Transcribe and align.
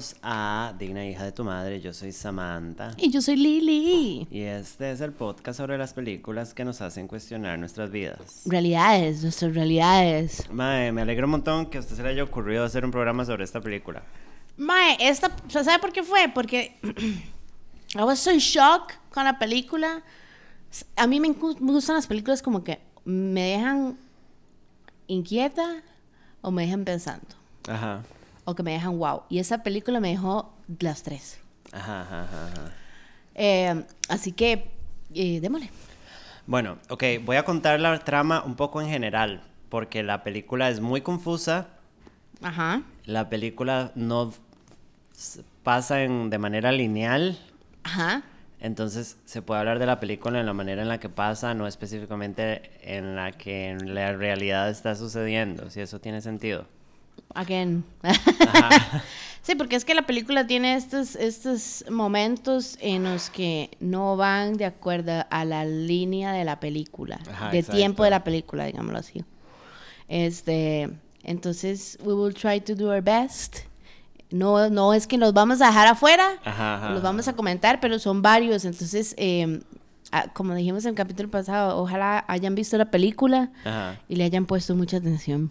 Bienvenidos 0.00 0.16
a 0.22 0.74
Digna 0.78 1.04
Hija 1.04 1.24
de 1.24 1.32
tu 1.32 1.44
Madre. 1.44 1.78
Yo 1.78 1.92
soy 1.92 2.10
Samantha. 2.12 2.94
Y 2.96 3.10
yo 3.10 3.20
soy 3.20 3.36
Lili. 3.36 4.26
Y 4.30 4.40
este 4.40 4.92
es 4.92 5.02
el 5.02 5.12
podcast 5.12 5.58
sobre 5.58 5.76
las 5.76 5.92
películas 5.92 6.54
que 6.54 6.64
nos 6.64 6.80
hacen 6.80 7.06
cuestionar 7.06 7.58
nuestras 7.58 7.90
vidas. 7.90 8.44
Realidades, 8.46 9.22
nuestras 9.22 9.54
realidades. 9.54 10.50
Mae, 10.50 10.90
me 10.90 11.02
alegro 11.02 11.26
un 11.26 11.32
montón 11.32 11.66
que 11.66 11.76
a 11.76 11.80
usted 11.82 11.96
se 11.96 12.02
le 12.02 12.08
haya 12.08 12.24
ocurrido 12.24 12.64
hacer 12.64 12.82
un 12.82 12.90
programa 12.90 13.26
sobre 13.26 13.44
esta 13.44 13.60
película. 13.60 14.02
Mae, 14.56 14.96
esta, 15.00 15.30
¿sabe 15.48 15.78
por 15.78 15.92
qué 15.92 16.02
fue? 16.02 16.30
Porque 16.32 16.78
I 17.94 18.02
was 18.02 18.20
so 18.20 18.32
shock 18.38 18.94
con 19.10 19.24
la 19.24 19.38
película. 19.38 20.02
A 20.96 21.06
mí 21.06 21.20
me, 21.20 21.28
me 21.28 21.72
gustan 21.72 21.96
las 21.96 22.06
películas 22.06 22.40
como 22.40 22.64
que 22.64 22.80
me 23.04 23.42
dejan 23.42 23.98
inquieta 25.08 25.82
o 26.40 26.50
me 26.50 26.62
dejan 26.62 26.86
pensando. 26.86 27.28
Ajá. 27.68 28.02
O 28.44 28.54
que 28.54 28.62
me 28.62 28.72
dejan 28.72 28.98
wow. 28.98 29.22
Y 29.28 29.38
esa 29.38 29.62
película 29.62 30.00
me 30.00 30.08
dejó 30.10 30.52
las 30.78 31.02
tres. 31.02 31.38
Ajá, 31.72 32.02
ajá, 32.02 32.22
ajá. 32.24 32.72
Eh, 33.34 33.84
así 34.08 34.32
que, 34.32 34.70
eh, 35.14 35.40
démosle. 35.40 35.70
Bueno, 36.46 36.78
ok, 36.88 37.04
voy 37.24 37.36
a 37.36 37.44
contar 37.44 37.78
la 37.80 37.98
trama 38.00 38.42
un 38.44 38.56
poco 38.56 38.80
en 38.80 38.88
general, 38.88 39.42
porque 39.68 40.02
la 40.02 40.24
película 40.24 40.68
es 40.68 40.80
muy 40.80 41.00
confusa. 41.00 41.68
Ajá. 42.42 42.82
La 43.04 43.28
película 43.28 43.92
no 43.94 44.32
pasa 45.62 46.02
en- 46.02 46.30
de 46.30 46.38
manera 46.38 46.72
lineal. 46.72 47.38
Ajá. 47.84 48.22
Entonces 48.60 49.16
se 49.24 49.42
puede 49.42 49.60
hablar 49.60 49.78
de 49.78 49.86
la 49.86 50.00
película 50.00 50.40
en 50.40 50.46
la 50.46 50.52
manera 50.52 50.82
en 50.82 50.88
la 50.88 50.98
que 50.98 51.08
pasa, 51.08 51.54
no 51.54 51.66
específicamente 51.66 52.70
en 52.82 53.16
la 53.16 53.32
que 53.32 53.70
en 53.70 53.94
la 53.94 54.12
realidad 54.12 54.68
está 54.68 54.94
sucediendo, 54.96 55.70
si 55.70 55.80
eso 55.80 55.98
tiene 56.00 56.20
sentido. 56.20 56.66
Again. 57.34 57.84
Ajá. 58.02 59.02
Sí, 59.42 59.54
porque 59.54 59.74
es 59.74 59.86
que 59.86 59.94
la 59.94 60.02
película 60.02 60.46
tiene 60.46 60.74
estos, 60.74 61.16
estos 61.16 61.84
momentos 61.90 62.76
en 62.78 63.04
los 63.04 63.30
que 63.30 63.70
no 63.80 64.14
van 64.16 64.58
de 64.58 64.66
acuerdo 64.66 65.24
a 65.30 65.44
la 65.46 65.64
línea 65.64 66.32
de 66.32 66.44
la 66.44 66.60
película, 66.60 67.18
Ajá, 67.32 67.50
de 67.50 67.60
exacto. 67.60 67.76
tiempo 67.78 68.04
de 68.04 68.10
la 68.10 68.22
película, 68.22 68.66
digámoslo 68.66 68.98
así. 68.98 69.24
Este, 70.08 70.90
entonces, 71.24 71.98
we 72.04 72.12
will 72.12 72.34
try 72.34 72.60
to 72.60 72.74
do 72.74 72.90
our 72.90 73.02
best. 73.02 73.60
No, 74.30 74.68
no 74.68 74.92
es 74.92 75.06
que 75.06 75.16
nos 75.16 75.32
vamos 75.32 75.60
a 75.62 75.68
dejar 75.68 75.88
afuera, 75.88 76.38
Ajá, 76.44 76.90
los 76.90 77.02
vamos 77.02 77.26
a 77.26 77.32
comentar, 77.32 77.80
pero 77.80 77.98
son 77.98 78.20
varios. 78.20 78.64
Entonces, 78.66 79.14
eh, 79.16 79.62
como 80.34 80.54
dijimos 80.54 80.84
en 80.84 80.90
el 80.90 80.94
capítulo 80.96 81.30
pasado, 81.30 81.78
ojalá 81.80 82.24
hayan 82.28 82.54
visto 82.54 82.76
la 82.76 82.90
película 82.90 83.50
Ajá. 83.64 83.98
y 84.08 84.16
le 84.16 84.24
hayan 84.24 84.44
puesto 84.44 84.76
mucha 84.76 84.98
atención. 84.98 85.50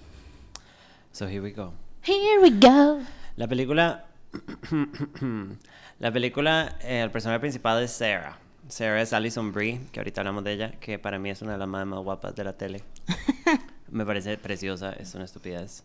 So 1.19 1.27
here 1.27 1.41
we 1.41 1.51
go. 1.51 1.73
Here 2.01 2.39
we 2.41 2.49
go. 2.49 3.01
La 3.35 3.45
película. 3.45 4.05
la 5.99 6.11
película, 6.13 6.77
eh, 6.81 7.01
el 7.01 7.11
personaje 7.11 7.41
principal 7.41 7.83
es 7.83 7.91
Sarah. 7.91 8.37
Sarah 8.69 9.01
es 9.01 9.11
Alison 9.11 9.51
Brie, 9.51 9.81
que 9.91 9.99
ahorita 9.99 10.21
hablamos 10.21 10.45
de 10.45 10.53
ella, 10.53 10.71
que 10.79 10.97
para 10.97 11.19
mí 11.19 11.29
es 11.29 11.41
una 11.41 11.51
de 11.51 11.57
las 11.57 11.67
más, 11.67 11.85
más 11.85 11.99
guapas 11.99 12.33
de 12.37 12.45
la 12.45 12.53
tele. 12.53 12.83
Me 13.91 14.05
parece 14.05 14.37
preciosa, 14.37 14.93
es 14.93 15.13
una 15.13 15.25
estupidez. 15.25 15.83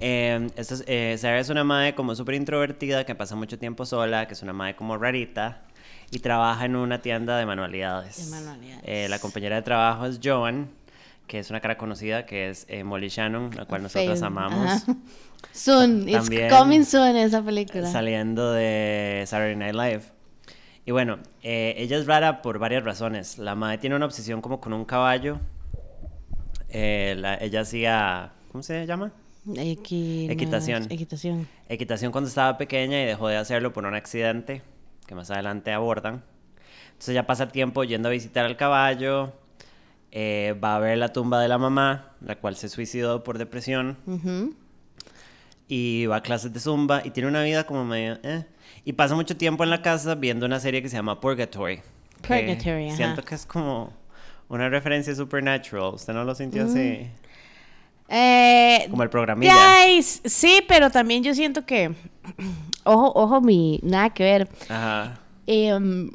Eh, 0.00 0.48
esto 0.56 0.74
es- 0.74 0.84
eh, 0.88 1.14
Sarah 1.16 1.38
es 1.38 1.48
una 1.48 1.62
madre 1.62 1.94
como 1.94 2.16
súper 2.16 2.34
introvertida, 2.34 3.06
que 3.06 3.14
pasa 3.14 3.36
mucho 3.36 3.60
tiempo 3.60 3.86
sola, 3.86 4.26
que 4.26 4.34
es 4.34 4.42
una 4.42 4.52
madre 4.52 4.74
como 4.74 4.98
rarita, 4.98 5.62
y 6.10 6.18
trabaja 6.18 6.64
en 6.64 6.74
una 6.74 7.00
tienda 7.02 7.38
de 7.38 7.46
manualidades. 7.46 8.16
De 8.16 8.30
manualidades. 8.36 8.82
Eh, 8.84 9.06
la 9.08 9.20
compañera 9.20 9.54
de 9.54 9.62
trabajo 9.62 10.06
es 10.06 10.18
Joan, 10.20 10.70
que 11.26 11.38
es 11.40 11.50
una 11.50 11.60
cara 11.60 11.76
conocida, 11.76 12.24
que 12.26 12.48
es 12.50 12.66
eh, 12.68 12.84
Molly 12.84 13.08
Shannon, 13.08 13.50
la 13.56 13.64
cual 13.66 13.82
nosotros 13.82 14.22
amamos. 14.22 14.82
Ajá. 14.82 14.96
Soon, 15.52 16.08
it's 16.08 16.18
También 16.18 16.50
coming 16.50 16.82
soon 16.84 17.16
esa 17.16 17.42
película. 17.42 17.90
saliendo 17.90 18.52
de 18.52 19.24
Saturday 19.26 19.56
Night 19.56 19.74
Live. 19.74 20.02
Y 20.84 20.92
bueno, 20.92 21.18
eh, 21.42 21.74
ella 21.78 21.98
es 21.98 22.06
rara 22.06 22.42
por 22.42 22.58
varias 22.58 22.84
razones. 22.84 23.38
La 23.38 23.54
madre 23.54 23.78
tiene 23.78 23.96
una 23.96 24.06
obsesión 24.06 24.40
como 24.40 24.60
con 24.60 24.72
un 24.72 24.84
caballo. 24.84 25.40
Eh, 26.68 27.14
la- 27.18 27.36
ella 27.36 27.60
hacía, 27.62 28.32
¿cómo 28.52 28.62
se 28.62 28.86
llama? 28.86 29.12
Equi- 29.46 30.30
Equitación. 30.30 30.86
Equitación. 30.90 31.48
Equitación 31.68 32.12
cuando 32.12 32.28
estaba 32.28 32.58
pequeña 32.58 33.00
y 33.02 33.06
dejó 33.06 33.28
de 33.28 33.36
hacerlo 33.36 33.72
por 33.72 33.84
un 33.86 33.94
accidente 33.94 34.62
que 35.06 35.14
más 35.14 35.30
adelante 35.30 35.72
abordan. 35.72 36.24
Entonces 36.88 37.10
ella 37.10 37.26
pasa 37.26 37.48
tiempo 37.48 37.84
yendo 37.84 38.08
a 38.08 38.12
visitar 38.12 38.44
al 38.44 38.56
caballo. 38.56 39.32
Eh, 40.12 40.54
va 40.62 40.76
a 40.76 40.78
ver 40.78 40.98
la 40.98 41.12
tumba 41.12 41.40
de 41.40 41.48
la 41.48 41.58
mamá, 41.58 42.12
la 42.20 42.36
cual 42.36 42.56
se 42.56 42.68
suicidó 42.68 43.22
por 43.22 43.38
depresión. 43.38 43.96
Y 45.68 46.06
va 46.06 46.16
a 46.16 46.22
clases 46.22 46.52
de 46.52 46.60
zumba 46.60 47.02
y 47.04 47.10
tiene 47.10 47.28
una 47.28 47.42
vida 47.42 47.64
como 47.64 47.84
medio 47.84 48.18
eh, 48.22 48.44
y 48.84 48.92
pasa 48.92 49.16
mucho 49.16 49.36
tiempo 49.36 49.64
en 49.64 49.70
la 49.70 49.82
casa 49.82 50.14
viendo 50.14 50.46
una 50.46 50.60
serie 50.60 50.80
que 50.80 50.88
se 50.88 50.94
llama 50.94 51.20
Purgatory 51.20 51.82
Purgatory, 52.22 52.86
ajá. 52.86 52.96
siento 52.96 53.24
que 53.24 53.34
es 53.34 53.44
como 53.44 53.92
una 54.48 54.68
referencia 54.68 55.12
supernatural 55.12 55.94
usted 55.94 56.14
no 56.14 56.22
lo 56.22 56.36
sintió 56.36 56.66
así 56.66 57.10
Eh, 58.08 58.86
como 58.88 59.02
el 59.02 59.10
programilla 59.10 59.52
guys, 59.86 60.22
sí, 60.24 60.62
pero 60.68 60.88
también 60.92 61.24
yo 61.24 61.34
siento 61.34 61.66
que. 61.66 61.92
Ojo, 62.84 63.10
ojo, 63.16 63.40
mi. 63.40 63.80
Nada 63.82 64.10
que 64.10 64.22
ver. 64.22 64.48
ajá 64.68 65.18
Em, 65.46 66.10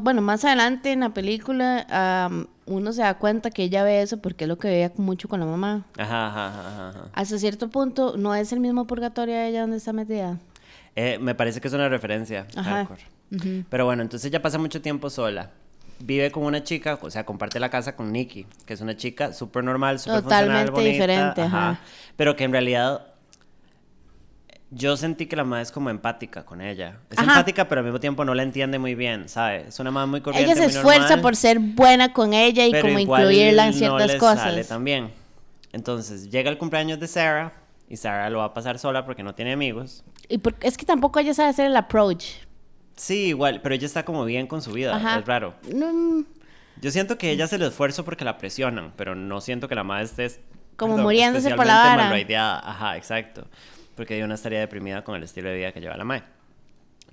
bueno, 0.00 0.22
más 0.22 0.44
adelante 0.44 0.92
en 0.92 1.00
la 1.00 1.10
película, 1.10 1.86
uno 2.66 2.92
se 2.92 3.02
da 3.02 3.14
cuenta 3.18 3.50
que 3.50 3.62
ella 3.64 3.82
ve 3.84 4.02
eso 4.02 4.18
porque 4.18 4.44
es 4.44 4.48
lo 4.48 4.58
que 4.58 4.68
veía 4.68 4.92
mucho 4.96 5.28
con 5.28 5.40
la 5.40 5.46
mamá. 5.46 5.84
ajá 5.98 6.28
ajá, 6.28 6.48
ajá, 6.48 6.88
ajá. 6.90 7.08
Hasta 7.12 7.38
cierto 7.38 7.68
punto, 7.68 8.16
no 8.16 8.34
es 8.34 8.52
el 8.52 8.60
mismo 8.60 8.86
purgatorio 8.86 9.34
de 9.34 9.48
ella 9.48 9.60
donde 9.62 9.78
está 9.78 9.92
metida. 9.92 10.38
Eh, 10.94 11.18
me 11.20 11.34
parece 11.34 11.60
que 11.60 11.68
es 11.68 11.74
una 11.74 11.90
referencia 11.90 12.46
Ajá. 12.56 12.88
pero 13.68 13.84
bueno 13.84 14.02
entonces 14.02 14.30
ella 14.30 14.40
pasa 14.40 14.56
mucho 14.56 14.80
tiempo 14.80 15.10
sola 15.10 15.50
vive 15.98 16.30
con 16.30 16.44
una 16.44 16.62
chica, 16.62 16.98
o 17.00 17.10
sea, 17.10 17.24
comparte 17.24 17.60
la 17.60 17.70
casa 17.70 17.96
con 17.96 18.12
Nikki, 18.12 18.46
que 18.66 18.74
es 18.74 18.80
una 18.80 18.96
chica 18.96 19.32
súper 19.32 19.64
normal, 19.64 19.98
súper 19.98 20.22
funcional, 20.22 20.66
Totalmente 20.66 20.92
diferente, 20.92 21.42
ajá. 21.42 21.80
Pero 22.16 22.36
que 22.36 22.44
en 22.44 22.52
realidad 22.52 23.06
yo 24.70 24.96
sentí 24.96 25.26
que 25.26 25.36
la 25.36 25.44
madre 25.44 25.62
es 25.62 25.72
como 25.72 25.90
empática 25.90 26.44
con 26.44 26.60
ella. 26.60 26.98
Es 27.10 27.18
Ajá. 27.18 27.32
empática, 27.32 27.68
pero 27.68 27.80
al 27.80 27.84
mismo 27.84 28.00
tiempo 28.00 28.24
no 28.24 28.34
la 28.34 28.42
entiende 28.42 28.78
muy 28.78 28.94
bien, 28.94 29.28
¿sabes? 29.28 29.68
Es 29.68 29.80
una 29.80 29.90
madre 29.90 30.08
muy 30.08 30.20
corriente, 30.20 30.50
Ella 30.52 30.60
se 30.60 30.66
esfuerza 30.76 31.00
normal, 31.02 31.20
por 31.20 31.36
ser 31.36 31.58
buena 31.60 32.12
con 32.12 32.34
ella 32.34 32.66
y 32.66 32.80
como 32.80 32.98
incluirla 32.98 33.66
en 33.66 33.72
no 33.72 33.78
ciertas 33.78 34.14
cosas. 34.16 34.40
sale 34.40 34.84
bien. 34.84 35.10
Entonces, 35.72 36.30
llega 36.30 36.50
el 36.50 36.58
cumpleaños 36.58 36.98
de 36.98 37.06
Sarah 37.06 37.52
y 37.88 37.96
Sarah 37.96 38.28
lo 38.30 38.38
va 38.38 38.46
a 38.46 38.54
pasar 38.54 38.78
sola 38.78 39.04
porque 39.04 39.22
no 39.22 39.34
tiene 39.34 39.52
amigos. 39.52 40.02
Y 40.28 40.38
por- 40.38 40.56
es 40.60 40.76
que 40.76 40.84
tampoco 40.84 41.20
ella 41.20 41.34
sabe 41.34 41.50
hacer 41.50 41.66
el 41.66 41.76
approach. 41.76 42.24
Sí, 42.96 43.26
igual, 43.26 43.60
pero 43.62 43.74
ella 43.74 43.86
está 43.86 44.04
como 44.04 44.24
bien 44.24 44.46
con 44.46 44.62
su 44.62 44.72
vida, 44.72 44.96
Ajá. 44.96 45.18
es 45.18 45.26
raro. 45.26 45.54
No, 45.72 46.24
Yo 46.80 46.90
siento 46.90 47.16
que 47.18 47.30
ella 47.30 47.44
hace 47.44 47.56
el 47.56 47.62
esfuerzo 47.62 48.04
porque 48.04 48.24
la 48.24 48.36
presionan, 48.38 48.92
pero 48.96 49.14
no 49.14 49.40
siento 49.40 49.68
que 49.68 49.74
la 49.74 49.84
madre 49.84 50.04
esté... 50.04 50.30
Como 50.76 50.98
muriéndose 50.98 51.54
por 51.54 51.66
la 51.66 51.74
vara. 51.76 52.58
Ajá, 52.58 52.96
exacto. 52.98 53.46
Porque 53.96 54.18
yo 54.18 54.28
no 54.28 54.34
estaría 54.34 54.60
deprimida 54.60 55.02
con 55.02 55.16
el 55.16 55.22
estilo 55.24 55.48
de 55.48 55.56
vida 55.56 55.72
que 55.72 55.80
lleva 55.80 55.96
la 55.96 56.04
madre. 56.04 56.24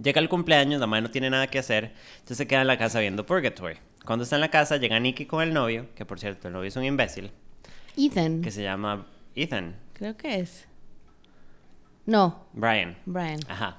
Llega 0.01 0.19
el 0.21 0.29
cumpleaños, 0.29 0.79
la 0.79 0.87
madre 0.87 1.03
no 1.03 1.11
tiene 1.11 1.29
nada 1.29 1.47
que 1.47 1.59
hacer, 1.59 1.93
entonces 2.15 2.37
se 2.37 2.47
queda 2.47 2.61
en 2.61 2.67
la 2.67 2.77
casa 2.77 2.99
viendo 2.99 3.25
Purgatory. 3.25 3.77
Cuando 4.05 4.23
está 4.23 4.35
en 4.35 4.41
la 4.41 4.49
casa, 4.49 4.77
llega 4.77 4.99
Nicky 4.99 5.25
con 5.25 5.41
el 5.41 5.53
novio, 5.53 5.87
que 5.95 6.05
por 6.05 6.19
cierto, 6.19 6.47
el 6.47 6.53
novio 6.53 6.67
es 6.67 6.75
un 6.75 6.83
imbécil, 6.83 7.31
Ethan. 7.95 8.41
que 8.41 8.51
se 8.51 8.63
llama 8.63 9.05
Ethan, 9.35 9.75
Creo 9.93 10.17
que 10.17 10.39
es. 10.39 10.67
No, 12.05 12.47
Brian. 12.53 12.97
Brian. 13.05 13.39
Ajá. 13.47 13.77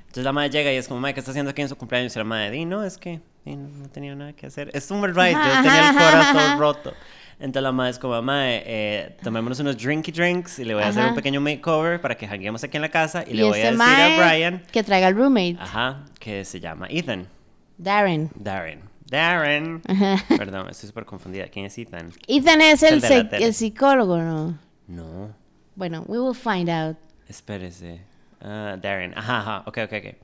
Entonces 0.00 0.24
la 0.24 0.32
madre 0.32 0.50
llega 0.50 0.72
y 0.72 0.76
es 0.76 0.88
como, 0.88 1.00
madre, 1.00 1.14
¿qué 1.14 1.20
está 1.20 1.30
haciendo 1.30 1.50
aquí 1.50 1.62
en 1.62 1.68
su 1.68 1.76
cumpleaños? 1.76 2.14
Y 2.16 2.18
la 2.18 2.24
madre, 2.24 2.50
di, 2.50 2.64
no, 2.64 2.82
es 2.82 2.98
que 2.98 3.20
no, 3.44 3.56
no 3.56 3.88
tenía 3.90 4.14
nada 4.14 4.32
que 4.32 4.46
hacer. 4.46 4.70
Es 4.72 4.90
un 4.90 5.04
right, 5.04 5.36
yo 5.36 5.62
tenía 5.62 5.90
el 5.90 5.96
corazón 5.96 6.58
roto. 6.58 6.94
Entonces 7.44 7.62
la 7.62 7.72
madre 7.72 7.90
es 7.90 7.98
como, 7.98 8.22
madre, 8.22 8.62
eh, 8.64 9.16
tomémonos 9.22 9.60
unos 9.60 9.76
drinky 9.76 10.10
drinks 10.10 10.58
y 10.60 10.64
le 10.64 10.72
voy 10.72 10.82
a 10.82 10.88
hacer 10.88 11.04
un 11.08 11.14
pequeño 11.14 11.42
makeover 11.42 12.00
para 12.00 12.16
que 12.16 12.26
janguemos 12.26 12.64
aquí 12.64 12.78
en 12.78 12.80
la 12.80 12.88
casa 12.88 13.22
y, 13.26 13.32
Y, 13.32 13.34
le 13.34 13.42
voy 13.44 13.60
a 13.60 13.70
este 13.70 13.76
decir 13.76 14.02
a 14.02 14.16
Brian, 14.16 14.62
que 14.72 14.82
traiga 14.82 15.08
al 15.08 15.14
roommate, 15.14 15.58
ajá, 15.60 16.06
que 16.18 16.42
se 16.46 16.58
llama 16.58 16.86
Ethan. 16.88 17.28
Darren. 17.76 18.30
Darren. 18.34 18.80
Darren. 19.10 19.82
Ajá. 19.86 20.24
Perdón, 20.38 20.70
estoy 20.70 20.88
súper 20.88 21.04
confundida. 21.04 21.46
¿Quién 21.48 21.66
es 21.66 21.76
Ethan? 21.76 22.12
Ethan 22.26 22.62
es 22.62 22.82
el, 22.82 23.04
el 23.04 23.28
el 23.30 23.52
psicólogo, 23.52 24.16
¿no? 24.16 24.58
No. 24.88 25.34
Bueno, 25.76 26.02
we 26.06 26.18
will 26.18 26.34
find 26.34 26.70
out. 26.70 26.96
Espérese. 27.28 28.00
Ah, 28.40 28.78
Darren. 28.80 29.12
Ajá, 29.18 29.40
ajá. 29.40 29.64
Ok, 29.66 29.80
ok, 29.84 29.92
ok. 29.92 30.14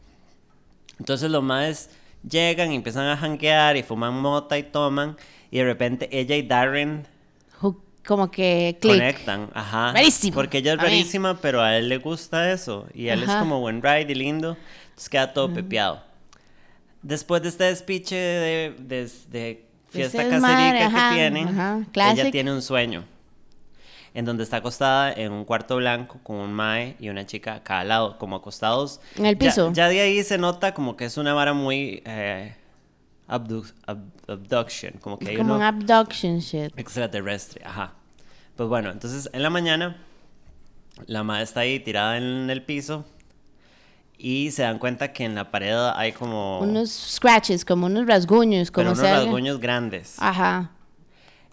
Entonces 0.98 1.30
los 1.30 1.42
más 1.42 1.90
llegan 2.26 2.72
y 2.72 2.76
empiezan 2.76 3.06
a 3.08 3.16
janguear 3.18 3.76
y 3.76 3.82
fuman 3.82 4.14
mota 4.14 4.56
y 4.56 4.62
toman. 4.62 5.18
Y 5.50 5.58
de 5.58 5.64
repente 5.64 6.08
ella 6.12 6.36
y 6.36 6.42
Darren 6.42 7.06
Como 8.06 8.30
que 8.30 8.78
click. 8.80 8.94
conectan. 8.94 9.50
Ajá. 9.54 9.92
Rarísimo. 9.92 10.34
Porque 10.34 10.58
ella 10.58 10.72
es 10.72 10.78
rarísima, 10.80 11.38
pero 11.40 11.60
a 11.60 11.76
él 11.76 11.88
le 11.88 11.98
gusta 11.98 12.50
eso. 12.50 12.86
Y 12.94 13.08
él 13.08 13.22
es 13.22 13.28
Ajá. 13.28 13.40
como 13.40 13.60
buen 13.60 13.82
ride 13.82 14.06
y 14.10 14.14
lindo. 14.14 14.56
Entonces 14.88 15.08
queda 15.10 15.32
todo 15.34 15.52
pepeado. 15.52 16.02
Después 17.02 17.42
de 17.42 17.48
este 17.50 17.64
despiche 17.64 18.16
de, 18.16 18.74
de- 18.78 19.10
de 19.30 19.64
fiesta 19.90 20.24
desmadre, 20.24 20.78
caserica 20.80 20.86
ajá, 20.86 21.08
que 21.10 21.14
tienen, 21.16 21.48
ajá, 21.48 21.80
ella 22.12 22.30
tiene 22.30 22.52
un 22.52 22.62
sueño. 22.62 23.04
en 24.12 24.24
donde 24.24 24.42
está 24.42 24.56
acostada 24.56 25.12
en 25.12 25.30
un 25.30 25.44
cuarto 25.44 25.76
blanco 25.76 26.18
con 26.24 26.36
un 26.36 26.52
mae 26.52 26.96
y 26.98 27.10
una 27.10 27.26
chica 27.26 27.54
a 27.54 27.62
cada 27.62 27.84
lado, 27.84 28.18
como 28.18 28.34
acostados. 28.36 29.00
En 29.16 29.24
el 29.26 29.34
Ya- 29.38 29.38
piso. 29.38 29.72
Ya, 29.72 29.88
de 29.88 30.00
ahí 30.00 30.24
se 30.24 30.36
nota 30.36 30.74
como 30.74 30.96
que 30.96 31.04
es 31.04 31.16
una 31.16 31.32
vara 31.32 31.52
muy 31.52 32.02
eh, 32.06 32.54
abdu- 33.30 33.72
ab- 33.86 34.10
abduction, 34.28 34.92
como 35.00 35.18
que 35.18 35.30
hay 35.30 35.36
Como 35.36 35.54
uno 35.54 35.56
un 35.56 35.62
abduction 35.62 36.38
shit. 36.40 36.72
extraterrestre, 36.78 37.62
ajá. 37.64 37.92
Pues 38.56 38.68
bueno, 38.68 38.90
entonces 38.90 39.30
en 39.32 39.42
la 39.42 39.50
mañana 39.50 39.96
la 41.06 41.22
madre 41.22 41.44
está 41.44 41.60
ahí 41.60 41.80
tirada 41.80 42.16
en 42.18 42.50
el 42.50 42.62
piso 42.62 43.04
y 44.18 44.50
se 44.50 44.62
dan 44.62 44.78
cuenta 44.78 45.12
que 45.12 45.24
en 45.24 45.34
la 45.34 45.50
pared 45.50 45.74
hay 45.94 46.12
como 46.12 46.58
Unos 46.60 46.90
scratches, 46.90 47.64
como 47.64 47.86
unos 47.86 48.06
rasguños, 48.06 48.70
como 48.70 48.82
pero 48.90 48.92
unos 48.92 49.04
alguien- 49.04 49.24
rasguños 49.26 49.60
grandes. 49.60 50.16
Ajá. 50.18 50.72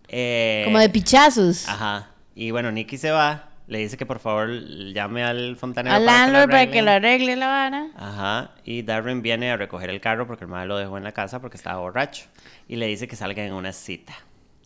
Eh, 0.09 0.63
Como 0.65 0.79
de 0.79 0.89
pichazos. 0.89 1.67
Ajá. 1.67 2.09
Y 2.35 2.51
bueno, 2.51 2.71
Nicky 2.71 2.97
se 2.97 3.11
va, 3.11 3.46
le 3.67 3.79
dice 3.79 3.97
que 3.97 4.05
por 4.05 4.19
favor 4.19 4.49
llame 4.93 5.23
al 5.23 5.55
fontanero 5.57 5.95
Al 5.95 6.05
landlord 6.05 6.49
para 6.49 6.71
que 6.71 6.81
lo 6.81 6.91
arregle 6.91 7.35
la 7.35 7.47
vara. 7.47 7.87
Ajá, 7.95 8.51
y 8.63 8.81
Darren 8.81 9.21
viene 9.21 9.51
a 9.51 9.57
recoger 9.57 9.89
el 9.89 9.99
carro 10.01 10.25
porque 10.25 10.45
el 10.45 10.49
madre 10.49 10.67
lo 10.67 10.77
dejó 10.77 10.97
en 10.97 11.03
la 11.03 11.11
casa 11.11 11.39
porque 11.41 11.57
estaba 11.57 11.79
borracho. 11.79 12.25
Y 12.67 12.77
le 12.77 12.87
dice 12.87 13.07
que 13.07 13.15
salgan 13.15 13.45
en 13.47 13.53
una 13.53 13.73
cita. 13.73 14.13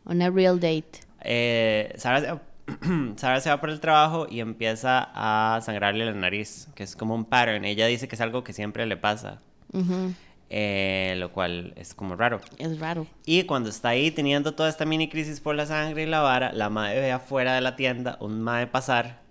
Una 0.06 0.30
real 0.30 0.60
date. 0.60 1.02
Eh, 1.24 1.94
Sara, 1.98 2.22
se- 2.22 2.40
Sara 3.18 3.42
se 3.42 3.50
va 3.50 3.60
por 3.60 3.70
el 3.70 3.80
trabajo 3.80 4.28
y 4.30 4.40
empieza 4.40 5.10
a 5.14 5.60
sangrarle 5.62 6.06
la 6.06 6.14
nariz, 6.14 6.68
que 6.76 6.84
es 6.84 6.96
como 6.96 7.14
un 7.16 7.26
pattern. 7.26 7.66
Ella 7.66 7.88
dice 7.88 8.08
que 8.08 8.16
es 8.16 8.22
algo 8.22 8.44
que 8.44 8.54
siempre 8.54 8.86
le 8.86 8.98
pasa, 8.98 9.40
Ujú. 9.74 10.14
Eh, 10.54 11.16
lo 11.18 11.32
cual 11.32 11.74
es 11.78 11.94
como 11.94 12.16
raro. 12.18 12.42
Es 12.58 12.78
raro. 12.80 13.08
Y 13.26 13.44
cuando 13.44 13.70
está 13.70 13.90
ahí 13.90 14.12
teniendo 14.12 14.54
toda 14.54 14.68
esta 14.68 14.84
mini 14.86 15.08
crisis 15.08 15.40
por 15.40 15.56
la 15.56 15.66
sangre 15.66 16.04
y 16.04 16.06
la 16.08 16.20
vara, 16.20 16.52
la 16.52 16.70
madre 16.70 17.00
ve 17.00 17.12
afuera 17.14 17.56
de 17.56 17.62
la 17.62 17.78
tienda 17.78 18.18
un 18.20 18.42
mae 18.42 18.68
pasar 18.68 19.22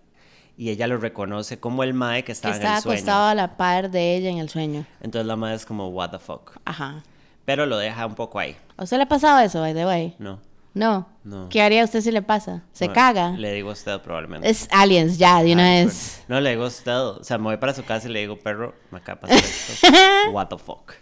y 0.56 0.70
ella 0.70 0.87
lo 0.87 0.96
reconoce 0.96 1.61
como 1.61 1.84
el 1.84 1.93
mae 1.93 2.22
que 2.22 2.26
Que 2.26 2.32
estaba 2.32 2.55
en 2.55 2.61
estaba 2.62 2.76
el 2.78 2.82
sueño. 2.82 2.96
acostado 2.96 3.26
a 3.28 3.34
la 3.34 3.56
par 3.58 3.90
de 3.90 4.17
ella 4.17 4.31
en 4.31 4.38
el 4.38 4.49
sueño. 4.49 4.87
Entonces 5.02 5.26
la 5.26 5.37
madre 5.37 5.56
es 5.56 5.67
como, 5.67 5.88
what 5.88 6.11
the 6.11 6.19
fuck. 6.19 6.52
Ajá. 6.64 7.02
Pero 7.44 7.67
lo 7.67 7.76
deja 7.76 8.06
un 8.06 8.14
poco 8.14 8.38
ahí. 8.38 8.56
¿A 8.78 8.84
usted 8.84 8.96
le 8.96 9.02
ha 9.02 9.08
pasado 9.08 9.40
eso, 9.40 9.61
by 9.61 9.75
the 9.75 9.84
way? 9.84 10.14
No. 10.19 10.40
No. 10.72 11.06
No. 11.25 11.49
¿Qué 11.50 11.61
haría 11.61 11.84
usted 11.84 12.00
si 12.00 12.12
le 12.12 12.22
pasa? 12.22 12.62
¿Se 12.72 12.87
No, 12.87 12.93
caga? 12.94 13.31
Le 13.32 13.52
digo 13.52 13.70
a 13.70 13.72
usted 13.72 14.00
probablemente. 14.00 14.49
Es 14.49 14.69
aliens, 14.70 15.19
ya, 15.19 15.43
de 15.43 15.52
una 15.52 15.64
vez. 15.64 16.22
No, 16.28 16.40
le 16.40 16.50
digo 16.50 16.64
a 16.64 16.69
usted. 16.69 16.96
O 16.96 17.25
sea, 17.25 17.38
me 17.38 17.44
voy 17.44 17.56
para 17.56 17.75
su 17.75 17.84
casa 17.84 18.08
y 18.08 18.12
le 18.12 18.20
digo, 18.20 18.38
perro, 18.38 18.75
me 18.90 18.99
acaba 18.99 19.20
de 19.28 19.34
pasar 19.34 19.38
esto. 19.44 19.87
What 20.32 20.46
the 20.49 20.58
fuck. 20.58 20.93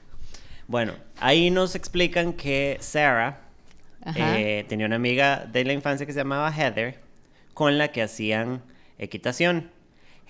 Bueno, 0.69 0.93
ahí 1.19 1.51
nos 1.51 1.75
explican 1.75 2.33
que 2.35 2.77
Sarah 2.81 3.41
eh, 4.15 4.65
tenía 4.69 4.87
una 4.87 4.97
amiga 4.97 5.47
de 5.51 5.65
la 5.65 5.73
infancia 5.73 6.07
que 6.07 6.13
se 6.13 6.19
llamaba 6.21 6.53
Heather, 6.53 7.01
con 7.55 7.79
la 7.79 7.89
que 7.89 8.03
hacían 8.03 8.63
equitación. 8.99 9.71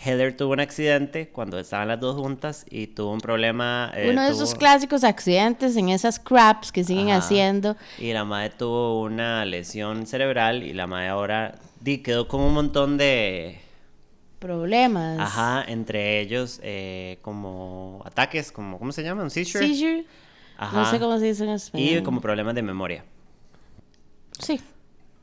Heather 0.00 0.36
tuvo 0.36 0.52
un 0.52 0.60
accidente 0.60 1.28
cuando 1.28 1.58
estaban 1.58 1.88
las 1.88 1.98
dos 1.98 2.14
juntas 2.14 2.64
y 2.70 2.86
tuvo 2.86 3.12
un 3.12 3.20
problema. 3.20 3.90
eh, 3.96 4.10
Uno 4.10 4.22
de 4.22 4.28
tuvo- 4.30 4.36
esos 4.44 4.54
clásicos 4.54 5.02
accidentes 5.02 5.76
en 5.76 5.88
esas 5.88 6.20
craps 6.20 6.70
que 6.70 6.84
siguen 6.84 7.08
Ajá. 7.10 7.18
haciendo. 7.18 7.76
Y 7.98 8.12
la 8.12 8.24
madre 8.24 8.50
tuvo 8.50 9.02
una 9.02 9.44
lesión 9.44 10.06
cerebral 10.06 10.62
y 10.62 10.72
la 10.72 10.86
madre 10.86 11.08
ahora 11.08 11.56
di, 11.80 11.98
quedó 11.98 12.28
con 12.28 12.40
un 12.42 12.54
montón 12.54 12.96
de... 12.96 13.58
Problemas. 14.38 15.18
Ajá, 15.18 15.64
entre 15.66 16.20
ellos 16.20 16.60
eh, 16.62 17.18
como 17.22 18.00
ataques, 18.04 18.52
como, 18.52 18.78
¿cómo 18.78 18.92
se 18.92 19.02
llama? 19.02 19.24
¿Un 19.24 19.30
seizure? 19.30 20.04
No 20.58 20.90
sé 20.90 20.98
cómo 20.98 21.18
se 21.18 21.26
dice 21.26 21.44
en 21.44 21.50
español. 21.50 21.98
Y 21.98 22.02
como 22.02 22.20
problemas 22.20 22.54
de 22.54 22.62
memoria. 22.62 23.04
Sí. 24.40 24.60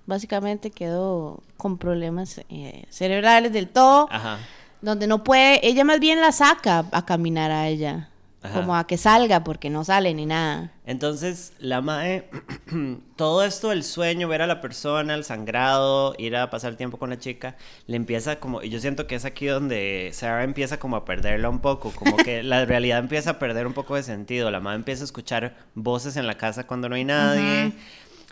Básicamente 0.05 0.71
quedó 0.71 1.41
con 1.57 1.77
problemas 1.77 2.39
eh, 2.49 2.85
cerebrales 2.89 3.51
del 3.51 3.67
todo. 3.67 4.07
Ajá. 4.11 4.39
Donde 4.81 5.07
no 5.07 5.23
puede. 5.23 5.65
Ella 5.67 5.83
más 5.83 5.99
bien 5.99 6.21
la 6.21 6.31
saca 6.31 6.85
a 6.91 7.05
caminar 7.05 7.51
a 7.51 7.67
ella. 7.67 8.09
Ajá. 8.45 8.53
Como 8.53 8.75
a 8.75 8.85
que 8.85 8.97
salga 8.97 9.43
porque 9.43 9.69
no 9.71 9.83
sale 9.83 10.13
ni 10.13 10.25
nada. 10.27 10.71
Entonces, 10.85 11.53
la 11.57 11.81
mae, 11.81 12.29
todo 13.15 13.43
esto 13.43 13.69
del 13.69 13.83
sueño, 13.83 14.27
ver 14.27 14.43
a 14.43 14.47
la 14.47 14.61
persona, 14.61 15.15
el 15.15 15.23
sangrado, 15.23 16.13
ir 16.19 16.35
a 16.35 16.51
pasar 16.51 16.75
tiempo 16.75 16.97
con 16.97 17.09
la 17.09 17.17
chica, 17.17 17.55
le 17.87 17.95
empieza 17.95 18.39
como, 18.39 18.61
y 18.61 18.69
yo 18.69 18.79
siento 18.79 19.07
que 19.07 19.15
es 19.15 19.25
aquí 19.25 19.47
donde 19.47 20.11
Sarah 20.13 20.43
empieza 20.43 20.77
como 20.77 20.95
a 20.95 21.05
perderla 21.05 21.49
un 21.49 21.59
poco, 21.59 21.91
como 21.91 22.17
que 22.17 22.43
la 22.43 22.65
realidad 22.65 22.99
empieza 22.99 23.31
a 23.31 23.39
perder 23.39 23.65
un 23.65 23.73
poco 23.73 23.95
de 23.95 24.03
sentido, 24.03 24.51
la 24.51 24.59
madre 24.59 24.77
empieza 24.77 25.01
a 25.03 25.05
escuchar 25.05 25.55
voces 25.73 26.17
en 26.17 26.27
la 26.27 26.35
casa 26.35 26.67
cuando 26.67 26.87
no 26.87 26.95
hay 26.95 27.03
nadie, 27.03 27.73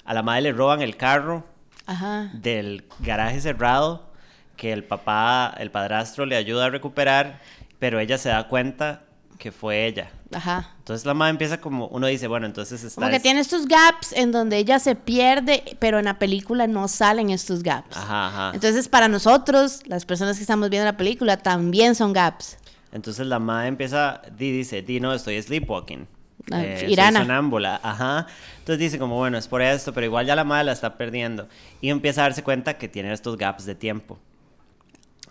a 0.06 0.13
la 0.13 0.21
madre 0.21 0.44
le 0.44 0.51
roban 0.51 0.81
el 0.83 0.95
carro 0.95 1.44
Ajá. 1.88 2.30
del 2.33 2.83
garaje 3.00 3.42
cerrado, 3.42 4.12
que 4.57 4.71
el 4.74 4.83
papá, 4.83 5.56
el 5.57 5.71
padrastro 5.71 6.27
le 6.27 6.36
ayuda 6.36 6.66
a 6.66 6.69
recuperar, 6.69 7.39
pero 7.80 8.00
ella 8.00 8.19
se 8.19 8.30
da 8.30 8.48
cuenta 8.48 9.03
que 9.38 9.51
fue 9.51 9.85
ella. 9.85 10.09
Ajá. 10.33 10.71
Entonces 10.80 11.06
la 11.06 11.13
madre 11.13 11.31
empieza 11.31 11.59
como, 11.59 11.88
uno 11.88 12.07
dice, 12.07 12.27
bueno, 12.27 12.45
entonces 12.45 12.83
está... 12.83 13.00
Como 13.01 13.12
que 13.12 13.19
tiene 13.19 13.39
estos 13.39 13.68
gaps 13.68 14.13
en 14.13 14.31
donde 14.31 14.57
ella 14.57 14.80
se 14.80 14.95
pierde, 14.95 15.77
pero 15.80 16.00
en 16.00 16.06
la 16.06 16.18
película 16.19 16.68
no 16.68 16.88
salen 16.88 17.30
estos 17.30 17.62
gaps. 17.63 17.95
Ajá, 17.95 18.27
ajá. 18.27 18.51
Entonces, 18.53 18.88
para 18.88 19.07
nosotros, 19.07 19.81
las 19.85 20.06
personas 20.06 20.38
que 20.38 20.44
estamos 20.44 20.69
viendo 20.69 20.85
la 20.85 20.97
película, 20.97 21.38
también 21.38 21.95
son 21.95 22.13
gaps. 22.13 22.57
Entonces 22.91 23.25
la 23.25 23.39
madre 23.39 23.69
empieza, 23.69 24.21
di, 24.38 24.51
dice, 24.51 24.81
di, 24.83 25.00
no, 25.00 25.13
estoy 25.13 25.41
sleepwalking. 25.41 26.07
Ah, 26.51 26.62
Eh, 26.63 26.77
soy 26.81 26.94
Irana. 26.94 27.21
sonámbula, 27.21 27.80
ajá. 27.81 28.27
Entonces 28.59 28.80
dice 28.80 29.00
como, 29.00 29.15
bueno, 29.18 29.38
es 29.38 29.47
por 29.47 29.62
esto, 29.62 29.94
pero 29.94 30.06
igual 30.06 30.25
ya 30.25 30.35
la 30.35 30.44
madre 30.44 30.65
la 30.65 30.71
está 30.74 30.95
perdiendo. 30.97 31.47
Y 31.81 31.89
empieza 31.89 32.21
a 32.21 32.25
darse 32.25 32.44
cuenta 32.44 32.77
que 32.77 32.88
tiene 32.88 33.12
estos 33.13 33.38
gaps 33.38 33.65
de 33.65 33.75
tiempo. 33.75 34.19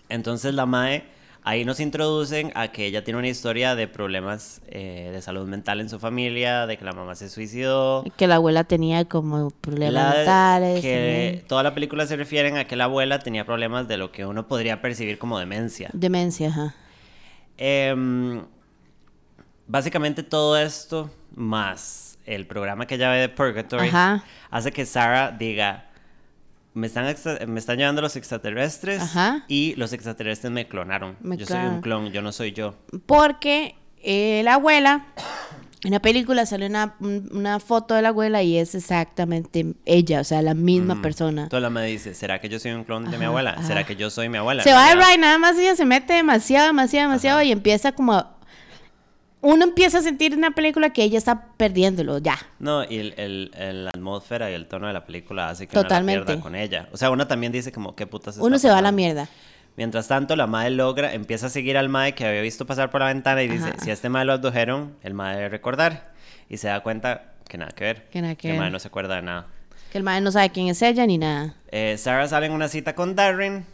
Entonces 0.08 0.54
la 0.54 0.66
madre, 0.66 1.04
ahí 1.44 1.64
nos 1.64 1.80
introducen 1.80 2.52
a 2.54 2.68
que 2.68 2.86
ella 2.86 3.04
tiene 3.04 3.18
una 3.18 3.28
historia 3.28 3.74
de 3.74 3.88
problemas 3.88 4.62
eh, 4.68 5.10
de 5.12 5.22
salud 5.22 5.46
mental 5.46 5.80
en 5.80 5.88
su 5.88 5.98
familia, 5.98 6.66
de 6.66 6.76
que 6.76 6.84
la 6.84 6.92
mamá 6.92 7.14
se 7.14 7.28
suicidó. 7.28 8.04
Que 8.16 8.26
la 8.26 8.36
abuela 8.36 8.64
tenía 8.64 9.04
como 9.04 9.50
problemas 9.50 10.16
mentales. 10.16 10.80
que 10.80 11.44
toda 11.48 11.62
la 11.62 11.74
película 11.74 12.06
se 12.06 12.16
refieren 12.16 12.56
a 12.56 12.64
que 12.64 12.76
la 12.76 12.84
abuela 12.84 13.18
tenía 13.18 13.44
problemas 13.44 13.88
de 13.88 13.96
lo 13.96 14.12
que 14.12 14.24
uno 14.24 14.46
podría 14.46 14.80
percibir 14.80 15.18
como 15.18 15.38
demencia. 15.38 15.90
Demencia, 15.92 16.48
ajá. 16.48 16.74
Em, 17.58 18.42
básicamente 19.66 20.22
todo 20.22 20.56
esto, 20.56 21.10
más 21.34 22.18
el 22.24 22.46
programa 22.46 22.86
que 22.86 22.94
ella 22.94 23.10
ve 23.10 23.18
de 23.18 23.28
Purgatory, 23.28 23.88
Ajá. 23.88 24.24
hace 24.50 24.72
que 24.72 24.86
Sarah 24.86 25.32
diga, 25.32 25.86
me 26.74 26.86
están, 26.86 27.06
extra- 27.06 27.44
me 27.46 27.58
están 27.60 27.76
llevando 27.78 28.00
los 28.02 28.16
extraterrestres 28.16 29.02
Ajá. 29.02 29.44
y 29.48 29.74
los 29.76 29.92
extraterrestres 29.92 30.52
me 30.52 30.66
clonaron. 30.68 31.16
Me 31.20 31.36
yo 31.36 31.46
soy 31.46 31.58
un 31.66 31.80
clon, 31.80 32.10
yo 32.12 32.22
no 32.22 32.32
soy 32.32 32.52
yo. 32.52 32.74
Porque 33.06 33.74
eh, 34.02 34.40
la 34.44 34.54
abuela, 34.54 35.06
en 35.84 35.90
la 35.92 36.00
película 36.00 36.46
sale 36.46 36.66
una, 36.66 36.94
un- 37.00 37.28
una 37.32 37.60
foto 37.60 37.94
de 37.94 38.02
la 38.02 38.08
abuela 38.08 38.42
y 38.42 38.56
es 38.56 38.74
exactamente 38.74 39.74
ella, 39.84 40.20
o 40.20 40.24
sea, 40.24 40.40
la 40.42 40.54
misma 40.54 40.94
Mm. 40.96 41.02
persona. 41.02 41.48
Toda 41.48 41.60
la 41.60 41.70
me 41.70 41.84
dice, 41.84 42.14
¿será 42.14 42.40
que 42.40 42.48
yo 42.48 42.58
soy 42.58 42.70
un 42.72 42.84
clon 42.84 43.10
de 43.10 43.18
mi 43.18 43.24
abuela? 43.26 43.62
¿Será 43.66 43.84
que 43.84 43.96
yo 43.96 44.08
soy 44.10 44.28
mi 44.28 44.38
abuela? 44.38 44.62
Se 44.62 44.72
va 44.72 44.88
de 44.88 44.94
right, 44.94 45.18
nada 45.18 45.38
más 45.38 45.58
ella 45.58 45.76
se 45.76 45.84
mete 45.84 46.14
demasiado, 46.14 46.66
demasiado, 46.68 47.08
demasiado 47.10 47.38
Ajá. 47.38 47.44
y 47.44 47.52
empieza 47.52 47.92
como... 47.92 48.14
a- 48.14 48.36
Uno 49.42 49.64
empieza 49.64 49.98
a 49.98 50.02
sentir 50.02 50.32
en 50.32 50.40
la 50.40 50.52
película 50.52 50.90
que 50.90 51.02
ella 51.02 51.18
está 51.18 51.48
perdiéndolo, 51.56 52.18
ya. 52.18 52.38
No, 52.60 52.84
y 52.84 52.96
el, 52.98 53.14
el- 53.16 53.50
el- 53.56 53.84
la 53.84 53.90
atmósfera 53.90 54.50
y 54.50 54.54
el 54.54 54.66
tono 54.68 54.86
de 54.86 54.92
la 54.92 55.04
película 55.04 55.48
hace 55.50 55.66
que 55.66 55.72
uno 55.76 55.82
la 55.82 55.88
Totalmente. 55.88 56.24
pierda 56.26 56.42
con 56.42 56.54
ella. 56.54 56.88
O 56.92 56.96
sea, 56.96 57.10
uno 57.10 57.26
también 57.26 57.52
dice 57.52 57.72
como, 57.72 57.94
¿qué 57.96 58.06
putas 58.06 58.38
Uno 58.38 58.58
se 58.58 58.70
va 58.70 58.78
a 58.78 58.82
la 58.82 58.92
mierda. 58.92 59.28
Mientras 59.76 60.06
tanto, 60.06 60.36
la 60.36 60.46
madre 60.46 60.70
logra, 60.70 61.12
empieza 61.12 61.46
a 61.46 61.48
seguir 61.48 61.76
al 61.76 61.88
madre 61.88 62.14
que 62.14 62.24
había 62.26 62.40
visto 62.42 62.66
pasar 62.66 62.90
por 62.90 63.00
la 63.00 63.08
ventana 63.08 63.42
y 63.42 63.48
dice, 63.48 63.70
Ajá. 63.70 63.80
si 63.80 63.90
a 63.90 63.94
este 63.94 64.08
madre 64.08 64.26
lo 64.26 64.34
abdujeron, 64.34 64.96
el 65.02 65.14
madre 65.14 65.36
debe 65.38 65.48
recordar. 65.48 66.12
Y 66.48 66.58
se 66.58 66.68
da 66.68 66.80
cuenta 66.80 67.32
que 67.48 67.58
nada 67.58 67.72
que 67.72 67.84
ver. 67.84 68.08
Que 68.10 68.20
nada 68.22 68.34
que 68.36 68.48
el 68.48 68.52
ver. 68.52 68.58
madre 68.60 68.72
no 68.72 68.78
se 68.78 68.88
acuerda 68.88 69.16
de 69.16 69.22
nada. 69.22 69.46
Que 69.90 69.98
el 69.98 70.04
madre 70.04 70.20
no 70.20 70.30
sabe 70.30 70.50
quién 70.50 70.68
es 70.68 70.80
ella 70.82 71.04
ni 71.06 71.18
nada. 71.18 71.54
Eh, 71.70 71.96
Sarah 71.98 72.28
sale 72.28 72.46
en 72.46 72.52
una 72.52 72.68
cita 72.68 72.94
con 72.94 73.16
Darren. 73.16 73.66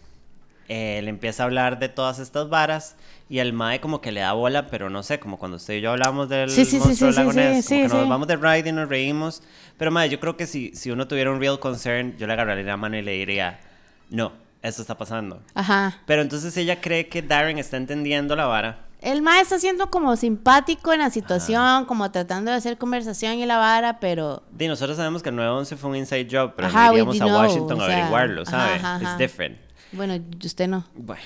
Eh, 0.68 1.00
le 1.02 1.10
empieza 1.10 1.42
a 1.42 1.46
hablar 1.46 1.78
de 1.78 1.88
todas 1.88 2.18
estas 2.18 2.48
varas. 2.48 2.96
Y 3.30 3.40
el 3.40 3.52
mae 3.52 3.80
como 3.80 4.00
que 4.00 4.10
le 4.12 4.20
da 4.20 4.32
bola, 4.32 4.68
pero 4.68 4.88
no 4.88 5.02
sé, 5.02 5.18
como 5.20 5.38
cuando 5.38 5.58
usted 5.58 5.74
y 5.74 5.80
yo 5.82 5.90
hablamos 5.90 6.28
del 6.30 6.48
Sí, 6.50 6.64
sí, 6.64 6.78
monstruo 6.78 6.94
sí, 6.94 7.04
del 7.06 7.14
lago 7.16 7.32
sí, 7.32 7.38
Ness, 7.38 7.64
sí, 7.66 7.74
como 7.82 7.88
que 7.88 7.96
nos 8.00 8.08
vamos 8.08 8.28
de 8.28 8.36
ride 8.36 8.68
y 8.70 8.72
nos 8.72 8.88
reímos. 8.88 9.42
Pero 9.76 9.90
mae, 9.90 10.08
yo 10.08 10.18
creo 10.18 10.36
que 10.36 10.46
si, 10.46 10.74
si 10.74 10.90
uno 10.90 11.06
tuviera 11.06 11.30
un 11.30 11.38
real 11.40 11.58
concern, 11.60 12.16
yo 12.16 12.26
le 12.26 12.32
agarraría 12.32 12.64
la 12.64 12.76
mano 12.78 12.96
y 12.96 13.02
le 13.02 13.12
diría, 13.12 13.60
no, 14.08 14.32
esto 14.62 14.80
está 14.82 14.96
pasando. 14.96 15.42
Ajá. 15.54 15.98
Pero 16.06 16.22
entonces 16.22 16.56
ella 16.56 16.80
cree 16.80 17.08
que 17.08 17.20
Darren 17.22 17.58
está 17.58 17.76
entendiendo 17.76 18.34
la 18.34 18.46
vara. 18.46 18.78
El 19.00 19.22
mae 19.22 19.40
está 19.42 19.58
siendo 19.60 19.90
como 19.90 20.16
simpático 20.16 20.92
en 20.92 20.98
la 21.00 21.10
situación, 21.10 21.84
como 21.84 22.10
tratando 22.10 22.50
de 22.50 22.56
hacer 22.56 22.78
conversación 22.78 23.34
y 23.34 23.46
la 23.46 23.56
vara, 23.58 24.00
pero... 24.00 24.42
Y 24.58 24.66
nosotros 24.66 24.96
sabemos 24.96 25.22
que 25.22 25.28
el 25.28 25.36
911 25.36 25.76
fue 25.76 25.90
un 25.90 25.96
inside 25.96 26.26
job, 26.28 26.54
pero 26.56 26.66
Ajá, 26.66 26.86
no 26.86 26.92
iríamos 26.94 27.20
a 27.20 27.24
do 27.24 27.30
know, 27.30 27.40
Washington 27.42 27.80
o 27.80 27.82
a 27.84 27.86
sea, 27.86 27.94
averiguarlo, 27.96 28.42
ajá, 28.42 28.50
¿sabe? 28.50 28.74
ajá, 28.74 28.96
It's 28.96 29.06
ajá. 29.06 29.16
different. 29.18 29.67
Bueno, 29.92 30.18
usted 30.44 30.68
no. 30.68 30.86
Bueno, 30.94 31.22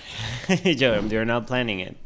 yo, 0.65 1.01
you're 1.09 1.27
not 1.27 1.47
planning 1.47 1.81
it. 1.81 1.97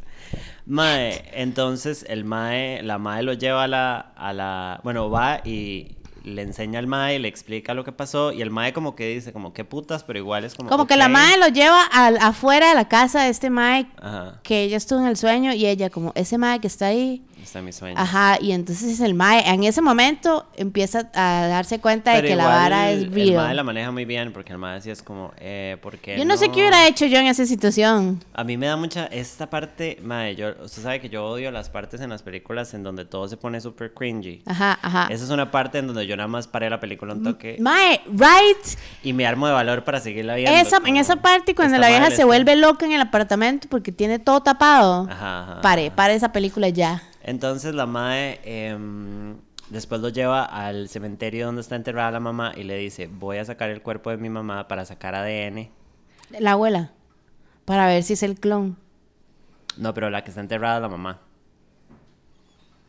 Mae, 0.67 1.23
entonces 1.33 2.05
el 2.09 2.25
Mae, 2.25 2.83
la 2.83 2.99
Mae 2.99 3.23
lo 3.23 3.35
lleva 3.35 3.65
a 3.65 3.69
la, 3.69 3.99
a 4.17 4.33
la, 4.33 4.81
bueno, 4.83 5.11
va 5.11 5.41
y 5.45 5.97
le 6.27 6.43
enseña 6.43 6.81
al 6.81 6.89
mae, 6.89 7.19
le 7.21 7.29
explica 7.29 7.73
lo 7.73 7.85
que 7.85 7.93
pasó 7.93 8.33
y 8.33 8.43
el 8.43 8.51
mae 8.51 8.73
como 8.73 8.97
que 8.97 9.07
dice 9.15 9.33
como 9.33 9.53
qué 9.53 9.65
putas, 9.65 10.03
pero 10.03 10.19
igual 10.19 10.45
es 10.45 10.55
como 10.55 10.69
Como 10.69 10.87
que 10.87 10.97
la 10.97 11.09
madre 11.09 11.39
lo 11.39 11.49
lleva 11.49 11.85
al, 11.85 12.19
afuera 12.19 12.69
de 12.69 12.75
la 12.75 12.89
casa 12.89 13.23
de 13.23 13.31
este 13.31 13.49
mae 13.49 13.87
Ajá, 14.03 14.41
que 14.43 14.65
ella 14.65 14.77
estuvo 14.77 14.99
en 14.99 15.07
el 15.07 15.17
sueño 15.17 15.53
y 15.55 15.67
ella 15.67 15.89
como 15.89 16.13
ese 16.17 16.37
mae 16.37 16.59
que 16.59 16.67
está 16.67 16.87
ahí. 16.87 17.23
Está 17.43 17.63
mi 17.63 17.73
sueño. 17.73 17.97
Ajá, 17.99 18.39
y 18.41 18.53
entonces 18.53 19.01
el 19.01 19.15
mae 19.15 19.49
en 19.49 19.65
ese 19.65 19.81
momento 19.83 20.47
empieza 20.57 21.11
a 21.15 21.47
darse 21.49 21.79
cuenta 21.79 22.15
de 22.15 22.23
que 22.23 22.37
la 22.37 22.47
vara 22.47 22.91
es 22.91 23.03
El 23.03 23.11
mae 23.11 23.25
real. 23.27 23.57
la 23.57 23.63
maneja 23.63 23.91
muy 23.91 24.05
bien 24.05 24.33
porque 24.33 24.53
el 24.53 24.59
mae 24.59 24.81
sí 24.81 24.91
es 24.91 25.03
como, 25.03 25.33
eh, 25.39 25.77
¿por 25.83 25.99
qué 25.99 26.19
Yo 26.19 26.25
no, 26.25 26.37
sé 26.37 26.49
qué 26.49 26.61
hubiera 26.61 26.87
hecho 26.87 27.07
yo 27.07 27.19
en 27.19 27.27
esa 27.27 27.47
situación. 27.47 28.23
A 28.35 28.45
mí 28.45 28.57
me 28.57 28.67
da 28.67 28.77
mucha 28.77 29.07
esta 29.07 29.49
parte, 29.49 29.99
mae, 30.03 30.35
yo, 30.37 30.55
usted 30.65 30.83
sabe 30.83 31.01
que 31.01 31.09
yo 31.09 31.25
odio 31.25 31.51
las 31.51 31.71
partes 31.71 32.01
en 32.01 32.11
las 32.11 32.23
películas 32.23 32.75
en 32.75 32.83
donde 32.83 33.05
todo 33.05 33.29
se 33.29 33.37
pone 33.37 33.61
súper 33.61 33.93
cringy. 33.95 34.43
Ajá, 34.47 34.79
ajá. 34.83 35.09
Esa 35.11 35.25
es 35.25 35.31
una 35.31 35.51
parte 35.51 35.79
en 35.79 35.87
donde 35.87 36.07
yo 36.07 36.17
nada 36.17 36.29
más 36.29 36.47
paré 36.47 36.71
la 36.71 36.81
película 36.81 37.15
un 37.15 37.23
toque 37.23 37.57
Mae, 37.61 38.01
right. 38.07 38.79
y 39.03 39.13
me 39.13 39.27
armo 39.27 39.47
de 39.47 39.53
valor 39.53 39.85
para 39.85 40.01
seguirla 40.01 40.37
viendo. 40.37 40.59
Esa, 40.59 40.79
en 40.85 40.97
esa 40.97 41.17
parte 41.17 41.55
cuando 41.55 41.79
la 41.79 41.89
vieja 41.89 42.11
se 42.11 42.25
vuelve 42.25 42.57
loca 42.57 42.87
en 42.87 42.93
el 42.93 43.01
apartamento 43.01 43.69
porque 43.71 43.93
tiene 43.93 44.19
todo 44.19 44.43
tapado. 44.43 45.07
Ajá, 45.11 45.43
ajá, 45.43 45.61
Pare, 45.61 45.91
pare 45.91 46.15
esa 46.15 46.33
película 46.33 46.69
ya. 46.69 47.03
Entonces 47.27 47.75
la 47.75 47.87
mae 47.87 48.41
em, 48.45 49.37
después 49.69 50.01
lo 50.01 50.11
lleva 50.11 50.45
al 50.45 50.89
cementerio 50.89 51.47
donde 51.47 51.61
está 51.61 51.75
enterrada 51.75 52.13
la 52.13 52.21
mamá 52.21 52.53
y 52.57 52.63
le 52.63 52.79
dice, 52.79 53.09
voy 53.09 53.39
a 53.39 53.45
sacar 53.45 53.69
el 53.71 53.83
cuerpo 53.83 54.11
de 54.11 54.17
mi 54.17 54.31
mamá 54.31 54.69
para 54.69 54.85
sacar 54.85 55.17
ADN. 55.17 55.69
La 56.39 56.53
abuela. 56.53 56.93
Para 57.65 57.89
ver 57.89 58.05
si 58.05 58.13
es 58.13 58.23
el 58.23 58.39
clon. 58.39 58.79
No, 59.77 59.93
pero 59.93 60.09
la 60.09 60.23
que 60.23 60.31
está 60.31 60.41
enterrada 60.41 60.77
es 60.77 60.83
la 60.83 60.89
mamá. 60.89 61.19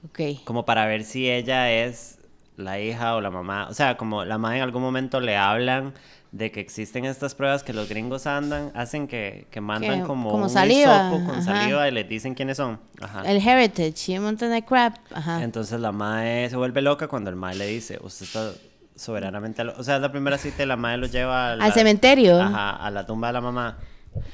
Ok. 0.05 0.43
Como 0.45 0.65
para 0.65 0.85
ver 0.85 1.03
si 1.03 1.27
ella 1.27 1.71
es 1.71 2.19
la 2.57 2.79
hija 2.79 3.15
o 3.15 3.21
la 3.21 3.31
mamá. 3.31 3.67
O 3.71 3.73
sea, 3.73 3.97
como 3.97 4.23
la 4.23 4.37
mamá 4.37 4.55
en 4.55 4.61
algún 4.61 4.83
momento 4.83 5.19
le 5.19 5.35
hablan 5.35 5.95
de 6.31 6.51
que 6.51 6.59
existen 6.59 7.05
estas 7.05 7.35
pruebas 7.35 7.63
que 7.63 7.71
los 7.73 7.87
gringos 7.87 8.27
andan, 8.27 8.71
hacen 8.75 9.07
que, 9.07 9.47
que 9.49 9.61
mandan 9.61 10.01
Que- 10.01 10.05
como, 10.07 10.29
como 10.31 10.43
un 10.43 10.49
saliva, 10.49 11.09
con 11.09 11.21
ajá. 11.31 11.41
saliva 11.41 11.87
y 11.87 11.91
les 11.91 12.07
dicen 12.09 12.33
quiénes 12.35 12.57
son. 12.57 12.79
Ajá. 13.01 13.21
El 13.25 13.37
heritage 13.37 14.11
y 14.11 14.17
un 14.17 14.25
montón 14.25 14.51
de 14.51 14.63
crap. 14.63 14.95
Ajá. 15.13 15.41
Entonces 15.43 15.79
la 15.79 15.91
madre 15.91 16.49
se 16.49 16.55
vuelve 16.57 16.81
loca 16.81 17.07
cuando 17.07 17.29
el 17.29 17.35
madre 17.37 17.57
le 17.59 17.67
dice, 17.67 17.97
usted 18.01 18.25
está 18.25 18.51
soberanamente... 18.95 19.63
lo-". 19.63 19.73
O 19.77 19.83
sea, 19.83 19.95
es 19.95 20.01
la 20.01 20.11
primera 20.11 20.37
cita 20.37 20.63
y 20.63 20.65
la 20.65 20.75
madre 20.75 20.97
lo 20.97 21.07
lleva 21.07 21.55
la- 21.55 21.63
Al 21.65 21.73
cementerio. 21.73 22.41
Ajá, 22.41 22.71
a 22.75 22.91
la 22.91 23.05
tumba 23.05 23.27
de 23.27 23.33
la 23.33 23.41
mamá. 23.41 23.77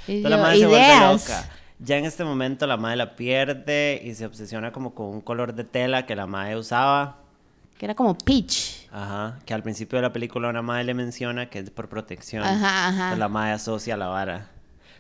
Y 0.08 0.18
Entonces 0.18 0.30
la 0.30 0.38
madre 0.38 0.60
se 0.60 0.66
vuelve 0.68 1.00
loca. 1.00 1.50
Ya 1.80 1.98
en 1.98 2.06
este 2.06 2.24
momento 2.24 2.66
la 2.66 2.78
madre 2.78 2.96
la 2.96 3.16
pierde 3.16 4.02
y 4.04 4.14
se 4.16 4.26
obsesiona 4.26 4.72
como 4.72 4.94
con 4.96 5.08
un 5.08 5.22
color 5.22 5.54
de 5.54 5.64
tela 5.66 6.06
que 6.06 6.16
la 6.16 6.26
madre 6.28 6.56
usaba. 6.56 7.18
Que 7.78 7.86
era 7.86 7.96
como 7.96 8.18
peach. 8.18 8.88
Ajá, 8.92 9.40
que 9.46 9.54
al 9.54 9.64
principio 9.64 9.98
de 9.98 10.04
la 10.04 10.14
película 10.14 10.50
una 10.50 10.62
madre 10.62 10.84
le 10.86 10.94
menciona 10.94 11.50
que 11.50 11.60
es 11.60 11.70
por 11.70 11.90
protección. 11.90 12.44
Ajá, 12.44 12.88
ajá. 12.90 13.16
La 13.16 13.28
madre 13.28 13.54
asocia 13.54 13.98
la 13.98 14.08
vara. 14.08 14.48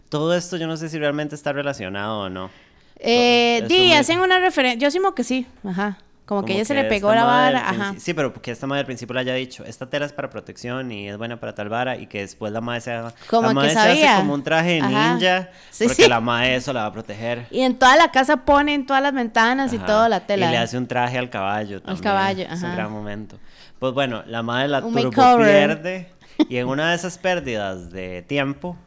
Todo 0.09 0.35
esto 0.35 0.57
yo 0.57 0.67
no 0.67 0.77
sé 0.77 0.89
si 0.89 0.97
realmente 0.99 1.35
está 1.35 1.53
relacionado 1.53 2.19
o 2.21 2.29
no. 2.29 2.49
Eh, 2.97 3.63
di, 3.67 3.77
muy- 3.79 3.93
hacen 3.93 4.19
una 4.19 4.39
referencia. 4.39 4.79
Yo 4.79 4.87
asumo 4.87 5.13
que 5.15 5.23
sí. 5.23 5.45
Ajá. 5.63 5.97
Como, 6.25 6.45
que 6.45 6.53
ella 6.53 6.63
se 6.63 6.73
le 6.73 6.85
pegó 6.85 7.13
la 7.13 7.25
vara. 7.25 7.67
al 7.67 7.81
Ajá. 7.81 7.95
Sí, 7.97 8.13
pero 8.13 8.31
que 8.33 8.51
esta 8.51 8.65
madre 8.65 8.79
al 8.81 8.85
principio 8.85 9.13
le 9.13 9.19
haya 9.19 9.33
dicho, 9.33 9.65
esta 9.65 9.89
tela 9.89 10.05
es 10.05 10.13
para 10.13 10.29
protección 10.29 10.89
y 10.91 11.09
es 11.09 11.17
buena 11.17 11.37
para 11.39 11.53
tal 11.53 11.67
vara 11.67 11.97
y 11.97 12.07
que 12.07 12.21
después 12.21 12.53
la 12.53 12.61
madre 12.61 12.79
se 12.81 12.91
haga, 12.93 13.13
Como 13.29 13.41
la 13.43 13.47
que 13.49 13.53
madre 13.55 13.69
se 13.71 13.75
sabía. 13.75 14.11
hace 14.13 14.21
como 14.21 14.33
un 14.35 14.43
traje 14.43 14.79
Ajá. 14.81 15.13
ninja 15.15 15.49
Sí, 15.69 15.83
porque 15.85 16.03
sí. 16.03 16.09
la 16.09 16.21
madre 16.21 16.55
eso 16.55 16.71
la 16.71 16.81
va 16.83 16.85
a 16.87 16.93
proteger. 16.93 17.45
Y 17.51 17.59
en 17.61 17.77
toda 17.77 17.97
la 17.97 18.09
casa 18.11 18.37
ponen 18.45 18.85
todas 18.85 19.03
las 19.03 19.13
ventanas 19.13 19.73
y 19.73 19.77
Ajá. 19.77 19.85
todo 19.85 20.07
la 20.07 20.21
tela. 20.21 20.47
Y 20.47 20.51
le 20.51 20.57
hace 20.59 20.77
un 20.77 20.87
traje 20.87 21.17
al 21.17 21.29
caballo 21.29 21.81
también. 21.81 22.01
caballo, 22.03 22.43
Es 22.43 22.59
un 22.59 22.65
ajá. 22.67 22.75
gran 22.75 22.91
momento. 22.91 23.37
Pues 23.79 23.93
bueno, 23.93 24.23
la 24.25 24.41
madre 24.43 24.69
la 24.69 24.79
Un 24.79 24.93
turbo 24.93 25.09
makeover. 25.09 25.45
pierde 25.81 26.09
y 26.49 26.55
en 26.55 26.67
una 26.69 26.91
de 26.91 26.95
esas 26.95 27.17
pérdidas 27.17 27.91
de 27.91 28.21
tiempo, 28.21 28.77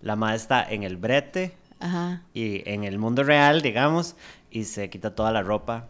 la 0.00 0.14
madre 0.14 0.36
está 0.36 0.62
en 0.62 0.84
el 0.84 0.96
brete 0.96 1.56
Ajá. 1.80 2.22
y 2.34 2.62
en 2.70 2.84
el 2.84 2.98
mundo 3.00 3.24
real, 3.24 3.62
digamos, 3.62 4.14
y 4.48 4.62
se 4.64 4.88
quita 4.90 5.14
toda 5.16 5.32
la 5.32 5.42
ropa 5.42 5.88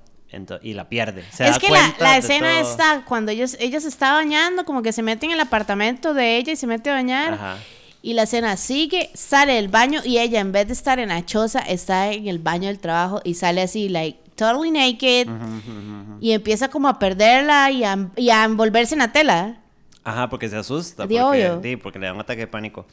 y 0.62 0.74
la 0.74 0.88
pierde. 0.88 1.24
Se 1.32 1.44
es 1.46 1.52
da 1.52 1.58
que 1.58 1.70
la, 1.70 1.94
la 1.98 2.16
escena 2.18 2.60
todo. 2.60 2.70
está 2.70 3.04
cuando 3.06 3.32
ellos, 3.32 3.56
ella 3.60 3.80
se 3.80 3.88
está 3.88 4.12
bañando, 4.12 4.64
como 4.64 4.82
que 4.82 4.92
se 4.92 5.02
mete 5.02 5.26
en 5.26 5.32
el 5.32 5.40
apartamento 5.40 6.12
de 6.14 6.36
ella 6.36 6.52
y 6.52 6.56
se 6.56 6.66
mete 6.66 6.90
a 6.90 6.94
bañar. 6.94 7.34
Ajá. 7.34 7.56
Y 8.00 8.12
la 8.14 8.22
escena 8.22 8.56
sigue, 8.56 9.10
sale 9.14 9.54
del 9.54 9.68
baño 9.68 10.00
y 10.04 10.18
ella 10.18 10.38
en 10.40 10.52
vez 10.52 10.66
de 10.68 10.72
estar 10.72 10.98
en 11.00 11.08
la 11.08 11.24
choza 11.26 11.58
está 11.60 12.12
en 12.12 12.28
el 12.28 12.38
baño 12.38 12.68
del 12.68 12.78
trabajo 12.78 13.20
y 13.24 13.34
sale 13.34 13.60
así, 13.62 13.88
like, 13.88 14.18
totally 14.36 14.70
naked. 14.70 15.28
Y 16.20 16.32
empieza 16.32 16.68
como 16.68 16.88
a 16.88 16.98
perderla 16.98 17.70
y 17.70 17.82
a, 17.84 18.08
y 18.16 18.30
a 18.30 18.44
envolverse 18.44 18.94
en 18.94 19.00
la 19.00 19.10
tela. 19.12 19.56
Ajá, 20.04 20.28
porque 20.28 20.48
se 20.48 20.56
asusta. 20.56 21.06
De 21.06 21.20
porque, 21.20 21.22
obvio. 21.48 21.60
sí, 21.62 21.76
porque 21.76 21.98
le 21.98 22.06
da 22.06 22.12
un 22.14 22.20
ataque 22.20 22.42
de 22.42 22.46
pánico. 22.46 22.86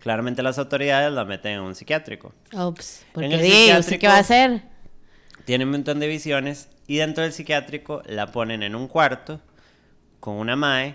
Claramente 0.00 0.42
las 0.42 0.58
autoridades 0.58 1.12
la 1.12 1.24
meten 1.24 1.52
en 1.54 1.60
un 1.60 1.74
psiquiátrico. 1.74 2.32
Ups, 2.52 3.04
porque 3.12 3.34
el 3.34 3.42
di, 3.42 3.48
¿usted 3.48 3.78
psiquiátrico- 3.80 3.98
qué 3.98 4.06
va 4.08 4.16
a 4.16 4.18
hacer? 4.20 4.62
Tiene 5.44 5.64
un 5.64 5.70
montón 5.72 5.98
de 6.00 6.06
visiones 6.08 6.68
y 6.86 6.96
dentro 6.98 7.22
del 7.24 7.32
psiquiátrico 7.32 8.02
la 8.06 8.26
ponen 8.32 8.62
en 8.62 8.74
un 8.74 8.86
cuarto 8.88 9.40
con 10.20 10.34
una 10.36 10.56
mae 10.56 10.94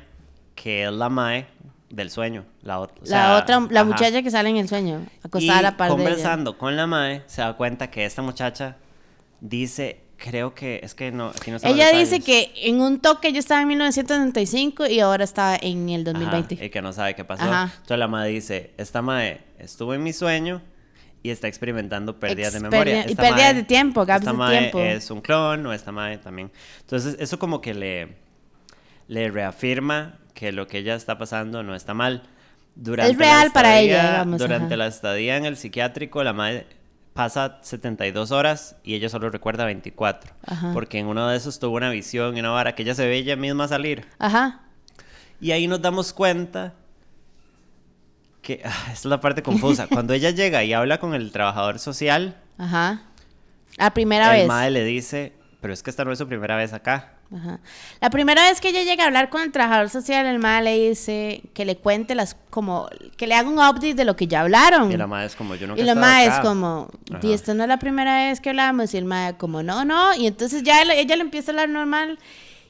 que 0.56 0.86
es 0.86 0.92
la 0.92 1.10
mae 1.10 1.48
del 1.90 2.10
sueño. 2.10 2.46
La, 2.62 2.80
o 2.80 2.88
La 3.02 3.08
sea, 3.08 3.38
otra, 3.38 3.60
la 3.70 3.82
ajá. 3.82 3.90
muchacha 3.90 4.22
que 4.22 4.32
sale 4.32 4.50
en 4.50 4.58
el 4.58 4.68
sueño, 4.68 5.06
acostada 5.24 5.56
y 5.56 5.60
a 5.60 5.62
la 5.62 5.78
par 5.78 5.90
de 5.90 5.96
ella. 5.96 6.04
conversando 6.04 6.58
con 6.58 6.76
la 6.76 6.88
mae 6.88 7.24
se 7.28 7.42
da 7.42 7.54
cuenta 7.54 7.90
que 7.92 8.06
esta 8.06 8.22
muchacha 8.22 8.76
dice, 9.40 10.02
creo 10.18 10.54
que 10.56 10.80
es 10.84 10.96
que 10.96 11.12
no, 11.12 11.28
aquí 11.28 11.52
no 11.52 11.58
Ella 11.64 11.90
dice 11.92 12.20
detalles. 12.20 12.26
que 12.26 12.52
en 12.70 12.82
un 12.82 13.00
toque 13.00 13.32
yo 13.32 13.40
estaba 13.40 13.62
en 13.62 13.68
1995 13.70 14.88
y 14.88 15.00
ahora 15.00 15.24
está 15.24 15.56
en 15.62 15.90
el 15.90 16.02
Ajá, 16.02 16.12
2020. 16.14 16.66
y 16.66 16.70
que 16.70 16.82
no 16.82 16.92
sabe 16.94 17.16
qué 17.16 17.24
pasó. 17.24 17.44
Ajá. 17.44 17.72
Entonces 17.74 18.00
la 18.00 18.08
mae 18.08 18.30
dice, 18.30 18.72
esta 18.78 19.02
mae 19.02 19.42
estuvo 19.60 19.94
en 19.94 20.04
mi 20.04 20.14
sueño 20.14 20.62
y 21.28 21.32
está 21.32 21.48
experimentando 21.48 22.20
pérdidas 22.20 22.54
de 22.54 22.60
memoria. 22.62 23.06
y 23.10 23.16
pérdidas 23.16 23.56
de 23.56 23.64
tiempo, 23.64 24.06
gaps 24.06 24.22
esta 24.22 24.32
de 24.32 24.38
mae 24.38 24.60
tiempo. 24.60 24.80
es 24.80 25.12
un 25.12 25.22
clon 25.22 25.66
o 25.66 25.74
esta 25.74 25.92
mae 25.92 26.18
también. 26.18 26.52
Entonces 26.82 27.16
eso 27.20 27.38
como 27.40 27.62
que 27.62 27.74
le, 27.74 28.16
le 29.08 29.30
reafirma 29.30 30.20
que 30.34 30.52
lo 30.52 30.68
que 30.68 30.80
ella 30.80 30.96
está 30.96 31.18
pasando 31.18 31.64
no 31.64 31.76
está 31.76 31.94
mal. 31.94 32.24
Durante 32.76 33.12
Es 33.14 33.18
real 33.18 33.48
la 33.48 33.54
para 33.54 33.80
ella, 33.80 33.96
estadía- 33.98 34.12
digamos, 34.12 34.40
Durante 34.40 34.66
ajá. 34.68 34.78
la 34.78 34.88
estadía 34.88 35.38
en 35.38 35.46
el 35.46 35.58
psiquiátrico, 35.58 36.24
la 36.24 36.34
madre 36.34 36.68
pasa 37.14 37.58
72 37.64 38.30
horas 38.32 38.76
y 38.84 38.94
ella 38.94 39.10
solo 39.10 39.30
recuerda 39.32 39.66
24. 39.66 40.32
Ajá. 40.46 40.72
Porque 40.74 41.00
en 41.00 41.08
uno 41.08 41.28
de 41.28 41.36
esos 41.38 41.58
tuvo 41.58 41.76
una 41.76 41.90
visión 41.90 42.38
y 42.38 42.40
una 42.40 42.52
vara 42.52 42.76
que 42.76 42.84
ella 42.84 42.94
se 42.94 43.08
ve 43.08 43.18
ella 43.18 43.36
misma 43.36 43.68
salir. 43.68 44.06
Ajá. 44.20 44.62
Y 45.42 45.52
ahí 45.52 45.68
nos 45.68 45.82
damos 45.82 46.14
cuenta 46.14 46.76
que 48.48 48.62
ah, 48.66 48.92
es 48.94 49.04
la 49.06 49.20
parte 49.20 49.44
confusa. 49.44 49.88
Cuando 49.88 50.14
ella 50.14 50.30
llega 50.32 50.64
y 50.64 50.72
habla 50.74 51.00
con 51.00 51.14
el 51.14 51.32
trabajador 51.34 51.80
social, 51.80 52.38
Ajá. 52.58 53.02
La 53.78 53.92
primera 53.94 54.32
el 54.34 54.40
vez. 54.40 54.48
mae 54.48 54.72
le 54.72 54.84
dice, 54.86 55.34
pero 55.62 55.74
es 55.74 55.84
que 55.84 55.90
esta 55.90 56.04
no 56.06 56.12
es 56.14 56.18
su 56.18 56.28
primera 56.28 56.56
vez 56.56 56.72
acá. 56.74 57.14
Ajá. 57.36 57.60
La 58.00 58.10
primera 58.10 58.42
vez 58.44 58.62
que 58.62 58.70
ella 58.70 58.84
llega 58.84 59.04
a 59.04 59.08
hablar 59.08 59.30
con 59.30 59.42
el 59.42 59.52
trabajador 59.52 59.90
social, 59.90 60.26
el 60.26 60.40
mae 60.40 60.64
le 60.64 60.90
dice 60.90 61.42
que 61.54 61.66
le 61.66 61.76
cuente 61.76 62.16
las, 62.16 62.38
como, 62.50 62.88
que 63.18 63.28
le 63.28 63.36
haga 63.36 63.50
un 63.50 63.56
update 63.60 63.94
de 63.96 64.06
lo 64.06 64.16
que 64.16 64.28
ya 64.28 64.42
hablaron. 64.42 64.90
Y 64.92 64.96
la 64.98 65.08
madre 65.08 65.28
es 65.28 65.36
como, 65.36 65.54
yo 65.56 65.68
nunca 65.68 65.82
Y 65.82 65.84
la 65.86 65.94
mae 65.94 66.26
es 66.26 66.34
acá". 66.36 66.44
como, 66.44 66.90
y 67.22 67.34
esta 67.34 67.54
no 67.54 67.64
es 67.64 67.70
la 67.70 67.78
primera 67.80 68.16
vez 68.30 68.40
que 68.40 68.50
hablamos. 68.50 68.94
Y 68.94 68.98
el 68.98 69.04
mae 69.06 69.36
como, 69.36 69.62
no, 69.62 69.84
no. 69.84 70.16
Y 70.16 70.26
entonces 70.26 70.64
ya 70.64 70.82
él- 70.82 70.90
ella 70.92 71.16
le 71.18 71.22
empieza 71.22 71.52
a 71.52 71.54
hablar 71.54 71.68
normal. 71.70 72.18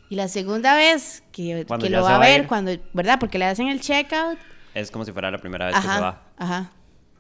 Y 0.10 0.16
la 0.16 0.28
segunda 0.28 0.76
vez 0.76 1.22
que, 1.32 1.66
que 1.80 1.90
lo 1.90 2.02
va 2.02 2.16
a 2.16 2.18
va 2.18 2.26
a 2.26 2.28
ver, 2.28 2.42
ir. 2.42 2.48
cuando, 2.48 2.76
¿verdad? 2.94 3.20
Porque 3.20 3.38
le 3.38 3.46
hacen 3.46 3.68
el 3.68 3.80
checkout. 3.80 4.40
Es 4.80 4.92
como 4.92 5.06
si 5.06 5.12
fuera 5.12 5.32
la 5.32 5.38
primera 5.40 5.66
vez 5.68 5.76
que 5.76 5.82
se 5.82 5.88
Ajá, 5.88 6.00
va. 6.00 6.22
ajá. 6.38 6.60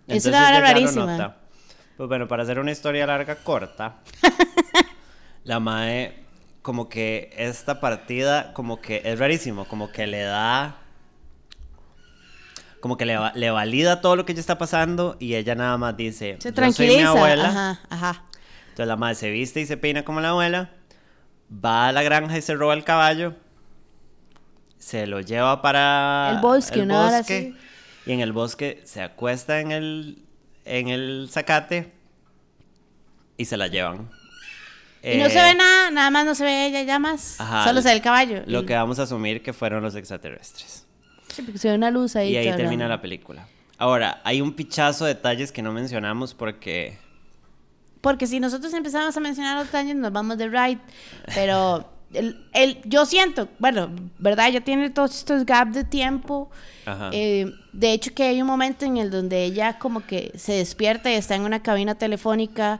Es 0.07 0.25
Entonces 0.25 0.27
una 0.27 0.47
hora 0.47 0.59
rarísima. 0.61 1.35
Pues 1.97 2.07
bueno, 2.09 2.27
para 2.27 2.43
hacer 2.43 2.59
una 2.59 2.71
historia 2.71 3.07
larga, 3.07 3.35
corta, 3.37 3.95
la 5.43 5.59
mae, 5.59 6.23
como 6.61 6.87
que 6.89 7.33
esta 7.35 7.79
partida, 7.79 8.53
como 8.53 8.79
que 8.81 9.01
es 9.03 9.17
rarísimo, 9.17 9.65
como 9.65 9.91
que 9.91 10.05
le 10.05 10.21
da. 10.21 10.75
Como 12.79 12.95
que 12.97 13.05
le, 13.05 13.17
le 13.33 13.49
valida 13.49 14.01
todo 14.01 14.15
lo 14.15 14.25
que 14.25 14.33
ella 14.33 14.41
está 14.41 14.59
pasando 14.59 15.17
y 15.19 15.33
ella 15.33 15.55
nada 15.55 15.77
más 15.79 15.97
dice: 15.97 16.37
Se 16.37 16.37
"Yo 16.37 16.41
soy 16.41 16.49
mi 16.51 16.53
tranquiliza. 16.55 17.09
abuela. 17.09 17.47
Ajá, 17.49 17.79
ajá. 17.89 18.23
Entonces 18.69 18.87
la 18.87 18.95
madre 18.95 19.15
se 19.15 19.31
viste 19.31 19.59
y 19.61 19.65
se 19.65 19.77
peina 19.77 20.05
como 20.05 20.21
la 20.21 20.29
abuela, 20.29 20.69
va 21.51 21.87
a 21.87 21.91
la 21.91 22.03
granja 22.03 22.37
y 22.37 22.41
se 22.43 22.53
roba 22.53 22.75
el 22.75 22.83
caballo, 22.83 23.33
se 24.87 25.05
lo 25.05 25.19
lleva 25.19 25.61
para 25.61 26.31
El 26.35 26.39
bosque, 26.39 26.81
así. 26.89 27.53
y 28.05 28.11
en 28.13 28.21
el 28.21 28.31
bosque 28.31 28.81
se 28.85 29.01
acuesta 29.01 29.59
en 29.59 29.73
el, 29.73 30.23
en 30.63 30.87
el 30.87 31.27
zacate 31.29 31.91
y 33.35 33.43
se 33.43 33.57
la 33.57 33.67
llevan. 33.67 34.09
Y 35.03 35.17
no 35.17 35.29
se 35.29 35.39
Eh, 35.39 35.43
ve 35.43 35.55
nada, 35.55 35.91
nada 35.91 36.09
más 36.09 36.25
no 36.25 36.35
se 36.35 36.45
ve 36.45 36.67
ella 36.67 36.83
ya 36.83 36.99
más. 36.99 37.35
ajá, 37.41 37.65
Solo 37.65 37.81
se 37.81 37.89
ve 37.89 37.95
el 37.95 38.01
caballo. 38.01 38.43
Lo 38.45 38.61
y- 38.61 38.65
que 38.65 38.75
vamos 38.75 38.97
a 38.99 39.03
asumir 39.03 39.43
que 39.43 39.51
fueron 39.51 39.83
los 39.83 39.93
extraterrestres. 39.95 40.85
Sí, 41.33 41.41
porque 41.41 41.57
se 41.59 41.67
ve 41.67 41.75
una 41.75 41.91
luz 41.91 42.15
ahí. 42.15 42.31
Y 42.31 42.37
ahí 42.37 42.55
termina 42.55 42.87
la 42.87 43.01
película. 43.01 43.45
Ahora, 43.77 44.21
hay 44.23 44.39
un 44.39 44.53
pichazo 44.53 45.03
de 45.03 45.15
detalles 45.15 45.51
que 45.51 45.61
no 45.61 45.73
mencionamos 45.73 46.33
porque... 46.33 46.97
Porque 47.99 48.25
si 48.25 48.39
nosotros 48.39 48.73
empezamos 48.73 49.17
a 49.17 49.19
mencionar 49.19 49.57
los 49.57 49.65
detalles, 49.65 49.97
nos 49.97 50.13
vamos 50.13 50.37
de 50.37 50.47
right. 50.47 50.79
Pero 51.35 51.89
el, 52.13 52.45
el- 52.53 52.79
yo 52.85 53.05
siento, 53.05 53.47
bueno, 53.59 53.89
¿verdad? 54.19 54.47
Ella 54.47 54.61
tiene 54.61 54.89
todos 54.89 55.15
estos 55.15 55.45
gaps 55.45 55.73
de 55.75 55.83
tiempo. 55.83 56.49
Ajá. 56.85 57.09
Eh, 57.13 57.51
de 57.73 57.91
hecho, 57.93 58.13
que 58.13 58.23
hay 58.23 58.41
un 58.41 58.47
momento 58.47 58.85
en 58.85 58.97
el 58.97 59.11
donde 59.11 59.43
ella 59.43 59.77
como 59.77 60.05
que 60.05 60.31
se 60.37 60.53
despierta 60.53 61.11
y 61.11 61.15
está 61.15 61.35
en 61.35 61.41
una 61.43 61.61
cabina 61.61 61.95
telefónica 61.95 62.79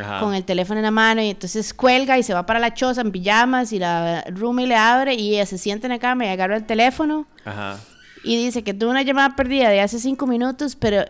Ajá. 0.00 0.20
con 0.20 0.34
el 0.34 0.42
teléfono 0.44 0.78
en 0.80 0.84
la 0.84 0.90
mano 0.90 1.20
y 1.22 1.28
entonces 1.28 1.74
cuelga 1.74 2.16
y 2.18 2.22
se 2.22 2.32
va 2.32 2.46
para 2.46 2.58
la 2.58 2.72
choza 2.72 3.02
en 3.02 3.12
pijamas 3.12 3.72
y 3.74 3.78
la 3.78 4.24
roomie 4.30 4.66
le 4.66 4.74
abre 4.76 5.14
y 5.14 5.34
ella 5.34 5.44
se 5.44 5.58
sienta 5.58 5.86
en 5.86 5.92
la 5.92 5.98
cama 5.98 6.24
y 6.24 6.28
agarra 6.28 6.56
el 6.56 6.64
teléfono 6.64 7.26
Ajá. 7.44 7.78
y 8.24 8.42
dice 8.42 8.62
que 8.64 8.72
tuvo 8.72 8.90
una 8.90 9.02
llamada 9.02 9.36
perdida 9.36 9.68
de 9.68 9.82
hace 9.82 9.98
cinco 9.98 10.26
minutos, 10.26 10.76
pero 10.76 11.04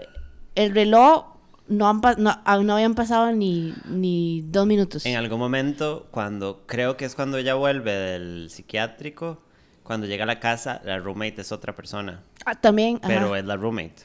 el 0.57 0.75
reloj 0.75 1.26
no, 1.69 1.88
han 1.88 2.00
no, 2.19 2.40
aún 2.45 2.66
no 2.66 2.75
habían 2.75 2.95
pasado 2.95 3.33
ni, 3.33 3.75
ni 3.87 4.42
dos 4.42 4.66
minutos. 4.66 5.07
En 5.07 5.16
algún 5.16 5.38
momento, 5.38 6.07
cuando 6.11 6.64
creo 6.66 6.97
que 6.97 7.04
es 7.04 7.14
cuando 7.14 7.38
ella 7.38 7.54
vuelve 7.54 7.92
del 7.92 8.49
psiquiátrico, 8.50 9.42
cuando 9.83 10.07
llega 10.07 10.25
a 10.25 10.26
la 10.26 10.40
casa, 10.40 10.81
la 10.85 10.99
roommate 10.99 11.40
es 11.40 11.52
otra 11.52 11.75
persona, 11.75 12.23
Ah, 12.45 12.54
también, 12.54 12.97
ajá. 12.97 13.09
pero 13.09 13.37
es 13.37 13.45
la 13.45 13.57
roommate. 13.57 14.02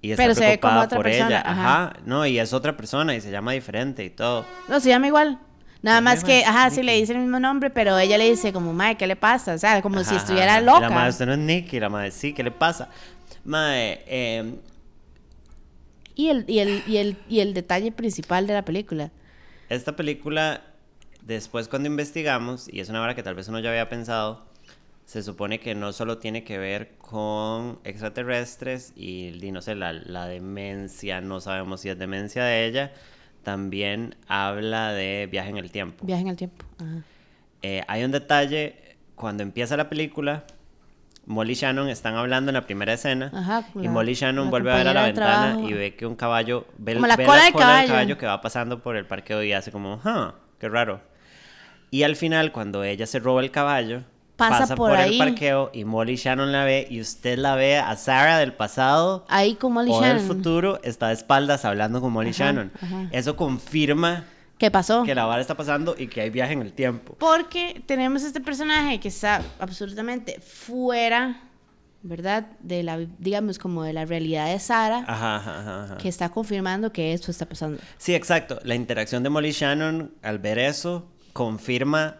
Y 0.00 0.12
está 0.12 0.22
Pero 0.22 0.34
se 0.34 0.40
ve 0.46 0.60
como 0.60 0.72
preocupada 0.74 0.84
otra 0.86 0.96
por 0.98 1.04
persona, 1.04 1.28
ella. 1.28 1.40
ajá. 1.44 1.82
Ajá. 1.86 1.92
No, 2.06 2.24
y 2.26 2.38
es 2.38 2.52
otra 2.52 2.76
persona 2.76 3.14
y 3.16 3.20
se 3.20 3.30
llama 3.32 3.52
diferente 3.52 4.04
y 4.04 4.10
todo. 4.10 4.44
No, 4.68 4.78
se 4.78 4.88
llama 4.90 5.08
igual. 5.08 5.40
Nada 5.82 6.00
más 6.00 6.24
que, 6.24 6.44
ajá, 6.44 6.70
sí 6.70 6.82
le 6.82 6.94
dice 6.96 7.12
el 7.12 7.18
mismo 7.20 7.38
nombre, 7.40 7.70
pero 7.70 7.96
ella 7.98 8.18
le 8.18 8.28
dice 8.30 8.52
como, 8.52 8.72
mae, 8.72 8.96
¿qué 8.96 9.06
le 9.06 9.14
pasa? 9.16 9.54
O 9.54 9.58
sea, 9.58 9.80
como 9.82 10.02
si 10.02 10.10
Ajá, 10.10 10.16
estuviera 10.16 10.52
ajá. 10.56 10.60
loca. 10.60 10.80
La 10.80 10.90
madre, 10.90 11.10
usted 11.10 11.26
no 11.26 11.32
es 11.32 11.38
Nicky. 11.38 11.78
La 11.80 11.88
madre, 11.88 12.10
sí, 12.10 12.32
¿qué 12.32 12.42
le 12.42 12.50
pasa? 12.50 12.88
Madre, 13.44 14.02
eh, 14.06 14.54
Y 16.18 16.30
el, 16.30 16.44
y, 16.48 16.58
el, 16.58 16.82
y, 16.88 16.96
el, 16.96 17.16
y 17.28 17.38
el 17.38 17.54
detalle 17.54 17.92
principal 17.92 18.48
de 18.48 18.52
la 18.52 18.64
película. 18.64 19.12
esta 19.68 19.94
película, 19.94 20.64
después 21.22 21.68
cuando 21.68 21.86
investigamos, 21.86 22.68
y 22.72 22.80
es 22.80 22.88
una 22.88 23.00
hora 23.00 23.14
que 23.14 23.22
tal 23.22 23.36
vez 23.36 23.46
uno 23.46 23.60
ya 23.60 23.70
había 23.70 23.88
pensado, 23.88 24.44
se 25.04 25.22
supone 25.22 25.60
que 25.60 25.76
no 25.76 25.92
solo 25.92 26.18
tiene 26.18 26.42
que 26.42 26.58
ver 26.58 26.96
con 26.98 27.78
extraterrestres 27.84 28.92
y, 28.96 29.28
y 29.40 29.52
no 29.52 29.62
sé, 29.62 29.76
la, 29.76 29.92
la 29.92 30.26
demencia, 30.26 31.20
no 31.20 31.40
sabemos 31.40 31.82
si 31.82 31.88
es 31.88 31.96
demencia 31.96 32.42
de 32.42 32.66
ella, 32.66 32.92
también 33.44 34.16
habla 34.26 34.92
de 34.92 35.28
viaje 35.30 35.50
en 35.50 35.58
el 35.58 35.70
tiempo. 35.70 36.04
Viaje 36.04 36.22
en 36.22 36.28
el 36.28 36.36
tiempo. 36.36 36.64
Ajá. 36.78 37.04
Eh, 37.62 37.82
hay 37.86 38.02
un 38.02 38.10
detalle, 38.10 38.96
cuando 39.14 39.44
empieza 39.44 39.76
la 39.76 39.88
película, 39.88 40.44
Molly 41.28 41.52
y 41.52 41.54
Shannon 41.56 41.88
están 41.88 42.16
hablando 42.16 42.50
en 42.50 42.54
la 42.54 42.62
primera 42.62 42.92
escena 42.94 43.30
Ajá, 43.34 43.64
y 43.74 43.82
la- 43.84 43.90
Molly 43.90 44.12
y 44.12 44.14
Shannon 44.14 44.44
la 44.46 44.50
vuelve 44.50 44.72
a 44.72 44.76
ver 44.76 44.88
a 44.88 44.94
la 44.94 45.02
ventana 45.04 45.46
trabajo. 45.52 45.68
y 45.68 45.72
ve 45.74 45.94
que 45.94 46.06
un 46.06 46.16
caballo, 46.16 46.66
ve, 46.78 46.94
Como 46.94 47.06
la 47.06 47.16
ve 47.16 47.24
cola 47.26 47.44
del 47.44 47.52
del 47.52 47.60
caballo. 47.62 47.88
caballo 47.88 48.18
que 48.18 48.26
va 48.26 48.40
pasando 48.40 48.80
por 48.82 48.96
el 48.96 49.06
parqueo 49.06 49.42
y 49.42 49.52
hace 49.52 49.70
como, 49.70 49.94
huh, 50.04 50.32
qué 50.58 50.68
raro. 50.68 51.00
Y 51.90 52.02
al 52.02 52.16
final, 52.16 52.50
cuando 52.52 52.82
ella 52.84 53.06
se 53.06 53.18
roba 53.18 53.40
el 53.42 53.50
caballo, 53.50 54.02
Pasa 54.36 54.58
pasa, 54.60 54.76
por 54.76 54.90
por, 54.90 54.98
ahí. 54.98 55.12
el 55.12 55.26
parqueo 55.26 55.70
y 55.74 55.84
Molly 55.84 56.12
y 56.12 56.16
Shannon 56.16 56.52
la 56.52 56.64
ve 56.64 56.86
y 56.88 57.00
usted 57.00 57.36
la 57.38 57.56
ve 57.56 57.76
a 57.78 57.96
Sarah 57.96 58.38
del 58.38 58.52
pasado 58.52 59.24
Ahí 59.28 59.54
con 59.56 59.72
Molly 59.72 59.90
o 59.90 60.00
del 60.00 60.18
Shannon. 60.18 60.26
futuro, 60.26 60.80
está 60.84 61.08
de 61.08 61.14
espaldas 61.14 61.64
hablando 61.64 62.00
con 62.00 62.12
Molly 62.12 62.30
Ajá, 62.30 62.38
Shannon. 62.44 62.72
ajá. 62.80 62.96
Eso 63.10 63.34
confirma 63.36 64.24
¿Qué 64.58 64.70
pasó? 64.70 65.04
que 65.04 65.14
la 65.14 65.24
vara 65.24 65.40
está 65.40 65.56
pasando 65.56 65.94
y 65.96 66.08
que 66.08 66.20
hay 66.20 66.30
viaje 66.30 66.52
en 66.52 66.62
el 66.62 66.72
tiempo. 66.72 67.14
Porque 67.18 67.82
tenemos 67.86 68.24
este 68.24 68.40
personaje 68.40 68.98
que 68.98 69.08
está 69.08 69.40
absolutamente 69.60 70.40
fuera, 70.40 71.42
¿verdad? 72.02 72.46
De 72.60 72.82
la, 72.82 72.98
digamos, 73.18 73.58
como 73.58 73.84
de 73.84 73.92
la 73.92 74.04
realidad 74.04 74.46
de 74.46 74.58
Sara, 74.58 75.04
Ajá, 75.06 75.36
ajá, 75.36 75.84
ajá, 75.84 75.96
que 75.98 76.08
está 76.08 76.28
confirmando 76.30 76.92
que 76.92 77.12
esto 77.12 77.30
está 77.30 77.46
pasando. 77.46 77.80
Sí, 77.98 78.14
exacto. 78.14 78.58
La 78.64 78.74
interacción 78.74 79.22
de 79.22 79.30
Molly 79.30 79.52
Shannon 79.52 80.12
al 80.22 80.38
ver 80.40 80.58
eso 80.58 81.06
confirma 81.32 82.16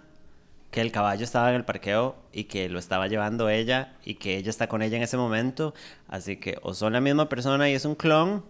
que 0.71 0.81
el 0.81 0.93
caballo 0.93 1.25
estaba 1.25 1.49
en 1.49 1.57
el 1.57 1.65
parqueo 1.65 2.15
y 2.33 2.45
que 2.45 2.69
lo 2.69 2.79
estaba 2.79 3.09
llevando 3.09 3.49
ella 3.49 3.95
y 4.05 4.15
que 4.15 4.37
ella 4.37 4.51
está 4.51 4.69
con 4.69 4.83
ella 4.83 4.97
en 4.97 5.03
ese 5.03 5.17
momento. 5.17 5.75
Así 6.09 6.37
que 6.37 6.59
o 6.63 6.75
son 6.75 6.93
la 6.93 7.01
misma 7.01 7.29
persona 7.29 7.69
y 7.69 7.75
es 7.75 7.85
un 7.85 7.95
clon 7.95 8.45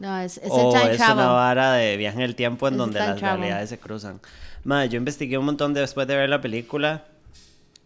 No, 0.00 0.18
es, 0.18 0.38
es 0.38 0.44
el 0.44 0.50
o 0.50 0.72
time 0.72 0.90
es 0.92 0.96
travel. 0.96 1.16
una 1.24 1.26
vara 1.28 1.72
de 1.74 1.96
viaje 1.96 2.16
en 2.16 2.22
el 2.24 2.34
tiempo 2.34 2.66
en 2.66 2.74
Es 2.74 2.78
donde 2.78 2.98
las 2.98 3.16
travel. 3.16 3.38
realidades 3.40 3.68
se 3.70 3.78
cruzan. 3.78 4.20
Madre, 4.64 4.88
yo 4.88 4.96
investigué 4.96 5.38
un 5.38 5.44
montón 5.44 5.72
después 5.74 6.06
de 6.08 6.16
ver 6.16 6.28
la 6.28 6.40
película 6.40 7.04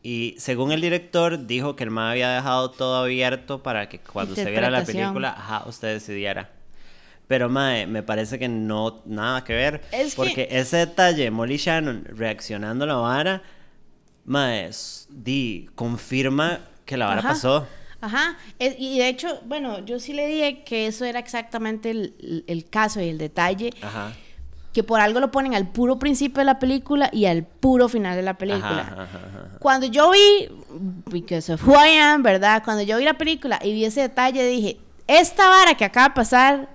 y 0.02 0.34
según 0.38 0.70
el 0.72 0.80
director 0.80 1.46
dijo 1.46 1.76
que 1.76 1.84
el 1.84 1.90
ma 1.90 2.10
había 2.10 2.30
dejado 2.30 2.70
todo 2.70 3.02
abierto 3.02 3.62
para 3.62 3.88
que 3.88 3.98
cuando 3.98 4.34
se 4.34 4.50
viera 4.50 4.70
la 4.70 4.84
película, 4.84 5.30
ajá, 5.36 5.64
usted 5.66 5.92
decidiera. 5.94 6.50
Pero 7.26 7.48
mae, 7.48 7.86
me 7.86 8.02
parece 8.02 8.38
que 8.38 8.48
no 8.48 9.02
nada 9.06 9.44
que 9.44 9.54
ver, 9.54 9.82
Es 9.92 10.10
que- 10.14 10.16
porque 10.16 10.48
ese 10.50 10.76
detalle, 10.78 11.30
Molly 11.30 11.56
Shannon 11.56 12.04
reaccionando 12.04 12.84
a 12.84 12.88
la 12.88 12.94
vara, 12.96 13.42
mae, 14.26 14.70
di 15.08 15.68
confirma 15.74 16.60
que 16.84 16.96
la 16.96 17.06
vara 17.06 17.20
Ajá. 17.20 17.28
pasó. 17.30 17.66
Ajá, 18.04 18.36
y 18.58 18.98
de 18.98 19.08
hecho, 19.08 19.40
bueno, 19.46 19.84
yo 19.84 19.98
sí 19.98 20.12
le 20.12 20.26
dije 20.26 20.62
que 20.64 20.86
eso 20.86 21.04
era 21.04 21.18
exactamente 21.18 21.90
el, 21.90 22.44
el 22.46 22.68
caso 22.68 23.00
y 23.00 23.08
el 23.08 23.18
detalle, 23.18 23.72
Ajá. 23.82 24.12
que 24.72 24.82
por 24.82 25.00
algo 25.00 25.20
lo 25.20 25.30
ponen 25.30 25.54
al 25.54 25.68
puro 25.68 25.98
principio 25.98 26.40
de 26.40 26.44
la 26.44 26.58
película 26.58 27.08
y 27.12 27.26
al 27.26 27.44
puro 27.44 27.88
final 27.88 28.16
de 28.16 28.22
la 28.22 28.36
película. 28.36 28.80
Ajá, 28.80 29.02
ajá. 29.04 29.58
Cuando 29.58 29.86
yo 29.86 30.10
vi, 30.10 30.48
because 31.10 31.52
of 31.52 31.66
who 31.66 31.72
I 31.74 31.96
am, 31.98 32.22
¿verdad? 32.22 32.62
Cuando 32.64 32.82
yo 32.82 32.98
vi 32.98 33.04
la 33.04 33.14
película 33.14 33.58
y 33.62 33.72
vi 33.72 33.84
ese 33.84 34.02
detalle, 34.02 34.46
dije, 34.46 34.76
esta 35.06 35.48
vara 35.48 35.74
que 35.74 35.84
acaba 35.84 36.08
de 36.08 36.14
pasar, 36.14 36.68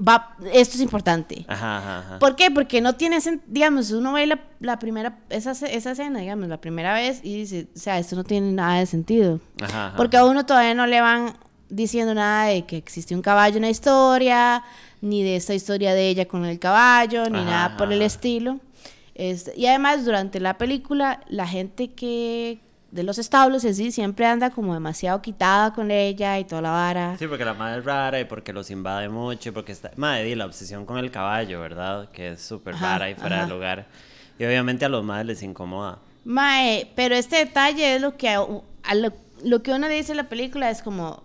va, 0.00 0.36
esto 0.52 0.76
es 0.76 0.80
importante. 0.80 1.44
Ajá, 1.48 1.78
ajá, 1.78 1.98
ajá. 1.98 2.18
¿Por 2.18 2.36
qué? 2.36 2.50
Porque 2.50 2.80
no 2.80 2.94
tiene, 2.94 3.18
digamos, 3.46 3.90
uno 3.90 4.12
ve 4.12 4.26
la, 4.26 4.40
la 4.60 4.78
primera, 4.78 5.18
esa, 5.30 5.52
esa 5.52 5.90
escena, 5.92 6.20
digamos, 6.20 6.48
la 6.48 6.60
primera 6.60 6.94
vez 6.94 7.20
y 7.22 7.36
dice, 7.36 7.68
o 7.74 7.78
sea, 7.78 7.98
esto 7.98 8.16
no 8.16 8.24
tiene 8.24 8.52
nada 8.52 8.78
de 8.78 8.86
sentido. 8.86 9.40
Porque 9.96 10.16
a 10.16 10.24
uno 10.24 10.46
todavía 10.46 10.74
no 10.74 10.86
le 10.86 11.00
van 11.00 11.34
diciendo 11.68 12.14
nada 12.14 12.46
de 12.46 12.64
que 12.64 12.76
existe 12.76 13.14
un 13.14 13.22
caballo 13.22 13.56
en 13.56 13.62
la 13.62 13.70
historia, 13.70 14.62
ni 15.00 15.22
de 15.22 15.36
esta 15.36 15.54
historia 15.54 15.94
de 15.94 16.08
ella 16.08 16.26
con 16.26 16.44
el 16.44 16.58
caballo, 16.58 17.24
ni 17.24 17.44
nada 17.44 17.76
por 17.76 17.92
el 17.92 18.02
estilo. 18.02 18.60
Este, 19.14 19.52
y 19.56 19.66
además, 19.66 20.04
durante 20.04 20.40
la 20.40 20.58
película, 20.58 21.20
la 21.28 21.46
gente 21.46 21.92
que 21.92 22.63
de 22.94 23.02
los 23.02 23.18
establos 23.18 23.64
y 23.64 23.68
así 23.68 23.90
siempre 23.90 24.24
anda 24.24 24.50
como 24.50 24.72
demasiado 24.72 25.20
quitada 25.20 25.72
con 25.72 25.90
ella 25.90 26.38
y 26.38 26.44
toda 26.44 26.62
la 26.62 26.70
vara. 26.70 27.16
Sí, 27.18 27.26
porque 27.26 27.44
la 27.44 27.52
madre 27.52 27.80
es 27.80 27.84
rara 27.84 28.20
y 28.20 28.24
porque 28.24 28.52
los 28.52 28.70
invade 28.70 29.08
mucho 29.08 29.48
y 29.48 29.52
porque 29.52 29.72
está... 29.72 29.90
Madre, 29.96 30.22
di, 30.22 30.36
la 30.36 30.46
obsesión 30.46 30.86
con 30.86 30.98
el 30.98 31.10
caballo, 31.10 31.60
¿verdad? 31.60 32.08
Que 32.12 32.30
es 32.30 32.40
súper 32.40 32.76
rara 32.76 33.10
y 33.10 33.16
fuera 33.16 33.38
ajá. 33.38 33.46
de 33.46 33.52
lugar. 33.52 33.86
Y 34.38 34.44
obviamente 34.44 34.84
a 34.84 34.88
los 34.88 35.02
madres 35.02 35.26
les 35.26 35.42
incomoda. 35.42 35.98
Mae, 36.24 36.92
pero 36.94 37.16
este 37.16 37.36
detalle 37.36 37.96
es 37.96 38.00
lo 38.00 38.16
que 38.16 38.28
a, 38.28 38.46
a 38.84 38.94
lo, 38.94 39.12
lo 39.42 39.62
que 39.64 39.72
uno 39.72 39.88
dice 39.88 40.12
en 40.12 40.18
la 40.18 40.28
película 40.28 40.70
es 40.70 40.80
como 40.80 41.24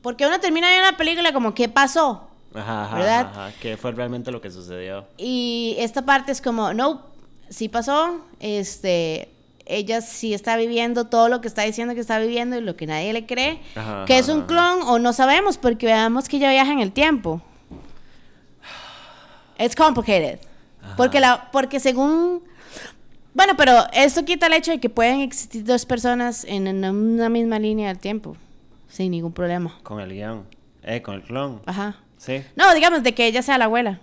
porque 0.00 0.26
uno 0.26 0.38
termina 0.38 0.68
viendo 0.68 0.88
la 0.88 0.96
película 0.96 1.32
como 1.32 1.54
¿qué 1.54 1.68
pasó? 1.68 2.28
Ajá, 2.54 2.84
ajá, 2.84 2.96
¿Verdad? 2.96 3.20
ajá, 3.32 3.52
Que 3.60 3.76
fue 3.76 3.90
realmente 3.90 4.30
lo 4.30 4.40
que 4.40 4.52
sucedió. 4.52 5.08
Y 5.16 5.74
esta 5.78 6.02
parte 6.02 6.30
es 6.30 6.40
como, 6.40 6.72
no, 6.72 7.02
sí 7.48 7.68
pasó, 7.68 8.24
este, 8.38 9.33
ella 9.66 10.00
sí 10.00 10.34
está 10.34 10.56
viviendo 10.56 11.06
todo 11.06 11.28
lo 11.28 11.40
que 11.40 11.48
está 11.48 11.62
diciendo 11.62 11.94
que 11.94 12.00
está 12.00 12.18
viviendo 12.18 12.56
y 12.56 12.60
lo 12.60 12.76
que 12.76 12.86
nadie 12.86 13.12
le 13.12 13.24
cree, 13.26 13.60
Ajá, 13.74 14.04
que 14.06 14.18
es 14.18 14.28
un 14.28 14.42
clon 14.42 14.82
o 14.82 14.98
no 14.98 15.12
sabemos 15.12 15.56
porque 15.58 15.86
veamos 15.86 16.28
que 16.28 16.36
ella 16.36 16.50
viaja 16.50 16.72
en 16.72 16.80
el 16.80 16.92
tiempo. 16.92 17.40
It's 19.58 19.74
complicated. 19.76 20.38
Porque, 20.96 21.20
la, 21.20 21.50
porque 21.52 21.80
según... 21.80 22.42
Bueno, 23.32 23.54
pero 23.56 23.84
esto 23.92 24.24
quita 24.24 24.46
el 24.46 24.52
hecho 24.52 24.70
de 24.70 24.78
que 24.80 24.90
pueden 24.90 25.20
existir 25.20 25.64
dos 25.64 25.86
personas 25.86 26.44
en 26.44 26.68
una- 26.68 26.90
una 26.92 27.28
misma 27.28 27.58
línea 27.58 27.88
del 27.88 27.98
tiempo, 27.98 28.36
sin 28.88 29.10
ningún 29.10 29.32
problema. 29.32 29.76
Con 29.82 30.00
el 30.00 30.12
guion. 30.12 30.44
Eh, 30.82 31.02
con 31.02 31.14
el 31.14 31.22
clon. 31.22 31.62
Ajá. 31.66 31.96
Sí. 32.18 32.42
No, 32.56 32.72
digamos 32.74 33.02
de 33.02 33.14
que 33.14 33.26
ella 33.26 33.42
sea 33.42 33.58
la 33.58 33.64
abuela. 33.64 34.00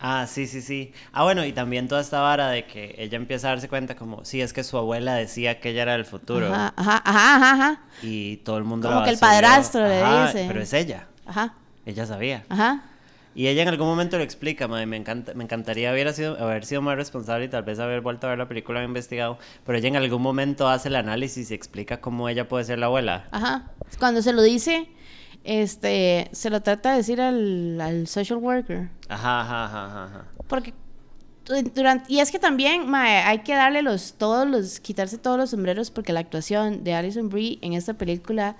Ah, 0.00 0.26
sí, 0.28 0.46
sí, 0.46 0.62
sí. 0.62 0.92
Ah, 1.12 1.24
bueno, 1.24 1.44
y 1.44 1.52
también 1.52 1.88
toda 1.88 2.00
esta 2.00 2.20
vara 2.20 2.48
de 2.50 2.66
que 2.66 2.94
ella 2.98 3.16
empieza 3.16 3.48
a 3.48 3.50
darse 3.50 3.68
cuenta 3.68 3.96
como, 3.96 4.24
sí, 4.24 4.40
es 4.40 4.52
que 4.52 4.62
su 4.62 4.76
abuela 4.78 5.14
decía 5.14 5.58
que 5.60 5.70
ella 5.70 5.82
era 5.82 5.92
del 5.92 6.04
futuro. 6.04 6.46
Ajá, 6.54 6.72
ajá, 6.76 7.52
ajá. 7.52 7.80
Y 8.02 8.36
todo 8.38 8.58
el 8.58 8.64
mundo 8.64 8.88
Como 8.88 9.00
la 9.00 9.04
que 9.06 9.10
el 9.12 9.18
padrastro 9.18 9.86
le 9.88 10.02
Ajá, 10.02 10.26
dice. 10.26 10.44
Pero 10.46 10.60
es 10.60 10.72
ella. 10.72 11.06
Ajá, 11.26 11.54
Ella 11.84 12.06
sabía. 12.06 12.44
ajá. 12.48 12.82
Y 13.34 13.46
ella 13.46 13.62
en 13.62 13.68
algún 13.68 13.86
momento 13.86 14.16
lo 14.16 14.24
explica, 14.24 14.66
madre, 14.66 14.86
me 14.86 14.96
encanta, 14.96 15.32
me 15.34 15.44
encantaría 15.44 15.90
haber 15.90 16.12
sido, 16.12 16.42
haber 16.42 16.64
sido 16.64 16.82
más 16.82 16.96
responsable 16.96 17.44
y 17.44 17.48
tal 17.48 17.62
vez 17.62 17.78
haber 17.78 18.00
vuelto 18.00 18.26
a 18.26 18.30
ver 18.30 18.38
la 18.38 18.48
película, 18.48 18.80
haber 18.80 18.88
investigado, 18.88 19.38
pero 19.64 19.78
ella 19.78 19.86
en 19.86 19.94
algún 19.96 20.22
momento 20.22 20.68
hace 20.68 20.88
el 20.88 20.96
análisis 20.96 21.50
y 21.50 21.54
explica 21.54 22.00
cómo 22.00 22.28
ella 22.28 22.48
puede 22.48 22.64
ser 22.64 22.80
la 22.80 22.86
abuela. 22.86 23.26
Ajá. 23.30 23.70
Cuando 24.00 24.22
se 24.22 24.32
lo 24.32 24.42
dice, 24.42 24.88
este, 25.50 26.28
se 26.32 26.50
lo 26.50 26.60
trata 26.60 26.90
de 26.90 26.98
decir 26.98 27.20
al, 27.22 27.80
al 27.80 28.06
social 28.06 28.38
worker. 28.38 28.90
Ajá, 29.08 29.40
ajá, 29.40 29.64
ajá, 29.64 30.04
ajá. 30.04 30.24
Porque 30.46 30.74
du- 31.46 31.70
durante, 31.74 32.12
y 32.12 32.18
es 32.20 32.30
que 32.30 32.38
también, 32.38 32.86
mae, 32.88 33.22
hay 33.22 33.38
que 33.38 33.54
darle 33.54 33.80
los, 33.80 34.12
todos 34.18 34.46
los, 34.46 34.78
quitarse 34.80 35.16
todos 35.16 35.38
los 35.38 35.48
sombreros 35.50 35.90
porque 35.90 36.12
la 36.12 36.20
actuación 36.20 36.84
de 36.84 36.92
Alison 36.92 37.30
Brie 37.30 37.58
en 37.62 37.72
esta 37.72 37.94
película 37.94 38.56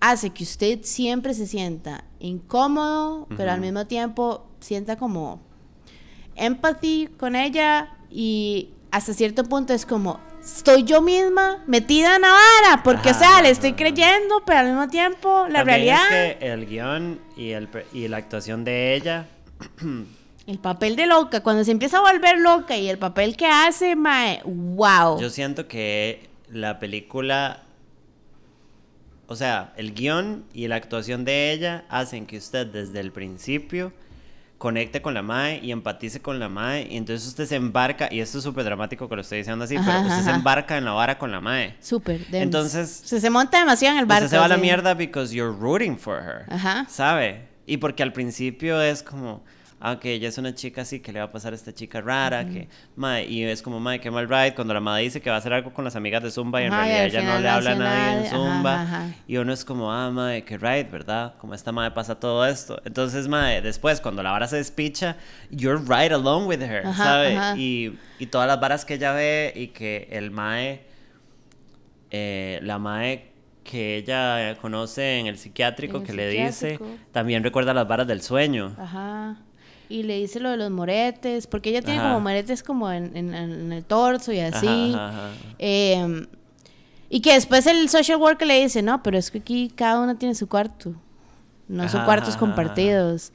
hace 0.00 0.30
que 0.30 0.42
usted 0.42 0.80
siempre 0.82 1.34
se 1.34 1.46
sienta 1.46 2.02
incómodo, 2.18 3.28
pero 3.36 3.52
al 3.52 3.60
mismo 3.60 3.86
tiempo 3.86 4.44
sienta 4.60 4.96
como 4.96 5.40
empathy 6.34 7.08
con 7.18 7.36
ella 7.36 7.96
y 8.10 8.70
hasta 8.90 9.14
cierto 9.14 9.44
punto 9.44 9.72
es 9.72 9.86
como, 9.86 10.18
estoy 10.46 10.84
yo 10.84 11.02
misma 11.02 11.62
metida 11.66 12.16
en 12.16 12.22
la 12.22 12.28
vara, 12.28 12.82
porque, 12.84 13.10
o 13.10 13.14
sea, 13.14 13.42
le 13.42 13.50
estoy 13.50 13.72
creyendo, 13.72 14.42
pero 14.46 14.60
al 14.60 14.66
mismo 14.66 14.88
tiempo, 14.88 15.46
la 15.48 15.64
realidad... 15.64 16.04
Es 16.12 16.36
que 16.36 16.52
el 16.52 16.66
guion 16.66 17.20
y, 17.36 17.50
el, 17.50 17.68
y 17.92 18.06
la 18.06 18.18
actuación 18.18 18.64
de 18.64 18.94
ella. 18.94 19.26
El 20.46 20.60
papel 20.60 20.94
de 20.94 21.08
loca, 21.08 21.42
cuando 21.42 21.64
se 21.64 21.72
empieza 21.72 21.98
a 21.98 22.02
volver 22.02 22.38
loca 22.38 22.76
y 22.76 22.88
el 22.88 22.98
papel 22.98 23.36
que 23.36 23.46
hace, 23.46 23.96
mae, 23.96 24.42
wow. 24.44 25.20
Yo 25.20 25.28
siento 25.28 25.66
que 25.66 26.28
la 26.48 26.78
película. 26.78 27.64
O 29.26 29.34
sea, 29.34 29.72
el 29.76 29.92
guion 29.92 30.44
y 30.54 30.68
la 30.68 30.76
actuación 30.76 31.24
de 31.24 31.50
ella 31.50 31.84
hacen 31.88 32.26
que 32.26 32.36
usted 32.36 32.64
desde 32.64 33.00
el 33.00 33.10
principio 33.10 33.92
conecte 34.58 35.02
con 35.02 35.12
la 35.14 35.22
Mae 35.22 35.60
y 35.62 35.70
empatice 35.72 36.20
con 36.20 36.38
la 36.38 36.48
Mae. 36.48 36.88
Y 36.90 36.96
entonces 36.96 37.26
usted 37.28 37.46
se 37.46 37.56
embarca, 37.56 38.08
y 38.10 38.20
esto 38.20 38.38
es 38.38 38.44
súper 38.44 38.64
dramático 38.64 39.08
que 39.08 39.14
lo 39.16 39.20
estoy 39.22 39.38
diciendo 39.38 39.64
así, 39.64 39.76
Ajá, 39.76 39.86
pero 39.86 40.00
usted 40.02 40.14
ajá, 40.14 40.22
se 40.24 40.30
embarca 40.30 40.76
en 40.78 40.84
la 40.84 40.92
vara 40.92 41.18
con 41.18 41.30
la 41.30 41.40
Mae. 41.40 41.74
Súper. 41.80 42.22
Entonces- 42.32 42.90
Se, 43.04 43.20
se 43.20 43.30
monta 43.30 43.58
demasiado 43.58 43.94
en 43.96 44.00
el 44.00 44.06
barco. 44.06 44.24
Usted 44.24 44.36
se 44.36 44.38
va 44.38 44.46
a 44.46 44.48
la 44.48 44.56
mierda 44.56 44.94
because 44.94 45.34
you're 45.34 45.54
rooting 45.58 45.98
for 45.98 46.18
her. 46.22 46.44
Ajá. 46.48 46.86
¿Sabe? 46.88 47.48
Y 47.66 47.76
porque 47.78 48.02
al 48.02 48.12
principio 48.12 48.80
es 48.80 49.02
como, 49.02 49.42
ah, 49.80 49.98
que 50.00 50.12
ella 50.12 50.28
es 50.28 50.38
una 50.38 50.54
chica 50.54 50.82
así, 50.82 51.00
que 51.00 51.12
le 51.12 51.18
va 51.20 51.26
a 51.26 51.32
pasar 51.32 51.52
a 51.52 51.56
esta 51.56 51.72
chica 51.72 52.00
rara, 52.00 52.46
que, 52.46 52.68
mae, 52.96 53.24
y 53.26 53.42
es 53.44 53.62
como, 53.62 53.78
mae, 53.80 54.00
qué 54.00 54.10
mal 54.10 54.28
ride, 54.28 54.54
cuando 54.54 54.72
la 54.74 54.80
madre 54.80 55.02
dice 55.02 55.20
que 55.20 55.28
va 55.30 55.36
a 55.36 55.38
hacer 55.38 55.52
algo 55.52 55.72
con 55.72 55.84
las 55.84 55.96
amigas 55.96 56.22
de 56.22 56.30
Zumba 56.30 56.62
y 56.62 56.66
en 56.66 56.72
Ajá, 56.72 56.84
realidad 56.84 57.00
al 57.04 57.10
ella 57.10 57.22
no 57.34 57.40
le 57.40 57.48
habla 57.48 57.70
a 57.72 57.74
nadie 57.74 58.12
en 58.20 58.26
ajá, 58.26 58.36
Zumba. 58.36 58.82
ajá. 58.82 59.10
Y 59.26 59.36
uno 59.36 59.52
es 59.52 59.64
como, 59.64 59.92
ah, 59.92 60.10
mae, 60.10 60.44
qué 60.44 60.56
ride, 60.58 60.84
¿verdad? 60.84 61.34
Como 61.38 61.54
esta 61.54 61.72
madre 61.72 61.90
pasa 61.92 62.18
todo 62.18 62.46
esto. 62.46 62.80
Entonces, 62.84 63.28
mae, 63.28 63.60
después, 63.62 64.00
cuando 64.00 64.22
la 64.22 64.30
vara 64.30 64.46
se 64.48 64.56
despicha, 64.56 65.16
you're 65.50 65.78
right 65.80 66.12
along 66.12 66.46
with 66.46 66.62
her, 66.62 66.86
Ajá, 66.86 67.04
¿sabe? 67.04 67.36
ajá. 67.36 67.56
Y, 67.56 67.98
y 68.18 68.26
todas 68.26 68.46
las 68.48 68.58
varas 68.60 68.84
que 68.84 68.94
ella 68.94 69.12
ve 69.12 69.52
y 69.54 69.68
que 69.68 70.08
el 70.10 70.30
mae 70.30 70.84
eh, 72.10 72.60
la 72.62 72.78
mae 72.78 73.32
que 73.64 73.96
ella 73.96 74.56
conoce 74.60 75.18
en 75.18 75.26
el 75.26 75.38
psiquiátrico 75.38 75.96
En 75.96 76.02
el 76.02 76.06
que 76.06 76.12
le 76.12 76.28
dice, 76.28 76.78
también 77.10 77.42
recuerda 77.42 77.74
las 77.74 77.88
varas 77.88 78.06
del 78.06 78.22
sueño. 78.22 78.72
Ajá. 78.78 79.36
Y 79.88 80.02
le 80.02 80.18
dice 80.18 80.40
lo 80.40 80.50
de 80.50 80.56
los 80.56 80.70
moretes, 80.70 81.46
porque 81.46 81.70
ella 81.70 81.80
tiene 81.82 82.00
Ajá. 82.00 82.08
como 82.08 82.20
moretes 82.20 82.62
como 82.62 82.90
en, 82.90 83.16
en- 83.16 83.34
en 83.34 83.72
el 83.72 83.84
torso 83.84 84.32
y 84.32 84.40
así. 84.40 84.92
ajá, 84.94 85.08
ajá. 85.08 85.30
Eh, 85.58 86.26
y 87.08 87.20
que 87.20 87.34
después 87.34 87.66
el 87.66 87.88
social 87.88 88.18
worker 88.20 88.48
le 88.48 88.60
dice, 88.62 88.82
no, 88.82 89.02
pero 89.02 89.16
es 89.16 89.30
que 89.30 89.38
aquí 89.38 89.70
cada 89.74 90.00
uno 90.00 90.16
tiene 90.16 90.34
su 90.34 90.48
cuarto. 90.48 90.92
No 91.68 91.88
son 91.88 92.04
cuartos 92.04 92.36
compartidos. 92.36 93.32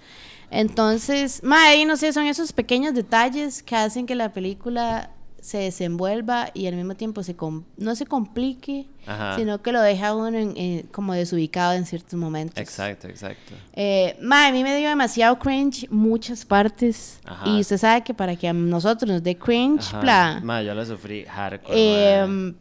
Entonces, 0.50 1.42
mae, 1.44 1.86
no 1.86 1.96
sé, 1.96 2.12
son 2.12 2.26
esos 2.26 2.52
pequeños 2.52 2.94
detalles 2.94 3.64
que 3.64 3.76
hacen 3.76 4.06
que 4.06 4.16
la 4.16 4.34
película 4.34 5.10
se 5.42 5.58
desenvuelva 5.58 6.52
y 6.54 6.68
al 6.68 6.76
mismo 6.76 6.96
tiempo 6.96 7.24
se 7.24 7.36
no 7.78 7.96
se 7.96 8.06
complique, 8.06 8.88
Ajá. 9.08 9.36
sino 9.38 9.62
que 9.62 9.72
lo 9.72 9.82
deja 9.82 10.10
a 10.10 10.16
uno 10.16 10.38
en- 10.38 10.56
en- 10.56 10.88
como 10.88 11.14
desubicado 11.14 11.74
en 11.74 11.86
ciertos 11.88 12.14
momentos. 12.14 12.58
Exacto, 12.58 13.08
exacto. 13.08 13.54
Eh, 13.74 14.16
a 14.50 14.52
mí 14.52 14.64
me 14.64 14.78
dio 14.78 14.88
demasiado 14.88 15.40
cringe 15.40 15.88
muchas 15.90 16.46
partes. 16.46 17.20
Ajá. 17.26 17.50
Y 17.50 17.60
usted 17.62 17.78
sabe 17.80 18.04
que 18.04 18.14
para 18.14 18.36
que 18.36 18.48
a 18.48 18.54
nosotros 18.54 19.10
nos 19.12 19.24
dé 19.24 19.36
cringe, 19.36 19.88
Ajá. 19.88 20.00
bla, 20.02 20.42
Ma, 20.44 20.62
yo 20.62 20.74
la 20.76 20.86
sufrí 20.86 21.26
hardcore. 21.26 21.74
eh, 21.76 22.54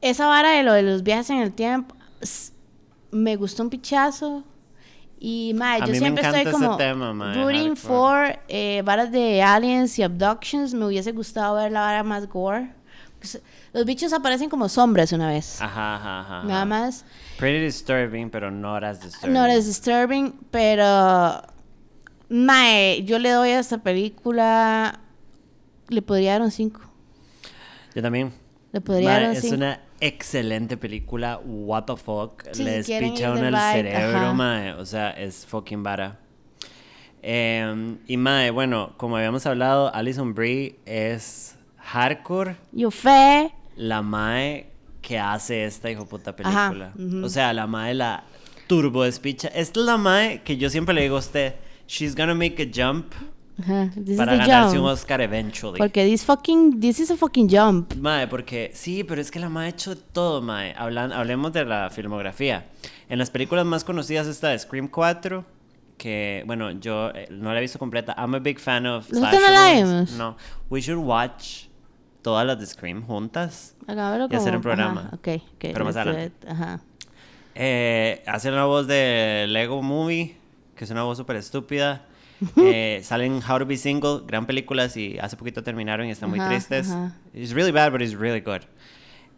esa 0.00 0.26
vara 0.26 0.50
de 0.52 0.62
lo 0.62 0.72
de 0.72 0.82
los 0.82 1.02
viajes 1.02 1.30
en 1.30 1.38
el 1.38 1.52
tiempo 1.52 1.94
me 3.12 3.36
gustó 3.36 3.62
un 3.62 3.70
pichazo. 3.70 4.44
Y 5.22 5.52
mae, 5.54 5.80
yo 5.80 5.94
siempre 5.94 6.26
estoy 6.26 6.50
como 6.50 6.78
tema, 6.78 7.12
mae, 7.12 7.34
rooting 7.34 7.76
for 7.76 8.38
eh, 8.48 8.80
varas 8.82 9.12
de 9.12 9.42
aliens 9.42 9.98
y 9.98 10.02
abductions. 10.02 10.72
Me 10.72 10.86
hubiese 10.86 11.12
gustado 11.12 11.56
ver 11.56 11.70
la 11.72 11.80
vara 11.82 12.02
más 12.02 12.26
gore. 12.26 12.72
Pues, 13.18 13.38
Los 13.74 13.84
bichos 13.84 14.14
aparecen 14.14 14.48
como 14.48 14.66
sombras 14.70 15.12
una 15.12 15.28
vez. 15.28 15.60
Ajá, 15.60 15.96
ajá, 15.96 16.20
ajá. 16.20 16.42
Nada 16.44 16.64
más. 16.64 17.04
Pretty 17.38 17.62
disturbing, 17.62 18.30
pero 18.30 18.50
not 18.50 18.82
as 18.82 18.98
disturbing. 18.98 19.34
No 19.34 19.44
es 19.44 19.66
disturbing, 19.66 20.32
pero. 20.50 21.42
Mae, 22.30 23.02
yo 23.04 23.18
le 23.18 23.28
doy 23.30 23.50
a 23.50 23.58
esta 23.58 23.76
película. 23.76 25.00
Le 25.88 26.00
podría 26.00 26.32
dar 26.32 26.42
un 26.42 26.50
5. 26.50 26.80
Yo 27.94 28.00
también. 28.00 28.32
Le 28.72 28.80
podría 28.80 29.10
dar 29.10 29.24
un 29.24 29.36
es 29.36 29.42
5. 29.42 29.54
una 29.54 29.80
excelente 30.00 30.76
película. 30.76 31.40
What 31.44 31.84
the 31.84 31.96
fuck. 31.96 32.42
Sí, 32.52 32.64
Le 32.64 32.82
si 32.82 32.86
quieren 32.92 33.10
despicha 33.10 33.28
ir 33.28 33.32
uno 33.34 33.42
del 33.44 33.54
el 33.54 33.60
vibe, 33.60 33.72
cerebro, 33.92 34.18
ajá. 34.18 34.32
mae. 34.32 34.72
O 34.74 34.86
sea, 34.86 35.10
es 35.10 35.46
fucking 35.46 35.82
vara. 35.82 36.18
Eh, 37.22 37.96
y 38.06 38.16
mae, 38.16 38.50
bueno, 38.50 38.94
como 38.96 39.16
habíamos 39.16 39.44
hablado, 39.46 39.94
Alison 39.94 40.34
Brie 40.34 40.76
es 40.86 41.56
hardcore 41.78 42.56
Yo 42.72 42.90
fe. 42.90 43.52
la 43.76 44.00
mae 44.02 44.66
que 45.02 45.18
hace 45.18 45.64
esta 45.64 45.90
hijo 45.90 46.06
puta 46.06 46.34
Ajá, 46.42 46.70
película. 46.70 47.24
O 47.24 47.28
sea, 47.28 47.52
la 47.52 47.66
mae 47.66 47.94
la 47.94 48.24
turbo 48.66 49.02
despicha. 49.04 49.48
Esta 49.48 49.80
es 49.80 49.86
la 49.86 49.96
mae 49.98 50.42
que 50.42 50.56
yo 50.56 50.70
siempre 50.70 50.94
le 50.94 51.02
digo 51.02 51.16
a 51.16 51.20
usted, 51.20 51.54
she's 51.86 52.14
gonna 52.14 52.34
make 52.34 52.62
a 52.62 52.66
jump 52.72 53.12
Ajá, 53.60 53.90
this 54.04 54.16
para 54.16 54.34
is 54.34 54.40
the 54.40 54.46
ganarse 54.46 54.76
un 54.78 54.84
jump. 54.84 54.86
Oscar 54.92 55.20
eventually. 55.20 55.78
Porque 55.78 56.04
this 56.04 56.24
fucking, 56.24 56.80
this 56.80 56.98
is 57.00 57.10
a 57.10 57.16
fucking 57.16 57.48
jump. 57.48 57.94
Mae, 57.96 58.26
porque 58.26 58.70
sí, 58.74 59.04
pero 59.04 59.20
es 59.20 59.30
que 59.30 59.38
la 59.38 59.48
mae 59.48 59.66
ha 59.66 59.68
hecho 59.70 59.96
todo, 59.96 60.40
mae. 60.42 60.74
Hablan, 60.76 61.12
hablemos 61.12 61.52
de 61.52 61.64
la 61.64 61.90
filmografía. 61.90 62.66
En 63.08 63.18
las 63.18 63.30
películas 63.30 63.64
más 63.66 63.84
conocidas 63.84 64.26
está 64.26 64.56
Scream 64.58 64.88
4, 64.88 65.44
que, 65.98 66.42
bueno, 66.46 66.70
yo 66.72 67.10
eh, 67.10 67.26
no 67.30 67.52
la 67.52 67.58
he 67.58 67.62
visto 67.62 67.78
completa. 67.78 68.14
I'm 68.16 68.34
a 68.34 68.38
big 68.38 68.58
fan 68.58 68.86
of 68.86 69.10
¿Nosotros 69.10 69.20
no 69.32 69.38
slasher 69.38 69.52
la 69.52 69.60
movies. 69.84 69.84
vimos? 69.88 70.12
No. 70.12 70.36
We 70.70 70.80
should 70.80 71.04
watch 71.04 71.64
todas 72.22 72.46
las 72.46 72.58
de 72.58 72.66
Scream 72.66 73.02
juntas. 73.06 73.74
Hagámoslo 73.86 74.28
Y 74.30 74.36
hacer 74.36 74.48
como- 74.48 74.56
un 74.56 74.62
programa. 74.62 75.00
Ajá, 75.08 75.16
ok, 75.16 75.28
ok. 75.54 75.58
Pero 75.72 75.84
más 75.84 75.94
let's 75.94 76.04
do 76.06 76.10
adelante. 76.10 76.36
it, 76.46 76.48
Ajá. 76.50 76.80
Eh, 77.54 78.22
la 78.26 78.64
voz 78.64 78.86
de 78.86 79.46
Lego 79.48 79.82
Movie, 79.82 80.36
que 80.76 80.84
es 80.84 80.90
una 80.90 81.02
voz 81.02 81.18
súper 81.18 81.36
estúpida. 81.36 82.06
Eh, 82.56 83.00
salen 83.02 83.40
How 83.46 83.58
to 83.58 83.66
Be 83.66 83.76
Single, 83.76 84.22
gran 84.26 84.46
película, 84.46 84.88
y 84.94 85.18
hace 85.18 85.36
poquito 85.36 85.62
terminaron 85.62 86.06
y 86.06 86.10
están 86.10 86.30
muy 86.30 86.38
Ajá, 86.40 86.48
tristes. 86.48 86.90
ajá. 86.90 87.14
It's 87.34 87.52
really 87.52 87.72
bad, 87.72 87.92
but 87.92 88.00
it's 88.02 88.14
really 88.14 88.40
good. 88.40 88.62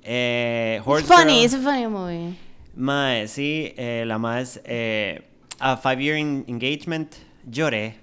Eh, 0.05 0.77
It's 0.79 0.87
Horse 0.87 1.07
funny, 1.07 1.35
Girl, 1.35 1.45
it's 1.45 1.55
a 1.55 1.59
funny 1.59 1.87
movie. 1.87 2.37
Mae, 2.75 3.29
sí, 3.29 3.73
eh, 3.77 4.05
la 4.07 4.19
más. 4.19 4.61
Eh, 4.65 5.21
a 5.61 5.77
Five 5.77 6.03
Year 6.03 6.17
En- 6.17 6.45
Engagement, 6.49 7.15
lloré. 7.49 7.97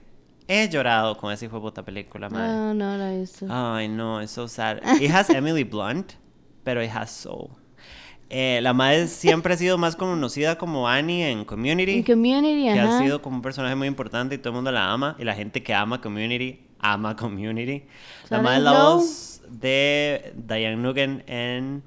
He 0.47 0.67
llorado 0.67 1.15
con 1.17 1.31
esa 1.31 1.45
hijo 1.45 1.57
de 1.57 1.61
puta 1.61 1.83
película, 1.83 2.29
mae. 2.29 2.47
No, 2.47 2.73
no 2.73 2.97
la 2.97 3.13
he 3.13 3.19
visto. 3.19 3.45
Ay, 3.49 3.87
no, 3.87 4.19
es 4.21 4.31
so 4.31 4.47
sad. 4.47 4.79
It 5.01 5.11
has 5.11 5.29
Emily 5.29 5.63
Blunt, 5.63 6.13
pero 6.63 6.81
it 6.81 6.89
has 6.89 7.11
soul. 7.11 7.51
Eh, 8.31 8.59
la 8.61 8.73
madre 8.73 9.07
siempre 9.07 9.55
ha 9.55 9.57
sido 9.57 9.77
más 9.79 9.95
conocida 9.95 10.57
como 10.57 10.87
Annie 10.87 11.31
en 11.31 11.45
Community, 11.45 11.93
En 11.97 12.03
Community, 12.03 12.63
que 12.73 12.79
ajá. 12.79 12.97
ha 12.99 13.01
sido 13.01 13.21
como 13.23 13.37
un 13.37 13.41
personaje 13.41 13.73
muy 13.75 13.87
importante 13.87 14.35
y 14.35 14.37
todo 14.37 14.49
el 14.49 14.55
mundo 14.55 14.71
la 14.71 14.91
ama. 14.91 15.15
Y 15.17 15.23
la 15.23 15.33
gente 15.33 15.63
que 15.63 15.73
ama 15.73 15.99
Community, 15.99 16.59
ama 16.79 17.15
Community. 17.15 17.83
La 18.23 18.37
¿Sale 18.37 18.43
madre 18.43 18.57
es 18.59 18.63
la 18.63 18.71
Glow? 18.71 18.95
voz 18.97 19.41
de 19.49 20.33
Diane 20.47 20.75
Nugan 20.75 21.23
en 21.25 21.81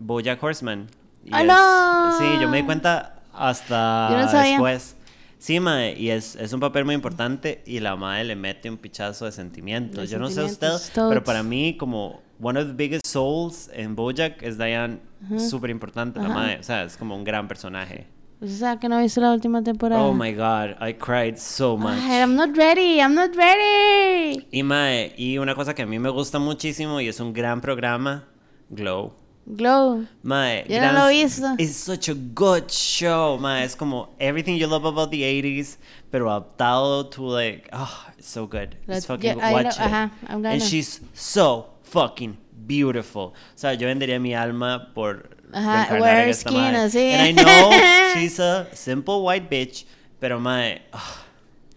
BoJack 0.00 0.42
Horseman. 0.42 0.88
Y 1.24 1.30
¡Ah, 1.32 1.40
es- 1.42 1.46
no! 1.46 2.18
Sí, 2.18 2.40
yo 2.40 2.48
me 2.48 2.56
di 2.58 2.62
cuenta 2.64 3.22
hasta 3.32 4.08
Yo 4.10 4.18
no 4.18 4.28
sabía. 4.30 4.50
después. 4.52 4.96
Sí, 5.38 5.60
mae, 5.60 5.94
y 5.96 6.10
es, 6.10 6.34
es 6.36 6.52
un 6.54 6.60
papel 6.60 6.84
muy 6.86 6.94
importante 6.94 7.62
y 7.66 7.78
la 7.80 7.94
madre 7.94 8.24
le 8.24 8.36
mete 8.36 8.68
un 8.70 8.78
pichazo 8.78 9.26
de 9.26 9.32
sentimientos. 9.32 10.08
Yo 10.10 10.18
no 10.18 10.28
sé 10.30 10.42
usted, 10.42 10.72
pero 11.08 11.22
para 11.22 11.42
mí 11.42 11.76
como 11.76 12.20
one 12.40 12.58
of 12.58 12.66
the 12.66 12.72
biggest 12.74 13.06
souls 13.06 13.70
en 13.72 13.94
BoJack 13.96 14.42
es 14.42 14.58
Diane, 14.58 14.98
súper 15.38 15.70
importante 15.70 16.18
la 16.20 16.26
Ajá. 16.26 16.34
madre, 16.34 16.58
o 16.60 16.62
sea, 16.62 16.84
es 16.84 16.96
como 16.96 17.14
un 17.16 17.24
gran 17.24 17.48
personaje. 17.48 18.06
Pues, 18.38 18.52
o 18.52 18.56
sea, 18.58 18.78
que 18.78 18.88
no 18.88 19.00
visto 19.00 19.20
la 19.22 19.32
última 19.32 19.62
temporada. 19.62 20.02
Oh 20.02 20.12
my 20.12 20.32
god, 20.32 20.76
I 20.86 20.92
cried 20.92 21.38
so 21.38 21.76
much. 21.76 21.94
Ay, 22.02 22.20
I'm 22.20 22.34
not 22.36 22.54
ready, 22.56 22.98
I'm 23.00 23.14
not 23.14 23.34
ready. 23.34 24.46
Y 24.52 24.62
mae, 24.62 25.14
y 25.16 25.38
una 25.38 25.54
cosa 25.54 25.74
que 25.74 25.82
a 25.82 25.86
mí 25.86 25.98
me 25.98 26.10
gusta 26.10 26.38
muchísimo 26.38 27.00
y 27.00 27.08
es 27.08 27.18
un 27.20 27.32
gran 27.32 27.60
programa, 27.60 28.24
Glow. 28.68 29.14
Glow. 29.48 30.04
Mae, 30.24 30.64
Yo 30.68 30.80
no 30.80 30.92
lo. 30.92 31.10
It's 31.10 31.76
such 31.76 32.08
a 32.08 32.14
good 32.34 32.68
show, 32.68 33.38
mae. 33.38 33.62
Es 33.64 33.76
como 33.76 34.10
everything 34.18 34.56
you 34.58 34.66
love 34.66 34.84
about 34.84 35.10
the 35.10 35.22
80s, 35.22 35.78
pero 36.10 36.30
adaptado 36.30 37.08
to 37.10 37.22
like, 37.22 37.68
oh, 37.72 38.06
it's 38.18 38.28
so 38.28 38.46
good. 38.48 38.76
It's 38.88 39.06
fucking 39.06 39.38
yeah, 39.38 39.48
I 39.48 39.52
watch 39.52 39.78
know, 39.78 39.86
it. 39.86 39.92
ajá, 39.92 40.10
I'm 40.28 40.34
And 40.34 40.42
gonna. 40.44 40.60
she's 40.60 41.00
so 41.14 41.68
fucking 41.86 42.36
beautiful. 42.66 43.22
O 43.22 43.32
sea, 43.54 43.74
yo 43.74 43.86
vendería 43.86 44.18
mi 44.18 44.34
alma 44.34 44.92
por 44.94 45.36
Ajá, 45.52 45.96
wear 46.00 46.32
skin, 46.34 46.76
así. 46.76 47.12
And 47.12 47.38
I 47.38 47.42
know 47.42 47.70
she's 48.14 48.38
a 48.40 48.68
simple 48.74 49.22
white 49.22 49.48
bitch, 49.48 49.86
pero 50.20 50.40
mae, 50.40 50.82
ah, 50.92 51.22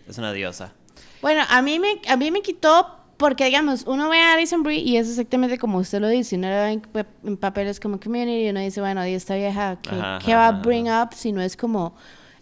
es 0.07 0.17
una 0.17 0.33
diosa. 0.33 0.73
Bueno, 1.21 1.43
a 1.49 1.61
mí 1.61 1.79
me, 1.79 2.01
a 2.07 2.17
mí 2.17 2.31
me 2.31 2.41
quitó 2.41 2.95
porque, 3.17 3.45
digamos, 3.45 3.83
uno 3.85 4.07
ve 4.09 4.19
a 4.21 4.33
Alison 4.33 4.63
Brie 4.63 4.79
y 4.79 4.95
es 4.95 5.09
exactamente 5.09 5.57
como 5.57 5.77
usted 5.77 5.99
lo 5.99 6.07
dice. 6.07 6.37
Uno 6.37 6.47
ve 6.47 6.71
en, 6.71 6.81
en 7.25 7.37
papeles 7.37 7.79
como 7.79 7.99
Community 7.99 8.45
y 8.45 8.49
uno 8.49 8.61
dice, 8.61 8.79
bueno, 8.79 9.05
y 9.05 9.13
esta 9.13 9.35
vieja, 9.35 9.77
¿qué, 9.81 9.89
Ajá, 9.89 10.19
qué 10.25 10.33
va 10.33 10.45
a 10.45 10.49
ajá, 10.49 10.61
bring 10.61 10.89
up 10.89 11.09
si 11.13 11.33
no 11.33 11.41
es 11.41 11.57
como 11.57 11.95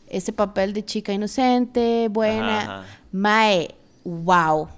este 0.08 0.32
papel 0.32 0.74
de 0.74 0.86
chica 0.86 1.12
inocente, 1.12 2.08
buena? 2.10 2.62
Ajá. 2.62 2.84
Mae, 3.12 3.74
wow. 4.04 4.70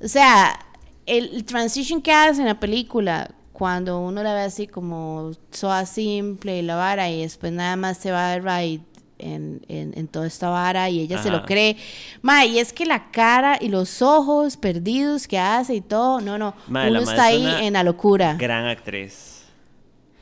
O 0.00 0.08
sea, 0.08 0.58
el, 1.06 1.44
transition 1.44 2.02
que 2.02 2.12
hace 2.12 2.40
en 2.40 2.46
la 2.46 2.60
película, 2.60 3.30
cuando 3.52 4.00
uno 4.00 4.22
la 4.22 4.34
ve 4.34 4.40
así 4.42 4.66
como 4.66 5.32
soa 5.50 5.86
simple 5.86 6.58
y 6.58 6.62
la 6.62 6.76
vara, 6.76 7.08
y 7.08 7.22
después 7.22 7.52
nada 7.52 7.76
más 7.76 7.98
se 7.98 8.10
va 8.10 8.30
de 8.30 8.40
ride 8.40 8.82
en, 9.18 9.62
en, 9.68 9.92
en 9.96 10.08
toda 10.08 10.26
esta 10.26 10.50
vara 10.50 10.90
y 10.90 11.00
ella 11.00 11.22
se 11.22 11.30
lo 11.30 11.44
cree. 11.44 11.76
Ma, 12.22 12.44
y 12.44 12.58
es 12.58 12.72
que 12.72 12.84
la 12.84 13.10
cara 13.10 13.58
y 13.60 13.68
los 13.68 14.02
ojos 14.02 14.56
perdidos 14.56 15.26
que 15.26 15.38
hace 15.38 15.76
y 15.76 15.80
todo, 15.80 16.20
no, 16.20 16.38
no, 16.38 16.54
Ma, 16.68 16.88
uno 16.88 17.00
ma 17.02 17.10
está 17.10 17.30
es 17.30 17.46
ahí 17.46 17.66
en 17.66 17.72
la 17.72 17.82
locura. 17.82 18.34
Gran 18.34 18.66
actriz. 18.66 19.44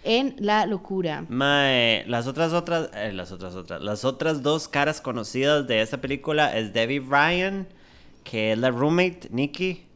En 0.04 0.36
la 0.38 0.66
locura. 0.66 1.24
Mae, 1.28 2.04
las 2.06 2.26
otras 2.26 2.52
otras, 2.52 2.90
eh, 2.94 3.10
las 3.12 3.32
otras 3.32 3.54
otras, 3.54 3.82
las 3.82 4.04
otras 4.04 4.42
dos 4.42 4.68
caras 4.68 5.00
conocidas 5.00 5.66
de 5.66 5.80
esta 5.80 6.00
película 6.00 6.56
es 6.56 6.74
Debbie 6.74 7.00
Ryan, 7.00 7.66
que 8.22 8.52
es 8.52 8.58
la 8.58 8.70
roommate, 8.70 9.28
Nikki. 9.30 9.86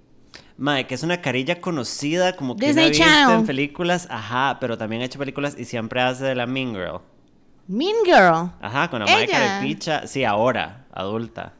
Mae, 0.59 0.87
que 0.89 0.95
es 0.97 1.03
una 1.05 1.21
carilla 1.21 1.61
conocida, 1.61 2.35
como 2.35 2.57
que 2.57 2.67
Disney 2.67 2.87
una 2.87 2.91
vista 2.91 3.05
Channel. 3.05 3.39
en 3.41 3.47
películas, 3.47 4.09
ajá, 4.11 4.59
pero 4.61 4.77
también 4.77 5.03
ha 5.03 5.05
hecho 5.05 5.19
películas 5.19 5.55
y 5.57 5.65
siempre 5.65 6.01
hace 6.01 6.25
de 6.25 6.35
la 6.35 6.47
Mean 6.47 6.75
Girl. 6.75 7.01
Mean 7.69 7.95
Girl. 8.05 8.51
Ajá, 8.61 8.91
con 8.91 8.99
la 9.01 9.07
mae 9.07 9.25
Ella. 9.25 9.33
carepicha, 9.39 10.07
sí, 10.07 10.25
ahora, 10.25 10.87
adulta. 10.93 11.53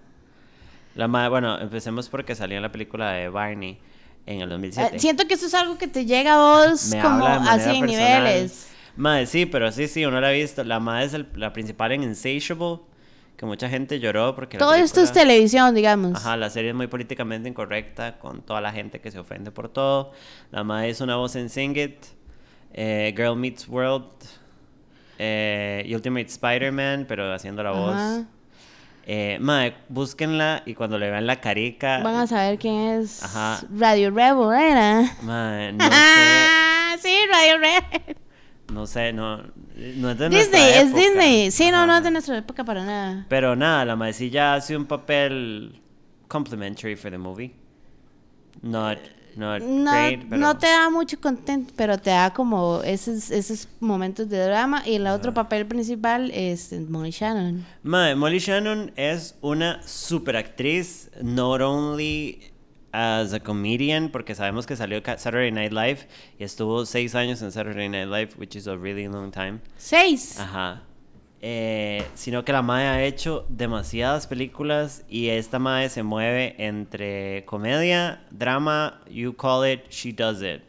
La 0.97 1.07
mae, 1.07 1.29
bueno, 1.29 1.59
empecemos 1.61 2.09
porque 2.09 2.35
salió 2.35 2.57
en 2.57 2.63
la 2.63 2.73
película 2.73 3.13
de 3.13 3.29
Barney 3.29 3.79
en 4.27 4.41
el 4.41 4.49
2007. 4.49 4.97
Eh, 4.97 4.99
siento 4.99 5.29
que 5.29 5.35
eso 5.35 5.47
es 5.47 5.55
algo 5.55 5.79
que 5.79 5.87
te 5.87 6.05
llega 6.05 6.35
a 6.35 6.67
vos 6.67 6.89
me 6.89 7.01
como 7.01 7.25
de 7.25 7.31
así 7.49 7.77
en 7.77 7.87
niveles. 7.87 8.69
Madre, 8.97 9.27
sí, 9.27 9.47
pero 9.47 9.71
sí, 9.71 9.87
sí, 9.87 10.05
uno 10.07 10.21
la 10.21 10.29
ha 10.29 10.33
visto. 10.33 10.65
La 10.65 10.81
madre 10.81 11.05
es 11.07 11.15
el- 11.15 11.29
la 11.37 11.53
principal 11.53 11.93
en 11.93 12.03
Insatiable, 12.03 12.81
que 13.39 13.47
mucha 13.47 13.69
gente 13.69 14.01
lloró 14.01 14.35
porque 14.35 14.59
Todo 14.59 14.75
esto 14.75 15.01
es 15.01 15.13
televisión, 15.13 15.73
digamos. 15.73 16.17
Ajá, 16.17 16.37
la 16.37 16.51
serie 16.51 16.71
es 16.71 16.77
muy 16.77 16.89
políticamente 16.89 17.49
incorrecta 17.49 18.19
con 18.19 18.43
toda 18.43 18.61
la 18.61 18.73
gente 18.73 19.01
que 19.01 19.13
se 19.13 19.19
ofende 19.21 19.53
por 19.53 19.69
todo. 19.69 20.11
La 20.51 20.65
madre 20.65 20.91
es 20.91 21.01
una 21.01 21.15
voz 21.15 21.37
en 21.37 21.49
Sing 21.49 21.77
It, 21.77 22.05
eh, 22.73 23.15
Girl 23.17 23.37
Meets 23.37 23.69
World 23.69 24.11
eh, 25.19 25.85
y 25.87 25.95
Ultimate 25.95 26.27
Spider-Man, 26.27 27.05
pero 27.07 27.33
haciendo 27.33 27.63
la 27.63 27.71
voz. 27.71 28.27
Eh, 29.07 29.39
madre, 29.41 29.77
búsquenla 29.89 30.65
y 30.67 30.75
cuando 30.75 30.99
le 30.99 31.09
vean 31.09 31.25
la 31.25 31.41
carica... 31.41 32.01
Van 32.03 32.17
a 32.17 32.27
saber 32.27 32.59
quién 32.59 32.75
es 32.75 33.23
Ajá. 33.23 33.65
Radio 33.73 34.11
Rebel, 34.11 34.53
¿era? 34.53 35.17
Madre, 35.23 35.73
no 35.75 35.85
sé, 35.85 35.91
sí, 37.03 37.17
Radio 37.31 37.59
Rebel. 37.59 38.17
no 38.73 38.85
sé, 38.87 39.13
no, 39.13 39.45
no 39.97 40.11
es 40.11 40.19
de 40.19 40.29
nuestra 40.29 40.59
Disney, 40.59 40.69
es 40.71 40.89
época. 40.89 40.99
Disney. 41.01 41.51
Sí, 41.51 41.71
no, 41.71 41.87
no 41.87 41.97
es 41.97 42.03
de 42.03 42.11
nuestra 42.11 42.37
época 42.39 42.65
para 42.65 42.85
nada. 42.85 43.27
Pero 43.29 43.55
nada, 43.55 43.85
la 43.85 43.97
maecilla 43.97 44.55
hace 44.55 44.77
un 44.77 44.87
papel 44.87 45.81
complimentary 46.27 46.97
for 46.97 47.11
the 47.11 47.19
movie. 47.19 47.55
Not, 48.61 48.99
not 49.37 49.63
No, 49.63 49.93
great, 49.93 50.25
pero... 50.29 50.37
no 50.41 50.59
te 50.59 50.67
da 50.67 50.91
mucho 50.91 51.21
content, 51.21 51.71
pero 51.77 51.97
te 51.97 52.11
da 52.11 52.33
como 52.35 52.83
esos, 52.83 53.31
esos 53.31 53.69
momentos 53.79 54.29
de 54.29 54.39
drama. 54.39 54.83
Y 54.85 54.97
el 54.97 55.07
otro 55.07 55.33
papel 55.33 55.65
principal 55.67 56.31
es 56.33 56.73
Molly 56.89 57.11
Shannon. 57.13 57.65
Mae, 57.85 58.17
Molly 58.17 58.41
Shannon 58.41 58.93
es 58.97 59.37
una 59.41 59.81
super 59.87 60.37
actriz, 60.37 61.09
not 61.23 61.61
only 61.61 62.51
as 62.93 63.33
a 63.35 63.41
comedian, 63.41 64.09
porque 64.11 64.35
sabemos 64.35 64.67
que 64.67 64.77
salió 64.77 65.01
Saturday 65.05 65.51
Night 65.53 65.73
Live 65.73 66.09
y 66.39 66.45
estuvo 66.45 66.87
seis 66.87 67.15
años 67.15 67.43
en 67.43 67.53
Saturday 67.53 67.89
Night 67.89 68.09
Live, 68.09 68.31
which 68.39 68.57
is 68.57 68.67
a 68.67 68.77
really 68.77 69.07
long 69.09 69.31
time. 69.31 69.61
Seis. 69.77 70.39
Ajá. 70.41 70.83
Eh, 71.41 72.05
sino 72.15 72.45
que 72.45 72.53
la 72.53 72.63
Mae 72.63 72.87
ha 72.89 73.03
hecho 73.05 73.47
demasiadas 73.49 74.27
películas 74.27 75.05
y 75.09 75.29
esta 75.29 75.59
Mae 75.61 75.89
se 75.89 76.03
mueve 76.03 76.57
entre 76.59 77.45
comedia, 77.45 78.25
drama, 78.33 79.01
you 79.09 79.33
call 79.37 79.65
it, 79.65 79.83
she 79.91 80.13
does 80.13 80.43
it. 80.43 80.63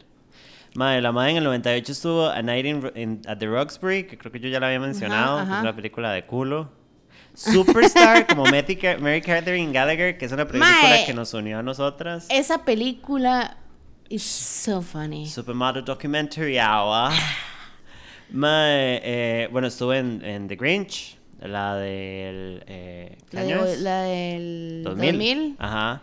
Mae, 0.76 1.00
la 1.00 1.10
Mae 1.10 1.32
en 1.32 1.38
el 1.38 1.44
98 1.44 1.90
estuvo 1.90 2.28
A 2.28 2.40
Night 2.42 2.64
in, 2.66 2.92
in- 2.94 3.22
at 3.26 3.38
the 3.38 3.46
Roxbury, 3.48 4.04
que 4.06 4.16
creo 4.16 4.30
que 4.30 4.38
yo 4.38 4.48
ya 4.48 4.60
la 4.60 4.68
había 4.68 4.78
mencionado, 4.78 5.38
ajá. 5.40 5.56
es 5.56 5.62
una 5.62 5.74
película 5.74 6.12
de 6.12 6.24
culo. 6.26 6.70
Superstar, 7.40 8.26
como 8.26 8.44
Mary, 8.44 8.76
Ca- 8.76 8.98
Mary 8.98 9.22
Catherine 9.22 9.72
Gallagher, 9.72 10.18
que 10.18 10.26
es 10.26 10.32
una 10.32 10.46
película 10.46 10.70
Mae. 10.82 11.06
que 11.06 11.14
nos 11.14 11.32
unió 11.32 11.58
a 11.58 11.62
nosotras. 11.62 12.26
Esa 12.28 12.64
película 12.64 13.56
is 14.08 14.22
so 14.22 14.82
funny. 14.82 15.26
Supermodel 15.26 15.84
Documentary 15.84 16.58
Hour. 16.58 17.10
Mae, 18.32 19.00
eh, 19.02 19.48
bueno, 19.50 19.68
estuve 19.68 19.98
en, 19.98 20.24
en 20.24 20.46
The 20.48 20.56
Grinch, 20.56 21.16
la 21.40 21.74
del... 21.76 22.62
Eh, 22.66 23.18
¿qué 23.30 23.36
La, 23.36 23.42
de- 23.42 23.72
es? 23.72 23.80
la 23.80 24.02
del 24.02 24.82
2000. 24.84 25.12
2000. 25.12 25.56
Ajá. 25.58 26.02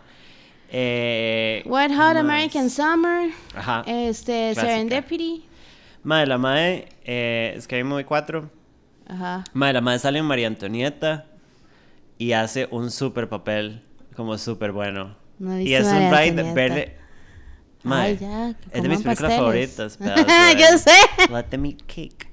Eh, 0.70 1.62
Wet 1.64 1.90
Hot 1.92 1.96
más. 1.96 2.16
American 2.16 2.68
Summer. 2.68 3.30
Ajá. 3.54 3.82
Este, 3.86 4.50
Clásica. 4.52 4.66
Serendipity. 4.74 5.44
Mae, 6.02 6.26
la 6.26 6.36
Mae, 6.36 6.88
eh, 7.04 7.56
Scary 7.60 7.84
Movie 7.84 8.04
4. 8.04 8.50
Ajá. 9.08 9.44
Mae, 9.54 9.72
la 9.72 9.80
Mae 9.80 9.98
sale 9.98 10.18
en 10.18 10.26
María 10.26 10.46
Antonieta 10.48 11.24
y 12.18 12.32
hace 12.32 12.68
un 12.70 12.90
super 12.90 13.28
papel, 13.28 13.82
como 14.16 14.36
súper 14.38 14.72
bueno. 14.72 15.16
No 15.38 15.60
y 15.60 15.74
es 15.74 15.86
un 15.86 16.10
ride 16.10 16.52
verle... 16.52 16.96
Mae, 17.84 18.08
Ay, 18.10 18.18
ya, 18.20 18.54
es 18.72 18.82
de 18.82 18.88
mis 18.88 19.02
películas 19.02 19.34
favoritas. 19.34 19.96
pedazo 19.98 20.26
Yo 20.58 20.78
sé. 20.78 20.90
Let 21.32 21.44
them 21.44 21.64
eat 21.64 21.80
cake. 21.86 22.26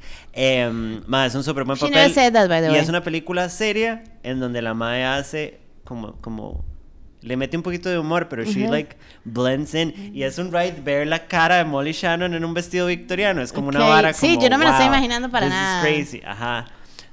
Mae, 1.08 1.28
es 1.28 1.36
un 1.36 1.44
súper 1.44 1.64
buen 1.66 1.78
She 1.78 1.88
papel. 1.88 2.14
that, 2.34 2.50
by 2.50 2.62
the 2.62 2.68
y 2.68 2.72
way. 2.72 2.80
es 2.80 2.90
una 2.90 3.04
película 3.04 3.48
seria 3.50 4.04
en 4.24 4.40
donde 4.40 4.62
la 4.64 4.74
Mae 4.74 5.06
hace 5.06 5.60
como, 5.84 6.14
como 6.20 6.66
le 7.22 7.38
mete 7.38 7.56
un 7.58 7.64
poquito 7.64 7.90
de 7.90 8.00
humor, 8.00 8.28
pero 8.28 8.44
she 8.44 8.64
Ujú. 8.64 8.72
like 8.72 8.98
blends 9.24 9.76
in. 9.76 10.12
Y 10.16 10.24
es 10.24 10.40
un 10.40 10.52
ride 10.52 10.82
ver 10.84 11.06
la 11.08 11.28
cara 11.28 11.58
de 11.58 11.66
Molly 11.66 11.92
Shannon 11.92 12.34
en 12.34 12.44
un 12.44 12.54
vestido 12.56 12.88
victoriano. 12.88 13.42
Es 13.42 13.54
como 13.54 13.70
una 13.70 13.82
Ok, 13.84 13.88
vara 13.88 14.14
sí, 14.14 14.30
como, 14.34 14.42
yo 14.42 14.50
no 14.50 14.58
me 14.58 14.66
lo 14.66 14.72
estoy 14.72 14.88
wow, 14.88 14.96
imaginando 14.96 15.30
para 15.30 15.46
this 15.46 15.54
is 15.56 15.60
nada. 15.62 15.82
crazy. 15.82 16.22
Ajá. 16.26 16.66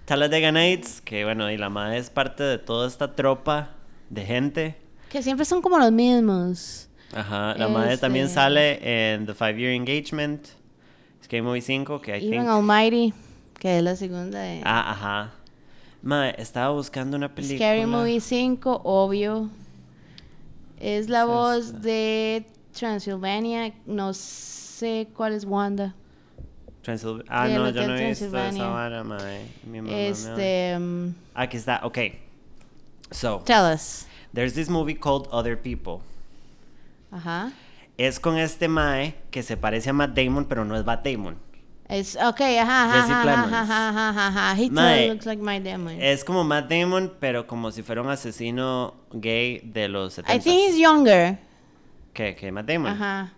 Talladega 0.05 0.51
Nights, 0.53 1.01
que 1.01 1.25
bueno, 1.25 1.51
y 1.51 1.57
la 1.57 1.69
Mae 1.69 1.99
es 1.99 2.11
parte 2.11 2.43
de 2.43 2.59
toda 2.59 2.89
esta 2.89 3.15
tropa 3.15 3.71
de 4.11 4.25
gente. 4.25 4.77
Que 5.11 5.23
siempre 5.23 5.45
son 5.45 5.63
como 5.63 5.79
los 5.79 5.93
mismos. 5.93 6.89
Ajá. 7.15 7.55
La 7.57 7.69
Mae 7.69 7.97
también 7.99 8.25
Este- 8.27 8.35
sale 8.35 9.13
en 9.15 9.27
The 9.27 9.35
Five 9.35 9.57
Year 9.59 9.73
Engagement. 9.73 10.47
Scary 11.25 11.43
Movie 11.43 11.61
5, 11.63 12.01
que 12.01 12.11
I 12.19 12.27
Even 12.27 12.41
think... 12.41 12.49
Almighty, 12.49 13.15
que 13.59 13.79
es 13.79 13.83
la 13.83 13.95
segunda 13.97 14.41
de 14.41 14.61
Ah, 14.65 14.91
ajá. 14.91 15.31
Mae, 16.03 16.35
estaba 16.37 16.73
buscando 16.75 17.17
una 17.17 17.33
película. 17.35 17.59
Scary 17.59 17.87
Movie 17.87 18.21
5, 18.21 18.81
obvio. 18.85 19.49
Es 20.81 21.09
la 21.09 21.25
voz 21.27 21.81
de 21.81 22.45
Transylvania. 22.77 23.73
No 23.87 24.13
sé 24.15 25.09
cuál 25.15 25.33
es 25.35 25.45
Wanda. 25.45 25.95
Transil- 26.83 27.25
Ah, 27.29 27.47
Del 27.47 27.59
no, 27.63 27.71
yo 27.71 27.87
no 27.87 27.95
he 27.97 28.09
visto 28.09 28.27
esa 28.27 28.69
vara, 28.69 29.05
mae. 29.05 29.47
Mi 29.65 29.81
mamá 29.81 29.91
me 29.93 30.09
Este. 30.09 30.75
um, 30.77 31.15
Aquí 31.35 31.57
está, 31.57 31.81
ok. 31.85 31.99
So, 33.13 33.43
tell 33.45 33.65
us. 33.73 34.07
there's 34.35 34.55
this 34.55 34.69
movie 34.69 34.95
called 34.95 35.29
Other 35.31 35.57
People. 35.57 36.01
Ajá. 37.13 37.53
Es 37.99 38.19
con 38.19 38.37
este 38.39 38.69
mae 38.69 39.15
que 39.31 39.43
se 39.43 39.57
parece 39.57 39.91
a 39.91 39.93
Matt 39.93 40.15
Damon, 40.17 40.47
pero 40.47 40.65
no 40.65 40.75
es 40.77 40.85
Matt 40.85 41.05
Damon. 41.05 41.37
Es, 41.89 42.17
ok, 42.17 42.41
ajá, 42.41 42.85
ajá, 42.85 42.93
Jesse 43.03 43.23
Plemons. 43.23 43.53
ajá, 43.53 43.89
ajá, 43.89 44.09
ajá, 44.09 44.29
ajá. 44.29 44.57
He 44.63 44.71
Mae, 44.71 45.09
looks 45.11 45.27
like 45.27 45.43
my 45.43 45.61
demon. 45.61 46.01
Es 46.01 46.25
como 46.25 46.43
Matt 46.43 46.71
Damon, 46.71 47.13
pero 47.21 47.47
como 47.47 47.71
si 47.71 47.83
fuera 47.83 48.01
un 48.01 48.09
asesino 48.09 48.95
gay 49.13 49.61
de 49.63 49.89
los 49.89 50.15
70. 50.15 50.35
I 50.35 50.41
think 50.41 50.69
he's 50.71 50.79
younger. 50.81 51.39
¿Qué? 52.15 52.35
¿Qué? 52.35 52.51
Matt 52.51 52.67
Damon. 52.67 52.93
Ajá, 52.93 53.35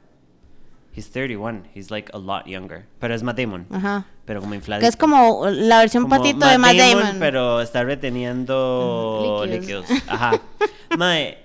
He's 0.96 1.08
31. 1.08 1.64
He's 1.74 1.90
like 1.90 2.08
a 2.14 2.18
lot 2.18 2.46
younger. 2.46 2.86
Pero 3.00 3.14
es 3.14 3.22
Matt 3.22 3.36
Damon. 3.36 3.66
ajá. 3.70 4.04
Pero 4.26 4.40
como 4.40 4.54
infladito. 4.54 4.84
Que 4.84 4.88
es 4.88 4.96
como 4.96 5.44
la 5.50 5.78
versión 5.80 6.04
Como 6.04 6.16
patito 6.16 6.46
de 6.46 6.56
Matt 6.58 6.76
Damon. 6.76 7.16
Pero 7.18 7.60
está 7.60 7.82
reteniendo 7.84 9.42
Mm, 9.44 9.50
líquidos. 9.50 9.88
líquidos. 9.88 10.02
Ajá. 10.08 10.40
Mae, 10.96 11.38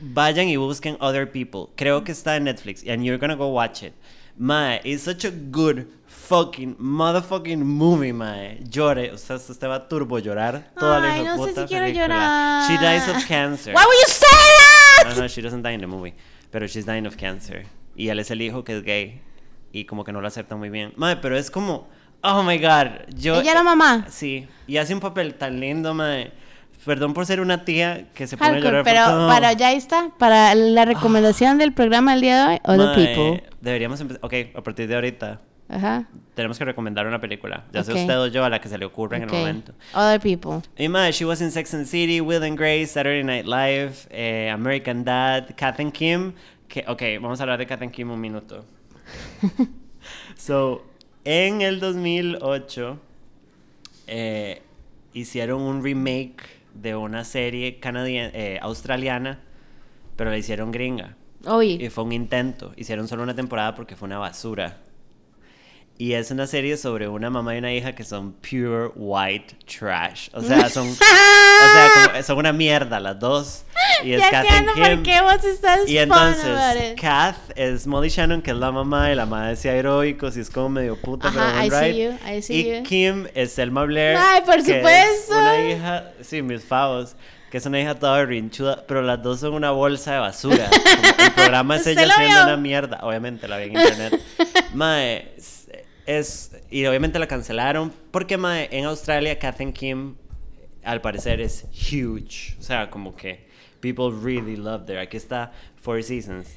vayan 0.00 0.48
y 0.48 0.56
busquen 0.56 0.96
Other 1.00 1.30
People. 1.30 1.72
Creo 1.76 2.04
que 2.04 2.12
está 2.12 2.36
en 2.36 2.44
Netflix. 2.44 2.82
And 2.88 3.04
you're 3.04 3.18
gonna 3.18 3.34
go 3.36 3.48
watch 3.48 3.82
it. 3.82 3.92
Mae, 4.38 4.80
it's 4.84 5.02
such 5.02 5.24
a 5.24 5.30
good 5.30 5.86
fucking 6.06 6.76
motherfucking 6.78 7.58
movie, 7.58 8.12
mae. 8.12 8.60
Llore. 8.70 9.10
O 9.12 9.18
sea, 9.18 9.36
usted 9.36 9.68
va 9.68 9.74
a 9.74 9.88
turbo 9.88 10.18
llorar 10.20 10.70
toda 10.78 11.00
la 11.00 11.12
Ay, 11.14 11.24
no 11.24 11.44
sé 11.44 11.54
si 11.54 11.64
quiero 11.66 11.84
película. 11.86 12.06
llorar. 12.06 12.66
She 12.68 12.78
dies 12.78 13.08
of 13.08 13.26
cancer. 13.26 13.74
Why 13.74 13.84
would 13.84 13.98
you 13.98 14.06
say 14.08 14.26
that? 15.04 15.14
No, 15.16 15.22
no, 15.22 15.28
she 15.28 15.42
doesn't 15.42 15.62
die 15.62 15.72
in 15.72 15.80
the 15.80 15.86
movie. 15.88 16.14
Pero 16.52 16.66
she's 16.68 16.84
dying 16.86 17.06
of 17.06 17.16
cancer. 17.16 17.64
Y 17.96 18.08
él 18.08 18.18
es 18.18 18.30
el 18.30 18.42
hijo 18.42 18.64
que 18.64 18.76
es 18.76 18.82
gay. 18.82 19.20
Y 19.72 19.84
como 19.84 20.04
que 20.04 20.12
no 20.12 20.20
lo 20.20 20.26
acepta 20.28 20.56
muy 20.56 20.70
bien. 20.70 20.92
Mae, 20.96 21.16
pero 21.16 21.36
es 21.36 21.50
como. 21.50 21.88
Oh 22.22 22.42
my 22.42 22.58
god. 22.58 22.88
Yo, 23.16 23.40
Ella 23.40 23.52
era 23.52 23.62
mamá. 23.62 24.06
Sí. 24.10 24.46
Y 24.66 24.76
hace 24.76 24.92
un 24.94 25.00
papel 25.00 25.34
tan 25.34 25.60
lindo, 25.60 25.94
mae. 25.94 26.32
Perdón 26.84 27.12
por 27.12 27.26
ser 27.26 27.40
una 27.40 27.64
tía 27.64 28.06
que 28.14 28.26
se 28.26 28.36
pone 28.38 28.56
a 28.56 28.60
llorar. 28.60 28.84
pero 28.84 29.04
por 29.04 29.10
todo. 29.12 29.28
para 29.28 29.52
ya 29.52 29.72
está, 29.72 30.10
para 30.18 30.54
la 30.54 30.84
recomendación 30.86 31.58
del 31.58 31.72
programa 31.74 32.12
del 32.12 32.20
día 32.22 32.42
de 32.46 32.52
hoy, 32.54 32.60
Other 32.64 32.96
Mae, 32.96 33.06
People. 33.14 33.44
Deberíamos 33.60 34.00
empezar. 34.00 34.20
Ok, 34.24 34.34
a 34.54 34.62
partir 34.62 34.88
de 34.88 34.94
ahorita. 34.94 35.40
Ajá. 35.68 36.08
Tenemos 36.34 36.58
que 36.58 36.64
recomendar 36.64 37.06
una 37.06 37.20
película. 37.20 37.64
Ya 37.72 37.84
sea 37.84 37.94
Ok. 37.94 38.00
usted 38.00 38.18
o 38.18 38.26
yo 38.26 38.44
a 38.44 38.48
la 38.50 38.60
que 38.60 38.68
se 38.68 38.76
le 38.78 38.86
ocurra 38.86 39.18
en 39.18 39.24
el 39.24 39.30
momento. 39.30 39.72
Other 39.94 40.18
people. 40.20 40.62
Y 40.76 40.88
mae, 40.88 41.12
she 41.12 41.24
was 41.24 41.40
in 41.40 41.50
Sex 41.50 41.72
and 41.74 41.86
City, 41.86 42.20
Will 42.20 42.42
and 42.42 42.58
Grace, 42.58 42.88
Saturday 42.88 43.22
Night 43.22 43.44
Live, 43.46 44.08
eh, 44.10 44.50
American 44.50 45.04
Dad, 45.04 45.54
Kath 45.56 45.78
and 45.80 45.92
Kim. 45.92 46.32
Que, 46.70 46.84
ok, 46.86 47.02
vamos 47.20 47.40
a 47.40 47.42
hablar 47.42 47.58
de 47.58 47.90
Kim 47.90 48.12
un 48.12 48.20
minuto. 48.20 48.64
so, 50.36 50.86
en 51.24 51.62
el 51.62 51.80
2008 51.80 52.96
eh, 54.06 54.62
hicieron 55.12 55.62
un 55.62 55.82
remake 55.82 56.44
de 56.72 56.94
una 56.94 57.24
serie 57.24 57.80
eh, 57.82 58.58
australiana, 58.62 59.40
pero 60.14 60.30
la 60.30 60.38
hicieron 60.38 60.70
gringa. 60.70 61.16
Y 61.80 61.88
fue 61.88 62.04
un 62.04 62.12
intento. 62.12 62.72
Hicieron 62.76 63.08
solo 63.08 63.24
una 63.24 63.34
temporada 63.34 63.74
porque 63.74 63.96
fue 63.96 64.06
una 64.06 64.18
basura. 64.18 64.78
Y 65.98 66.14
es 66.14 66.30
una 66.30 66.46
serie 66.46 66.78
sobre 66.78 67.08
una 67.08 67.28
mamá 67.28 67.54
y 67.54 67.58
una 67.58 67.74
hija 67.74 67.94
que 67.94 68.04
son 68.04 68.32
pure 68.32 68.90
white 68.96 69.54
trash. 69.66 70.28
O 70.32 70.40
sea, 70.40 70.70
son, 70.70 70.88
o 70.90 70.94
sea, 70.94 71.90
como- 72.12 72.22
son 72.22 72.38
una 72.38 72.54
mierda 72.54 72.98
las 73.00 73.18
dos. 73.20 73.64
Y 74.02 74.14
es 74.14 74.20
ya 74.20 74.30
Kath 74.30 74.46
and 74.50 74.66
por 74.74 74.82
Kim. 74.82 75.02
qué 75.02 75.20
vos 75.20 75.44
estás 75.44 75.80
Y 75.86 75.98
entonces. 75.98 76.94
Kath 76.98 77.36
es 77.54 77.86
Molly 77.86 78.08
Shannon, 78.08 78.40
que 78.40 78.50
es 78.52 78.56
la 78.56 78.72
mamá, 78.72 79.12
y 79.12 79.14
la 79.14 79.26
mamá 79.26 79.48
decía 79.50 79.74
heroicos, 79.74 80.38
y 80.38 80.40
es 80.40 80.48
como 80.48 80.70
medio 80.70 80.96
puta, 80.98 81.28
Ajá, 81.28 81.52
pero 81.68 81.76
buen 81.76 81.94
you, 81.94 82.12
I 82.26 82.40
see 82.40 82.60
y 82.60 82.76
you. 82.78 82.82
Kim 82.84 83.26
es 83.34 83.52
Selma 83.52 83.84
Blair. 83.84 84.16
Ay, 84.18 84.40
por 84.46 84.62
que 84.64 84.80
es 84.80 85.26
supuesto. 85.26 85.36
una 85.38 85.58
hija, 85.68 86.04
sí, 86.22 86.40
mis 86.40 86.64
favos, 86.64 87.14
que 87.50 87.58
es 87.58 87.66
una 87.66 87.78
hija 87.78 87.94
toda 87.96 88.16
berrinchuda, 88.18 88.84
pero 88.88 89.02
las 89.02 89.22
dos 89.22 89.40
son 89.40 89.52
una 89.52 89.70
bolsa 89.72 90.14
de 90.14 90.18
basura. 90.20 90.70
Como 90.70 91.24
el 91.26 91.32
programa 91.32 91.76
es 91.76 91.80
¿Usted 91.86 91.98
ella 91.98 92.14
siendo 92.16 92.42
una 92.44 92.56
mierda. 92.56 93.00
Obviamente 93.02 93.46
la 93.48 93.58
vi 93.58 93.64
en 93.64 93.76
internet. 93.76 94.18
Mae, 94.74 95.32
es, 96.18 96.52
Y 96.70 96.86
obviamente 96.86 97.18
la 97.18 97.26
cancelaron, 97.26 97.92
porque 98.10 98.36
Mae, 98.36 98.68
en 98.72 98.84
Australia, 98.86 99.38
Kath 99.38 99.60
and 99.60 99.72
Kim, 99.74 100.14
al 100.84 101.00
parecer, 101.00 101.40
es 101.40 101.66
huge. 101.72 102.56
O 102.58 102.62
sea, 102.62 102.90
como 102.90 103.14
que 103.14 103.46
people 103.80 104.10
really 104.22 104.56
love 104.56 104.86
there. 104.86 105.00
Aquí 105.00 105.16
está 105.16 105.52
Four 105.80 106.02
Seasons 106.02 106.48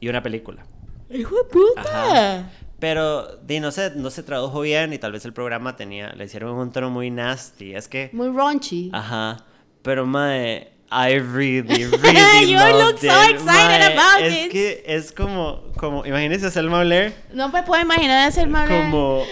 y 0.00 0.08
una 0.08 0.22
película. 0.22 0.64
¡Hijo 1.10 1.34
de 1.36 1.44
puta! 1.44 1.82
Ajá. 1.82 2.50
Pero 2.80 3.36
di, 3.38 3.60
no, 3.60 3.70
se, 3.70 3.90
no 3.94 4.10
se 4.10 4.22
tradujo 4.22 4.60
bien 4.60 4.92
y 4.92 4.98
tal 4.98 5.12
vez 5.12 5.24
el 5.24 5.32
programa 5.32 5.76
tenía, 5.76 6.12
le 6.12 6.24
hicieron 6.24 6.54
un 6.56 6.70
tono 6.72 6.90
muy 6.90 7.10
nasty. 7.10 7.74
Es 7.74 7.88
que, 7.88 8.10
Muy 8.12 8.28
raunchy. 8.28 8.90
ajá. 8.92 9.38
Pero 9.82 10.04
mae, 10.06 10.72
I 10.90 11.14
really, 11.18 11.84
really 12.02 12.50
You 12.52 12.56
loved 12.58 12.78
look 12.84 12.98
so 13.00 13.06
it, 13.24 13.30
excited 13.36 13.44
mae. 13.44 13.92
about 13.94 14.20
es 14.22 14.46
it. 14.46 14.52
que 14.52 14.82
es 14.86 15.10
como, 15.12 15.62
como, 15.76 16.04
imagínense 16.06 16.46
a 16.46 16.50
Selma 16.50 16.82
Blair 16.84 17.12
No 17.32 17.48
me 17.48 17.62
puedo 17.64 17.82
imaginar 17.82 18.28
hacer 18.28 18.46
mal. 18.48 18.68
como, 18.68 19.24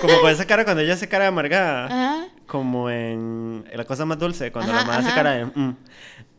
como 0.00 0.20
con 0.20 0.30
esa 0.30 0.46
cara 0.46 0.64
cuando 0.64 0.82
ella 0.82 0.94
hace 0.94 1.08
cara 1.08 1.24
de 1.24 1.28
amargada. 1.28 1.86
Ajá. 1.86 2.26
Como 2.46 2.88
en, 2.90 3.64
en 3.70 3.76
La 3.78 3.84
Cosa 3.84 4.04
Más 4.06 4.18
Dulce, 4.18 4.52
cuando 4.52 4.72
Ajá, 4.72 4.80
la 4.82 4.86
madre 4.86 4.98
hace 5.00 5.08
ajá. 5.08 5.16
cara 5.16 5.30
de... 5.32 5.44
"Mm". 5.46 5.76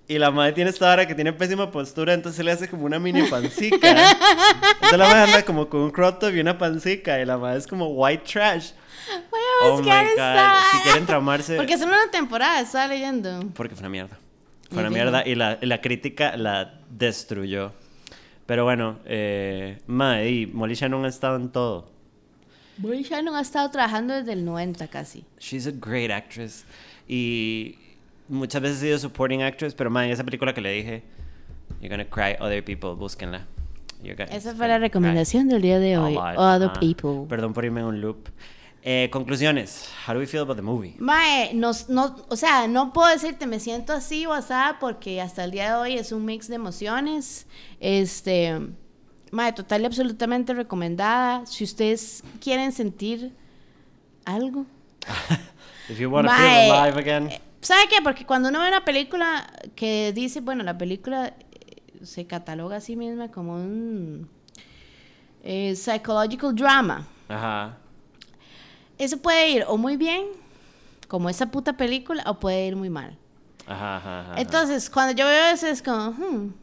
Y 0.06 0.18
la 0.20 0.32
madre 0.32 0.52
tiene 0.52 0.70
esta 0.70 0.92
hora 0.92 1.08
que 1.08 1.16
tiene 1.16 1.32
pésima 1.34 1.72
postura, 1.72 2.14
entonces 2.14 2.44
le 2.44 2.52
hace 2.52 2.68
como 2.68 2.86
una 2.86 3.00
mini 3.00 3.24
pancica. 3.24 3.90
entonces 3.90 4.98
la 5.00 5.06
madre 5.08 5.22
anda 5.32 5.44
como 5.44 5.70
con 5.70 5.80
un 5.82 5.92
crop 5.92 6.20
top 6.20 6.34
y 6.36 6.40
una 6.42 6.58
pancica, 6.58 7.20
y 7.20 7.26
la 7.26 7.38
madre 7.38 7.60
es 7.60 7.68
como 7.68 7.88
white 7.88 8.24
trash. 8.32 8.72
Voy 9.32 9.40
a 9.40 9.66
Oh 9.68 9.72
my 9.78 9.82
buscar 9.82 10.04
God, 10.06 10.12
esta. 10.12 10.56
si 10.72 10.78
quieren 10.84 11.06
traumarse... 11.06 11.56
Porque 11.56 11.74
es 11.74 11.82
una 11.82 11.98
temporada, 12.12 12.60
estaba 12.62 12.88
leyendo. 12.88 13.44
Porque 13.56 13.76
fue 13.76 13.82
una 13.82 13.90
mierda. 13.90 14.18
Y 14.74 14.76
Fue 14.76 14.82
una 14.82 14.90
mierda 14.90 15.24
y 15.26 15.36
la, 15.36 15.60
y 15.62 15.68
la 15.68 15.82
crítica 15.82 16.36
la 16.36 16.80
destruyó. 16.90 17.74
Pero 18.48 18.64
bueno, 18.64 18.98
eh, 19.06 19.78
mae, 19.86 20.30
y 20.32 20.48
Molly 20.48 20.74
Shannon 20.74 21.06
ha 21.06 21.10
estado 21.10 21.36
en 21.36 21.50
todo. 21.50 21.92
Boy 22.78 23.04
Shannon 23.04 23.36
ha 23.36 23.42
estado 23.42 23.70
trabajando 23.70 24.16
desde 24.16 24.34
el 24.34 24.44
90 24.44 24.88
casi. 24.88 25.24
She's 25.40 25.68
a 25.68 25.72
great 25.72 26.10
actress. 26.10 26.66
Y 27.08 27.76
muchas 28.28 28.64
veces 28.64 28.78
ha 28.78 28.82
sido 28.82 28.98
supporting 28.98 29.44
actress, 29.44 29.76
pero 29.76 29.92
man, 29.92 30.06
en 30.06 30.12
esa 30.12 30.24
película 30.24 30.54
que 30.56 30.62
le 30.62 30.72
dije, 30.72 31.04
You're 31.80 31.96
gonna 31.96 32.10
cry, 32.10 32.36
other 32.44 32.64
people, 32.64 32.96
búsquenla. 32.96 33.46
Esa 34.32 34.56
fue 34.56 34.68
la 34.68 34.80
recomendación 34.80 35.48
del 35.48 35.62
día 35.62 35.80
de 35.80 35.94
cry 35.94 36.18
hoy. 36.18 36.18
Other 36.36 36.70
Ajá. 36.70 36.80
people. 36.80 37.28
Perdón 37.30 37.54
por 37.54 37.64
irme 37.64 37.82
en 37.82 37.86
un 37.86 38.02
loop. 38.02 38.28
Eh, 38.86 39.10
conclusiones. 39.12 39.90
How 40.06 40.14
do 40.14 40.20
we 40.20 40.26
feel 40.26 40.42
about 40.42 40.58
the 40.58 40.62
movie? 40.62 40.96
Mae, 41.00 41.54
no, 41.54 41.72
no, 41.88 42.18
o 42.28 42.36
sea, 42.36 42.68
no 42.68 42.92
puedo 42.92 43.08
decirte 43.08 43.48
me 43.48 43.60
siento 43.62 43.94
así 43.94 44.26
o 44.26 44.34
asada 44.34 44.78
porque 44.80 45.22
hasta 45.22 45.46
el 45.46 45.52
día 45.52 45.70
de 45.70 45.76
hoy 45.76 45.94
es 45.98 46.12
un 46.12 46.26
mix 46.26 46.50
de 46.50 46.56
emociones. 46.56 47.48
Este, 47.80 48.60
mae, 49.32 49.54
total 49.54 49.84
y 49.84 49.86
absolutamente 49.86 50.54
recomendada. 50.54 51.46
Si 51.46 51.64
ustedes 51.64 52.24
quieren 52.42 52.74
sentir 52.74 53.32
algo. 54.26 54.66
If 55.90 56.00
you 56.00 56.10
wanna 56.10 56.30
Mae, 56.30 56.66
feel 56.66 56.76
alive 56.76 57.00
again. 57.00 57.30
eh, 57.32 57.42
¿Sabe 57.62 57.84
qué? 57.90 58.02
Porque 58.02 58.26
cuando 58.26 58.50
uno 58.50 58.60
ve 58.60 58.68
una 58.68 58.84
película 58.84 59.50
que 59.76 60.12
dice, 60.14 60.42
bueno, 60.42 60.62
la 60.64 60.78
película 60.78 61.28
eh, 61.52 61.82
se 62.06 62.28
cataloga 62.28 62.78
a 62.78 62.82
sí 62.82 62.98
misma 62.98 63.32
como 63.32 63.56
un 63.56 64.28
eh, 65.42 65.74
psychological 65.78 66.54
drama. 66.54 67.08
Ajá. 67.30 67.78
Eso 69.04 69.18
puede 69.18 69.50
ir 69.50 69.66
o 69.68 69.78
muy 69.78 69.98
bien, 69.98 70.26
como 71.08 71.30
esa 71.30 71.48
puta 71.52 71.74
película, 71.74 72.24
o 72.28 72.40
puede 72.40 72.68
ir 72.68 72.76
muy 72.76 72.90
mal. 72.90 73.18
Ajá, 73.68 73.98
ajá, 73.98 74.20
ajá. 74.22 74.34
Entonces, 74.38 74.90
cuando 74.90 75.14
yo 75.14 75.26
veo 75.26 75.48
eso 75.54 75.68
es 75.68 75.82
como, 75.82 76.12
hmm, 76.12 76.54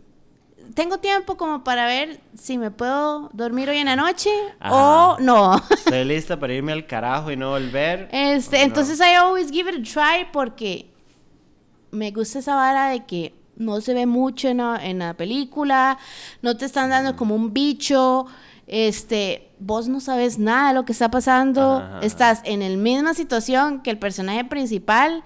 tengo 0.75 0.99
tiempo 0.99 1.37
como 1.37 1.65
para 1.65 1.87
ver 1.87 2.21
si 2.37 2.59
me 2.59 2.71
puedo 2.71 3.31
dormir 3.33 3.69
hoy 3.69 3.79
en 3.79 3.87
la 3.87 3.97
noche 3.97 4.31
Ajá. 4.59 4.75
o 4.75 5.19
no. 5.21 5.57
Estoy 5.71 6.05
lista 6.05 6.39
para 6.39 6.55
irme 6.55 6.73
al 6.73 6.87
carajo 6.87 7.31
y 7.31 7.37
no 7.37 7.51
volver. 7.51 8.09
Este, 8.13 8.57
¿O 8.57 8.59
no? 8.61 8.65
entonces 8.65 9.01
I 9.01 9.15
always 9.17 9.51
give 9.51 9.71
it 9.71 9.77
a 9.79 9.83
try 9.83 10.27
porque 10.33 10.91
me 11.91 12.11
gusta 12.11 12.39
esa 12.39 12.55
vara 12.55 12.89
de 12.91 13.05
que 13.05 13.35
no 13.57 13.81
se 13.81 13.95
ve 13.95 14.07
mucho 14.07 14.49
en 14.49 14.59
la, 14.59 14.79
en 14.83 15.01
la 15.01 15.15
película, 15.15 15.99
no 16.41 16.57
te 16.57 16.65
están 16.65 16.91
dando 16.91 17.17
como 17.17 17.35
un 17.35 17.53
bicho, 17.53 18.27
este, 18.73 19.51
vos 19.59 19.89
no 19.89 19.99
sabes 20.01 20.39
nada 20.39 20.69
de 20.69 20.75
lo 20.75 20.85
que 20.85 20.93
está 20.93 21.11
pasando, 21.11 21.79
Ajá, 21.79 22.01
estás 22.03 22.41
en 22.45 22.61
la 22.61 22.69
misma 22.81 23.15
situación 23.15 23.83
que 23.83 23.91
el 23.91 23.99
personaje 23.99 24.45
principal 24.45 25.25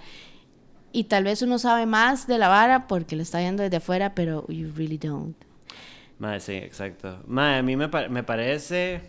y 0.93 1.05
tal 1.05 1.25
vez 1.25 1.43
uno 1.43 1.59
sabe 1.59 1.85
más 1.87 2.27
de 2.27 2.39
la 2.39 2.49
vara 2.49 2.87
porque 2.87 3.17
lo 3.17 3.23
está 3.23 3.41
viendo 3.41 3.63
desde 3.63 3.77
afuera, 3.77 4.15
pero 4.15 4.47
you 4.49 4.73
really 4.75 4.97
don't. 4.97 5.37
Mae, 6.19 6.41
sí, 6.41 6.55
exacto. 6.55 7.23
Mae, 7.27 7.59
a 7.59 7.63
mí 7.63 7.77
me, 7.77 7.89
pa- 7.89 8.09
me 8.09 8.23
parece. 8.23 9.03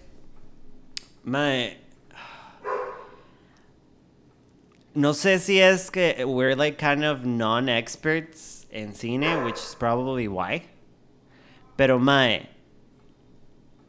Mae. 1.23 1.79
No 4.93 5.13
sé 5.13 5.39
si 5.39 5.59
es 5.59 5.91
que 5.91 6.23
we're 6.25 6.55
like 6.55 6.77
kind 6.77 7.03
of 7.03 7.25
non-experts 7.25 8.65
en 8.71 8.93
cine, 8.93 9.43
which 9.45 9.57
is 9.57 9.75
probably 9.77 10.27
why. 10.27 10.63
Pero 11.77 11.99
Mae, 11.99 12.49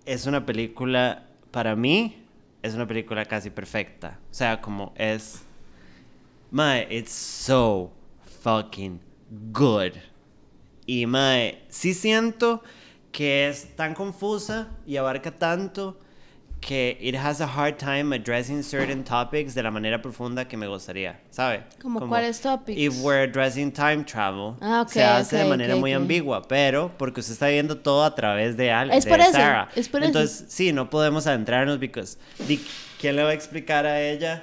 es 0.06 0.26
una 0.26 0.46
película, 0.46 1.26
para 1.50 1.76
mí, 1.76 2.24
es 2.62 2.74
una 2.74 2.86
película 2.86 3.24
casi 3.24 3.50
perfecta. 3.50 4.18
O 4.30 4.34
sea, 4.34 4.60
como 4.60 4.94
es. 4.96 5.42
Mae, 6.50 6.86
it's 6.90 7.12
so 7.12 7.92
fucking 8.42 9.00
good. 9.52 9.92
Y 10.86 11.06
mae, 11.06 11.64
sí 11.68 11.92
siento 11.92 12.62
que 13.10 13.48
es 13.48 13.74
tan 13.74 13.94
confusa 13.94 14.68
y 14.86 14.96
abarca 14.96 15.36
tanto 15.36 15.98
que 16.60 16.96
it 17.00 17.14
has 17.14 17.40
a 17.40 17.46
hard 17.46 17.76
time 17.78 18.12
addressing 18.12 18.62
certain 18.62 19.04
topics 19.04 19.54
de 19.54 19.62
la 19.62 19.70
manera 19.70 20.00
profunda 20.02 20.48
que 20.48 20.56
me 20.56 20.66
gustaría, 20.66 21.20
¿sabe? 21.30 21.62
¿Como 21.80 22.00
cuáles 22.08 22.40
topics? 22.40 22.76
If 22.80 23.02
we're 23.02 23.22
addressing 23.22 23.70
time 23.70 24.04
travel, 24.04 24.56
Ah, 24.60 24.80
ok, 24.82 24.88
se 24.88 25.04
hace 25.04 25.36
de 25.36 25.42
ok, 25.44 25.48
manera 25.50 25.74
ok, 25.74 25.80
muy 25.80 25.92
ambigua, 25.92 26.42
pero 26.48 26.90
porque 26.98 27.20
usted 27.20 27.34
está 27.34 27.48
viendo 27.48 27.76
todo 27.78 28.02
a 28.04 28.14
través 28.14 28.56
de 28.56 28.72
alguien, 28.72 28.98
Es 28.98 29.04
de 29.04 29.10
por 29.10 29.20
eso, 29.20 29.32
Sarah. 29.32 29.68
es 29.76 29.88
por 29.88 30.00
eso. 30.00 30.08
Entonces, 30.08 30.46
sí, 30.48 30.72
no 30.72 30.90
podemos 30.90 31.26
adentrarnos 31.28 31.78
because 31.78 32.18
¿quién 33.00 33.14
le 33.16 33.22
va 33.22 33.30
a 33.30 33.34
explicar 33.34 33.86
a 33.86 34.00
ella 34.02 34.42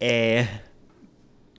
eh, 0.00 0.46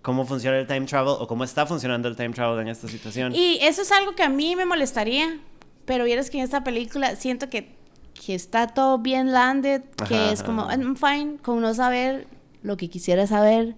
cómo 0.01 0.25
funciona 0.27 0.59
el 0.59 0.67
time 0.67 0.85
travel 0.85 1.15
o 1.17 1.27
cómo 1.27 1.43
está 1.43 1.65
funcionando 1.65 2.07
el 2.07 2.15
time 2.15 2.29
travel 2.29 2.59
en 2.59 2.67
esta 2.67 2.87
situación? 2.87 3.33
Y 3.33 3.57
eso 3.61 3.81
es 3.81 3.91
algo 3.91 4.13
que 4.15 4.21
a 4.21 4.29
mí 4.29 4.55
me 4.55 4.65
molestaría, 4.65 5.39
pero 5.85 6.03
vieras 6.03 6.29
que 6.29 6.37
en 6.37 6.43
esta 6.43 6.63
película 6.63 7.15
siento 7.15 7.49
que, 7.49 7.73
que 8.15 8.33
está 8.35 8.67
todo 8.67 8.97
bien 8.97 9.31
landed, 9.31 9.81
que 10.07 10.15
Ajá, 10.15 10.31
es 10.31 10.41
como. 10.43 10.69
I'm 10.71 10.95
fine 10.95 11.37
con 11.41 11.61
no 11.61 11.73
saber 11.73 12.27
lo 12.63 12.77
que 12.77 12.89
quisiera 12.89 13.27
saber 13.27 13.75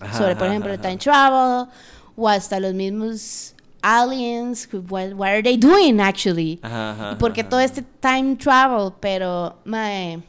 Ajá, 0.00 0.18
sobre, 0.18 0.36
por 0.36 0.48
ejemplo, 0.48 0.72
el 0.72 0.80
time 0.80 0.98
travel, 0.98 1.68
o 2.16 2.28
hasta 2.28 2.60
los 2.60 2.74
mismos 2.74 3.54
aliens, 3.82 4.68
what, 4.88 5.12
what 5.14 5.28
are 5.28 5.42
they 5.42 5.56
doing 5.56 6.00
actually? 6.00 6.58
Ajá, 6.62 7.16
porque 7.18 7.42
todo 7.44 7.60
este 7.60 7.82
time 8.00 8.36
travel, 8.36 8.92
pero, 9.00 9.56
mae, 9.64 10.20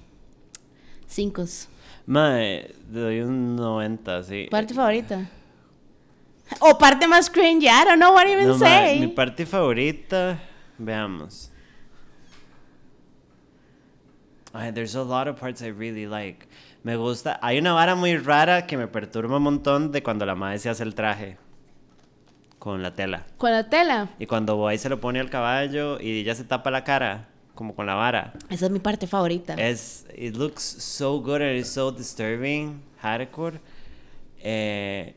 cinco. 1.08 1.44
Mae, 2.06 2.74
le 2.92 3.00
doy 3.00 3.20
un 3.22 3.56
90, 3.56 4.24
sí. 4.24 4.48
¿Parte 4.50 4.74
favorita? 4.74 5.30
O 6.60 6.78
parte 6.78 7.08
más 7.08 7.30
cringe, 7.30 7.66
I 7.66 7.86
don't 7.86 8.00
know 8.00 8.14
what 8.14 8.26
even 8.28 8.48
No, 8.48 8.58
mae, 8.58 8.94
say. 8.94 9.00
mi 9.00 9.08
parte 9.08 9.46
favorita, 9.46 10.40
veamos. 10.80 11.49
Ay, 14.54 14.72
there's 14.72 14.96
a 14.96 15.04
lot 15.04 15.28
of 15.28 15.40
parts 15.40 15.62
I 15.62 15.72
really 15.72 16.08
like. 16.08 16.48
Me 16.84 16.96
gusta. 16.96 17.40
Hay 17.42 17.60
una 17.60 17.74
vara 17.74 17.96
muy 17.96 18.18
rara 18.18 18.66
que 18.66 18.78
me 18.78 18.88
perturba 18.88 19.38
un 19.38 19.44
montón 19.44 19.92
de 19.92 20.02
cuando 20.02 20.26
la 20.26 20.36
madre 20.36 20.60
se 20.60 20.70
hace 20.70 20.84
el 20.84 20.96
traje 20.96 21.38
con 22.60 22.84
la 22.84 22.94
tela. 22.94 23.26
Con 23.38 23.52
la 23.52 23.70
tela. 23.70 24.10
Y 24.20 24.26
cuando 24.26 24.56
Boy 24.58 24.78
se 24.78 24.90
lo 24.90 25.00
pone 25.00 25.20
al 25.20 25.30
caballo 25.30 26.00
y 26.00 26.20
ella 26.20 26.36
se 26.36 26.44
tapa 26.44 26.70
la 26.72 26.84
cara, 26.84 27.30
como 27.56 27.76
con 27.76 27.86
la 27.86 27.96
vara. 27.96 28.34
Esa 28.50 28.66
es 28.66 28.72
mi 28.72 28.80
parte 28.80 29.08
favorita. 29.08 29.54
Es, 29.56 30.06
it 30.16 30.36
looks 30.36 30.64
so 30.64 31.20
good 31.20 31.42
and 31.42 31.58
it's 31.58 31.70
so 31.70 31.92
disturbing, 31.92 32.82
hardcore. 33.02 33.60
Eh, 34.42 35.16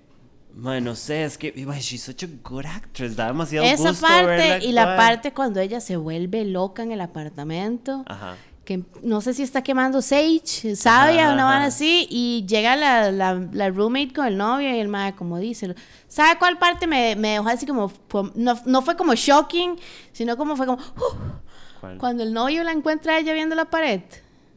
man, 0.54 0.84
no 0.84 0.94
sé, 0.94 1.24
es 1.24 1.36
que 1.36 1.52
man, 1.66 1.78
she's 1.78 2.02
such 2.02 2.22
a 2.22 2.28
good 2.42 2.64
actress, 2.64 3.16
da 3.16 3.26
demasiado 3.26 3.66
Esa 3.66 3.90
gusto 3.90 4.06
verla 4.06 4.26
parte 4.26 4.66
y 4.66 4.72
la 4.72 4.96
parte 4.96 5.32
cuando 5.32 5.60
ella 5.60 5.80
se 5.80 5.96
vuelve 5.96 6.44
loca 6.44 6.82
en 6.82 6.92
el 6.92 7.00
apartamento. 7.00 8.04
Ajá. 8.06 8.36
Que 8.64 8.82
no 9.02 9.20
sé 9.20 9.34
si 9.34 9.42
está 9.42 9.62
quemando 9.62 10.00
sage, 10.02 10.76
sabia, 10.76 11.32
una 11.32 11.56
ajá. 11.56 11.64
así. 11.66 12.06
Y 12.10 12.46
llega 12.46 12.76
la, 12.76 13.10
la, 13.10 13.34
la 13.52 13.70
roommate 13.70 14.12
con 14.12 14.26
el 14.26 14.36
novio 14.36 14.70
y 14.74 14.78
el 14.78 14.86
madre, 14.88 15.16
como 15.16 15.38
dice. 15.38 15.74
¿Sabe 16.06 16.38
cuál 16.38 16.58
parte 16.58 16.86
me, 16.86 17.16
me 17.16 17.30
dejó 17.32 17.48
así 17.48 17.66
como. 17.66 17.92
No, 18.34 18.54
no 18.64 18.82
fue 18.82 18.96
como 18.96 19.14
shocking, 19.14 19.78
sino 20.12 20.36
como 20.36 20.54
fue 20.56 20.66
como. 20.66 20.78
"Uh", 20.80 21.98
cuando 21.98 22.22
el 22.22 22.32
novio 22.32 22.62
la 22.62 22.70
encuentra 22.70 23.18
ella 23.18 23.32
viendo 23.32 23.56
la 23.56 23.64
pared. 23.64 24.02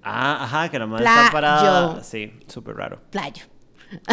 Ah, 0.03 0.43
ajá, 0.43 0.69
que 0.69 0.77
la 0.77 0.85
madre 0.85 1.03
Playo. 1.05 1.19
está 1.21 1.31
parada. 1.31 2.03
Sí, 2.03 2.31
súper 2.47 2.75
raro. 2.75 3.01
Playo. 3.09 3.43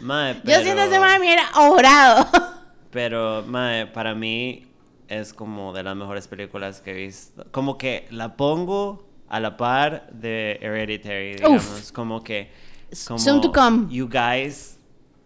Yo 0.00 0.06
pero, 0.44 0.62
siento 0.62 0.82
ese 0.82 0.98
madre 1.00 1.18
me 1.18 1.26
hubiera 1.26 1.50
orado. 1.58 2.26
Pero, 2.90 3.42
mae, 3.46 3.86
para 3.86 4.14
mí 4.14 4.66
es 5.08 5.34
como 5.34 5.72
de 5.74 5.82
las 5.82 5.94
mejores 5.96 6.28
películas 6.28 6.80
que 6.80 6.92
he 6.92 6.94
visto. 6.94 7.44
Como 7.50 7.76
que 7.76 8.06
la 8.10 8.36
pongo 8.36 9.07
a 9.28 9.40
la 9.40 9.56
par 9.56 10.08
de 10.12 10.58
Hereditary, 10.60 11.34
digamos. 11.36 11.92
Como 11.92 12.22
que. 12.22 12.50
Como, 13.06 13.18
Soon 13.18 13.40
to 13.40 13.52
come. 13.52 13.88
You 13.90 14.08
guys. 14.08 14.76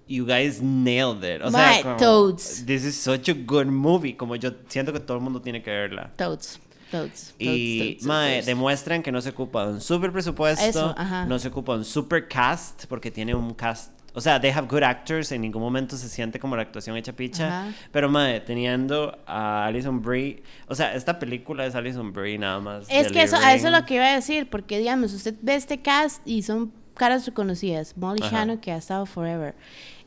You 0.08 0.26
guys 0.26 0.60
nailed 0.60 1.24
it. 1.24 1.40
O 1.42 1.50
Mae, 1.50 1.74
sea, 1.74 1.82
como, 1.82 1.96
toads. 1.96 2.66
This 2.66 2.84
is 2.84 2.96
such 2.96 3.28
a 3.28 3.34
good 3.34 3.66
movie. 3.66 4.14
Como 4.14 4.34
yo 4.36 4.50
siento 4.68 4.92
que 4.92 5.00
todo 5.00 5.16
el 5.16 5.22
mundo 5.22 5.40
tiene 5.40 5.62
que 5.62 5.70
verla. 5.70 6.10
Toads. 6.16 6.58
Toads. 6.90 7.34
Y, 7.38 7.94
toads, 7.94 8.06
mae, 8.06 8.34
toads. 8.34 8.46
demuestran 8.46 9.02
que 9.02 9.10
no 9.10 9.20
se 9.22 9.30
ocupa 9.30 9.64
de 9.66 9.72
un 9.74 9.80
super 9.80 10.12
presupuesto, 10.12 10.62
Eso, 10.66 10.94
no 11.26 11.38
se 11.38 11.48
ocupa 11.48 11.72
de 11.72 11.78
un 11.78 11.84
super 11.86 12.28
cast, 12.28 12.84
porque 12.86 13.10
tiene 13.10 13.34
un 13.34 13.54
cast, 13.54 13.92
o 14.14 14.20
sea, 14.20 14.40
they 14.40 14.50
have 14.50 14.66
good 14.68 14.82
actors, 14.82 15.32
en 15.32 15.40
ningún 15.40 15.62
momento 15.62 15.96
se 15.96 16.08
siente 16.08 16.38
como 16.38 16.54
la 16.56 16.62
actuación 16.62 16.96
hecha 16.96 17.12
picha, 17.14 17.46
Ajá. 17.62 17.72
pero 17.90 18.08
mae, 18.10 18.40
teniendo 18.40 19.18
a 19.26 19.66
Alison 19.66 20.02
Brie, 20.02 20.42
o 20.68 20.74
sea, 20.74 20.94
esta 20.94 21.18
película 21.18 21.64
es 21.66 21.74
Alison 21.74 22.12
Brie 22.12 22.38
nada 22.38 22.60
más. 22.60 22.86
Es 22.90 23.10
que 23.10 23.22
eso, 23.22 23.36
a 23.36 23.54
eso 23.54 23.68
es 23.68 23.72
lo 23.72 23.84
que 23.86 23.94
iba 23.94 24.04
a 24.06 24.14
decir, 24.14 24.48
porque 24.50 24.78
digamos, 24.78 25.12
usted 25.14 25.34
ve 25.42 25.54
este 25.54 25.78
cast 25.80 26.20
y 26.26 26.42
son 26.42 26.72
caras 26.94 27.24
reconocidas. 27.26 27.96
Molly 27.96 28.22
Ajá. 28.22 28.38
Shannon, 28.40 28.58
que 28.58 28.70
ha 28.72 28.76
estado 28.76 29.06
forever. 29.06 29.54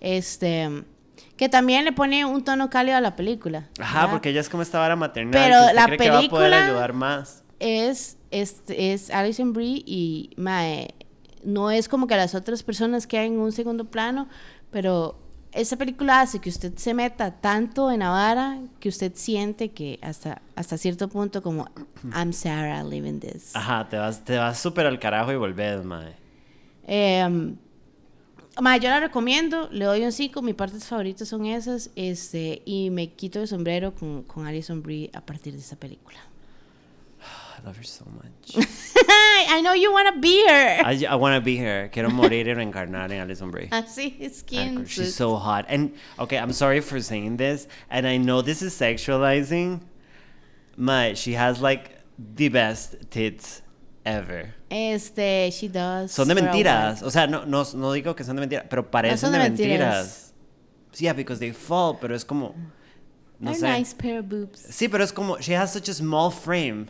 Este, 0.02 0.84
que 1.38 1.50
también 1.50 1.84
le 1.86 1.92
pone 1.92 2.26
un 2.26 2.44
tono 2.44 2.70
cálido 2.70 2.98
a 2.98 3.02
la 3.02 3.16
película. 3.16 3.70
Ajá, 3.80 4.02
¿verdad? 4.02 4.12
porque 4.12 4.30
ella 4.30 4.42
es 4.42 4.50
como 4.50 4.62
esta 4.64 4.80
vara 4.80 4.96
maternal, 4.96 5.32
Pero 5.34 5.56
que 5.58 5.62
usted 5.66 5.76
la 5.76 5.86
cree 5.86 5.98
que 5.98 6.10
va 6.12 6.20
a 6.20 6.22
poder 6.30 6.52
película- 6.52 6.66
ayudar 6.66 6.94
más. 6.94 7.44
Es, 7.60 8.18
es, 8.32 8.62
es 8.68 9.10
Alison 9.10 9.54
Brie 9.54 9.82
y 9.86 10.30
mae, 10.38 10.94
no 11.46 11.72
es 11.72 11.88
como 11.88 12.08
que 12.08 12.16
las 12.16 12.36
otras 12.36 12.64
personas 12.64 13.08
quedan 13.08 13.26
en 13.26 13.40
un 13.40 13.52
segundo 13.52 13.86
plano, 13.86 14.28
pero 14.72 15.18
esa 15.52 15.78
película 15.78 16.22
hace 16.22 16.40
que 16.40 16.50
usted 16.50 16.76
se 16.76 16.94
meta 16.94 17.32
tanto 17.32 17.90
en 17.90 18.00
la 18.00 18.10
vara 18.10 18.60
que 18.80 18.90
usted 18.90 19.14
siente 19.16 19.72
que 19.72 20.00
hasta, 20.02 20.42
hasta 20.56 20.78
cierto 20.78 21.08
punto 21.08 21.42
como 21.42 21.70
I'm 22.14 22.34
Sarah 22.34 22.84
living 22.84 23.20
this. 23.20 23.56
Ajá, 23.56 23.88
te 23.88 23.98
vas, 23.98 24.24
te 24.24 24.38
vas 24.38 24.60
súper 24.60 24.86
al 24.86 25.00
carajo 25.00 25.32
y 25.32 25.38
volvés, 25.38 25.84
mae. 25.86 26.14
Eh, 26.88 27.56
ma, 28.62 28.78
yo 28.78 28.90
la 28.90 29.00
recomiendo, 29.00 29.70
le 29.72 29.86
doy 29.86 30.04
un 30.04 30.12
5, 30.12 30.42
mis 30.42 30.56
partes 30.56 30.86
favoritas 30.86 31.28
son 31.28 31.46
esas, 31.46 31.90
este, 31.96 32.62
y 32.66 32.90
me 32.90 33.14
quito 33.14 33.42
el 33.42 33.48
sombrero 33.48 33.96
con, 33.96 34.24
con 34.24 34.46
Alison 34.46 34.84
Brie 34.84 35.10
a 35.14 35.22
partir 35.22 35.54
de 35.54 35.60
esta 35.60 35.78
película. 35.78 36.18
I 37.58 37.66
love 37.66 37.78
her 37.78 37.84
so 37.84 38.06
much. 38.06 38.68
I 38.98 39.62
know 39.62 39.74
you 39.74 39.92
wanna 39.92 40.20
be 40.20 40.46
her. 40.48 40.82
I, 40.86 41.06
I 41.10 41.16
wanna 41.16 41.42
be 41.42 41.58
her. 41.58 41.90
Quiero 41.92 42.10
morir 42.10 42.48
y 42.48 42.54
reencarnar 42.54 43.12
en 43.12 43.22
Alison 43.22 43.52
Brie. 43.52 43.68
Así 43.68 44.16
es 44.20 44.42
que 44.44 44.84
She's 44.86 45.16
so 45.16 45.36
hot. 45.36 45.66
And 45.70 45.94
okay, 46.20 46.38
I'm 46.38 46.52
sorry 46.52 46.82
for 46.82 47.00
saying 47.00 47.38
this, 47.38 47.68
and 47.90 48.08
I 48.08 48.18
know 48.18 48.42
this 48.42 48.62
is 48.62 48.74
sexualizing. 48.74 49.82
My, 50.78 51.14
she 51.14 51.34
has 51.34 51.62
like 51.62 51.92
the 52.18 52.50
best 52.50 53.10
tits 53.10 53.62
ever. 54.06 54.54
Este, 54.70 55.52
she 55.52 55.70
does. 55.70 56.12
Son 56.12 56.28
de 56.28 56.36
mentiras. 56.36 57.02
O 57.04 57.10
sea, 57.10 57.28
no, 57.28 57.46
no, 57.46 57.64
no 57.74 57.92
digo 57.92 58.16
que 58.16 58.26
son 58.26 58.36
de 58.36 58.46
mentiras, 58.46 58.66
pero 58.70 58.84
parecen 58.84 59.18
son 59.18 59.32
de, 59.32 59.40
de 59.40 59.50
mentiras. 59.50 60.34
Yeah, 60.98 61.14
because 61.14 61.40
they 61.40 61.52
fall, 61.52 61.96
pero 61.96 62.14
es 62.14 62.24
como. 62.26 62.56
No 63.40 63.52
They're 63.52 63.62
nice 63.62 63.94
pair 63.94 64.20
of 64.20 64.30
boobs. 64.30 64.62
Sí, 64.70 64.90
pero 64.90 65.04
es 65.04 65.12
como. 65.12 65.38
She 65.40 65.54
has 65.54 65.72
such 65.72 65.90
a 65.90 65.94
small 65.94 66.32
frame. 66.32 66.88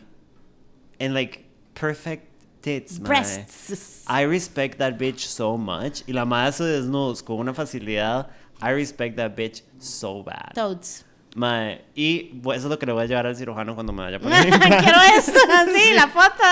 And 1.00 1.14
like 1.14 1.44
perfect 1.74 2.26
tits. 2.62 2.98
Breasts. 2.98 4.04
I 4.08 4.22
respect 4.22 4.78
that 4.78 4.98
bitch 4.98 5.20
so 5.26 5.56
much. 5.56 6.02
Y 6.06 6.12
la 6.12 6.24
madre 6.24 6.52
se 6.52 6.64
desnudos 6.64 7.22
con 7.22 7.38
una 7.38 7.52
facilidad. 7.52 8.28
I 8.62 8.70
respect 8.70 9.16
that 9.16 9.36
bitch 9.36 9.62
so 9.78 10.22
bad. 10.22 10.54
Toads. 10.54 11.04
Mae, 11.36 11.84
y 11.94 12.30
eso 12.44 12.54
es 12.54 12.64
lo 12.64 12.78
que 12.78 12.86
le 12.86 12.92
voy 12.92 13.02
a 13.02 13.06
llevar 13.06 13.26
al 13.26 13.36
cirujano 13.36 13.74
cuando 13.74 13.92
me 13.92 14.02
vaya 14.02 14.16
a 14.16 14.20
poner. 14.20 14.48
Quiero 14.48 14.98
esto, 15.18 15.38
así, 15.52 15.92
la 15.94 16.08
foto 16.08 16.42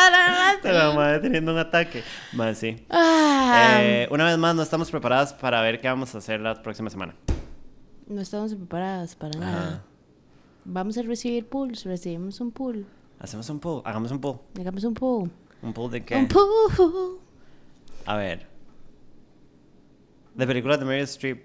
De 0.63 0.73
la 0.75 0.93
madre 0.93 1.21
teniendo 1.21 1.53
un 1.53 1.59
ataque. 1.59 2.03
Mae, 2.35 2.55
sí. 2.55 2.77
Ah, 2.91 3.79
Eh, 3.81 4.09
una 4.11 4.27
vez 4.27 4.37
más, 4.37 4.55
no 4.55 4.63
estamos 4.63 4.91
preparadas 4.91 5.33
para 5.33 5.63
ver 5.63 5.81
qué 5.81 5.89
vamos 5.89 6.15
a 6.15 6.19
hacer 6.19 6.39
la 6.41 6.63
próxima 6.63 6.91
semana. 6.91 7.15
no 8.07 8.21
estamos 8.21 8.55
preparadas 8.55 9.17
para 9.17 9.39
nada. 9.39 9.63
Ajá. 9.69 9.83
Vamos 10.67 10.99
a 10.99 11.03
recibir 11.03 11.47
pools, 11.47 11.85
recibimos 11.85 12.39
un 12.43 12.51
pool. 12.51 12.87
Hacemos 13.25 13.49
un 13.51 13.59
pool. 13.59 13.83
Hagamos 13.85 14.11
un 14.13 14.21
pool. 14.21 14.39
Hagamos 14.61 14.85
un 14.85 14.95
pool. 14.95 15.31
¿Un 15.63 15.73
pool 15.73 15.91
de 15.91 16.05
qué? 16.05 16.15
Un 16.17 16.29
pool. 16.29 17.19
A 18.07 18.17
ver. 18.17 18.47
De 20.35 20.47
películas 20.47 20.79
de 20.79 20.85
Meryl 20.85 21.05
Streep. 21.05 21.43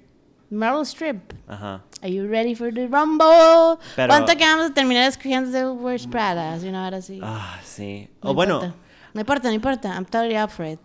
Meryl 0.50 0.82
Streep. 0.82 1.22
Ajá. 1.48 1.84
Are 2.02 2.12
you 2.14 2.28
ready 2.28 2.54
for 2.56 2.74
the 2.74 2.88
rumble? 2.88 3.78
Pero- 3.96 4.10
¿Cuánto 4.10 4.36
que 4.36 4.44
vamos 4.44 4.72
a 4.72 4.74
terminar 4.74 5.08
escogiendo 5.08 5.52
The 5.52 5.68
Worst 5.68 6.10
Prada? 6.10 6.54
Así 6.54 6.68
una 6.68 6.86
hora 6.88 6.98
así. 6.98 7.20
Ah, 7.24 7.60
sí. 7.64 8.10
No 8.24 8.32
o 8.32 8.34
bueno, 8.34 8.56
importa. 8.56 8.76
No 9.14 9.22
importa, 9.22 9.48
no 9.48 9.54
importa. 9.54 9.90
I'm 9.96 10.06
totally 10.06 10.38
up 10.38 10.50
for 10.50 10.66
it. 10.66 10.80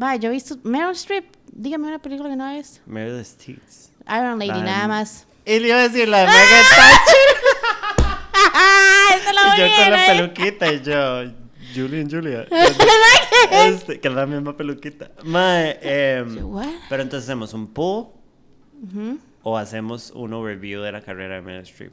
Va, 0.00 0.14
yo 0.16 0.28
he 0.28 0.32
visto 0.32 0.56
Meryl 0.62 0.92
Streep. 0.94 1.24
Dígame 1.50 1.88
una 1.88 1.98
película 1.98 2.28
que 2.28 2.36
no 2.36 2.48
he 2.48 2.58
visto. 2.58 2.80
Meryl 2.86 3.18
Streep. 3.20 3.58
Iron 4.08 4.38
Lady, 4.38 4.48
La 4.50 4.56
de- 4.58 4.62
nada 4.64 4.86
más. 4.88 5.26
Y 5.44 5.58
le 5.58 5.68
iba 5.68 5.78
a 5.78 5.88
decir 5.88 6.06
la 6.08 6.18
de 6.20 6.26
Megan 6.26 6.64
Thatcher. 6.76 7.47
Esa 9.30 9.32
la 9.32 9.56
Y 9.56 9.60
voy 9.60 9.68
yo 9.68 9.74
a 9.74 9.84
con 9.84 9.92
la 9.92 10.04
¿eh? 10.06 10.16
peluquita 10.16 10.72
y 10.72 10.82
yo, 10.82 11.32
Julie 11.74 12.00
and 12.00 12.10
Julia. 12.12 12.46
este, 13.66 14.00
que 14.00 14.08
es 14.08 14.14
la 14.14 14.26
misma 14.26 14.56
peluquita. 14.56 15.10
Mae, 15.24 16.22
What? 16.42 16.66
pero 16.88 17.02
entonces 17.02 17.28
hacemos 17.28 17.52
un 17.54 17.66
poll 17.72 18.08
o 19.42 19.56
hacemos 19.56 20.10
un 20.14 20.32
overview 20.32 20.82
de 20.82 20.92
la 20.92 21.00
carrera 21.02 21.36
de 21.36 21.42
Meryl 21.42 21.62
Streep. 21.62 21.92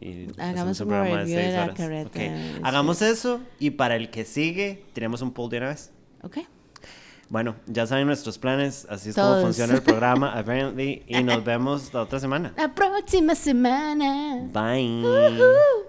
Y 0.00 0.28
Hagamos 0.40 0.78
un 0.80 0.92
overview 0.92 1.16
de 1.18 1.26
seis 1.26 1.54
horas. 1.54 1.76
de 1.76 1.88
Meryl 1.88 2.60
Hagamos 2.64 3.02
eso 3.02 3.40
y 3.58 3.70
para 3.70 3.96
el 3.96 4.10
que 4.10 4.24
sigue, 4.24 4.84
tenemos 4.92 5.22
un 5.22 5.32
poll 5.32 5.50
de 5.50 5.58
una 5.58 5.68
vez. 5.68 5.90
Ok. 6.22 6.38
Bueno, 7.30 7.56
ya 7.66 7.86
saben 7.86 8.06
nuestros 8.06 8.38
planes, 8.38 8.86
así 8.88 9.10
es 9.10 9.14
como 9.14 9.26
Todos. 9.28 9.42
funciona 9.44 9.74
el 9.74 9.82
programa, 9.82 10.32
apparently, 10.38 11.02
y 11.06 11.22
nos 11.22 11.44
vemos 11.44 11.92
la 11.92 12.02
otra 12.02 12.20
semana. 12.20 12.54
La 12.56 12.74
próxima 12.74 13.34
semana. 13.34 14.48
Bye. 14.50 15.02
Woohoo. 15.02 15.87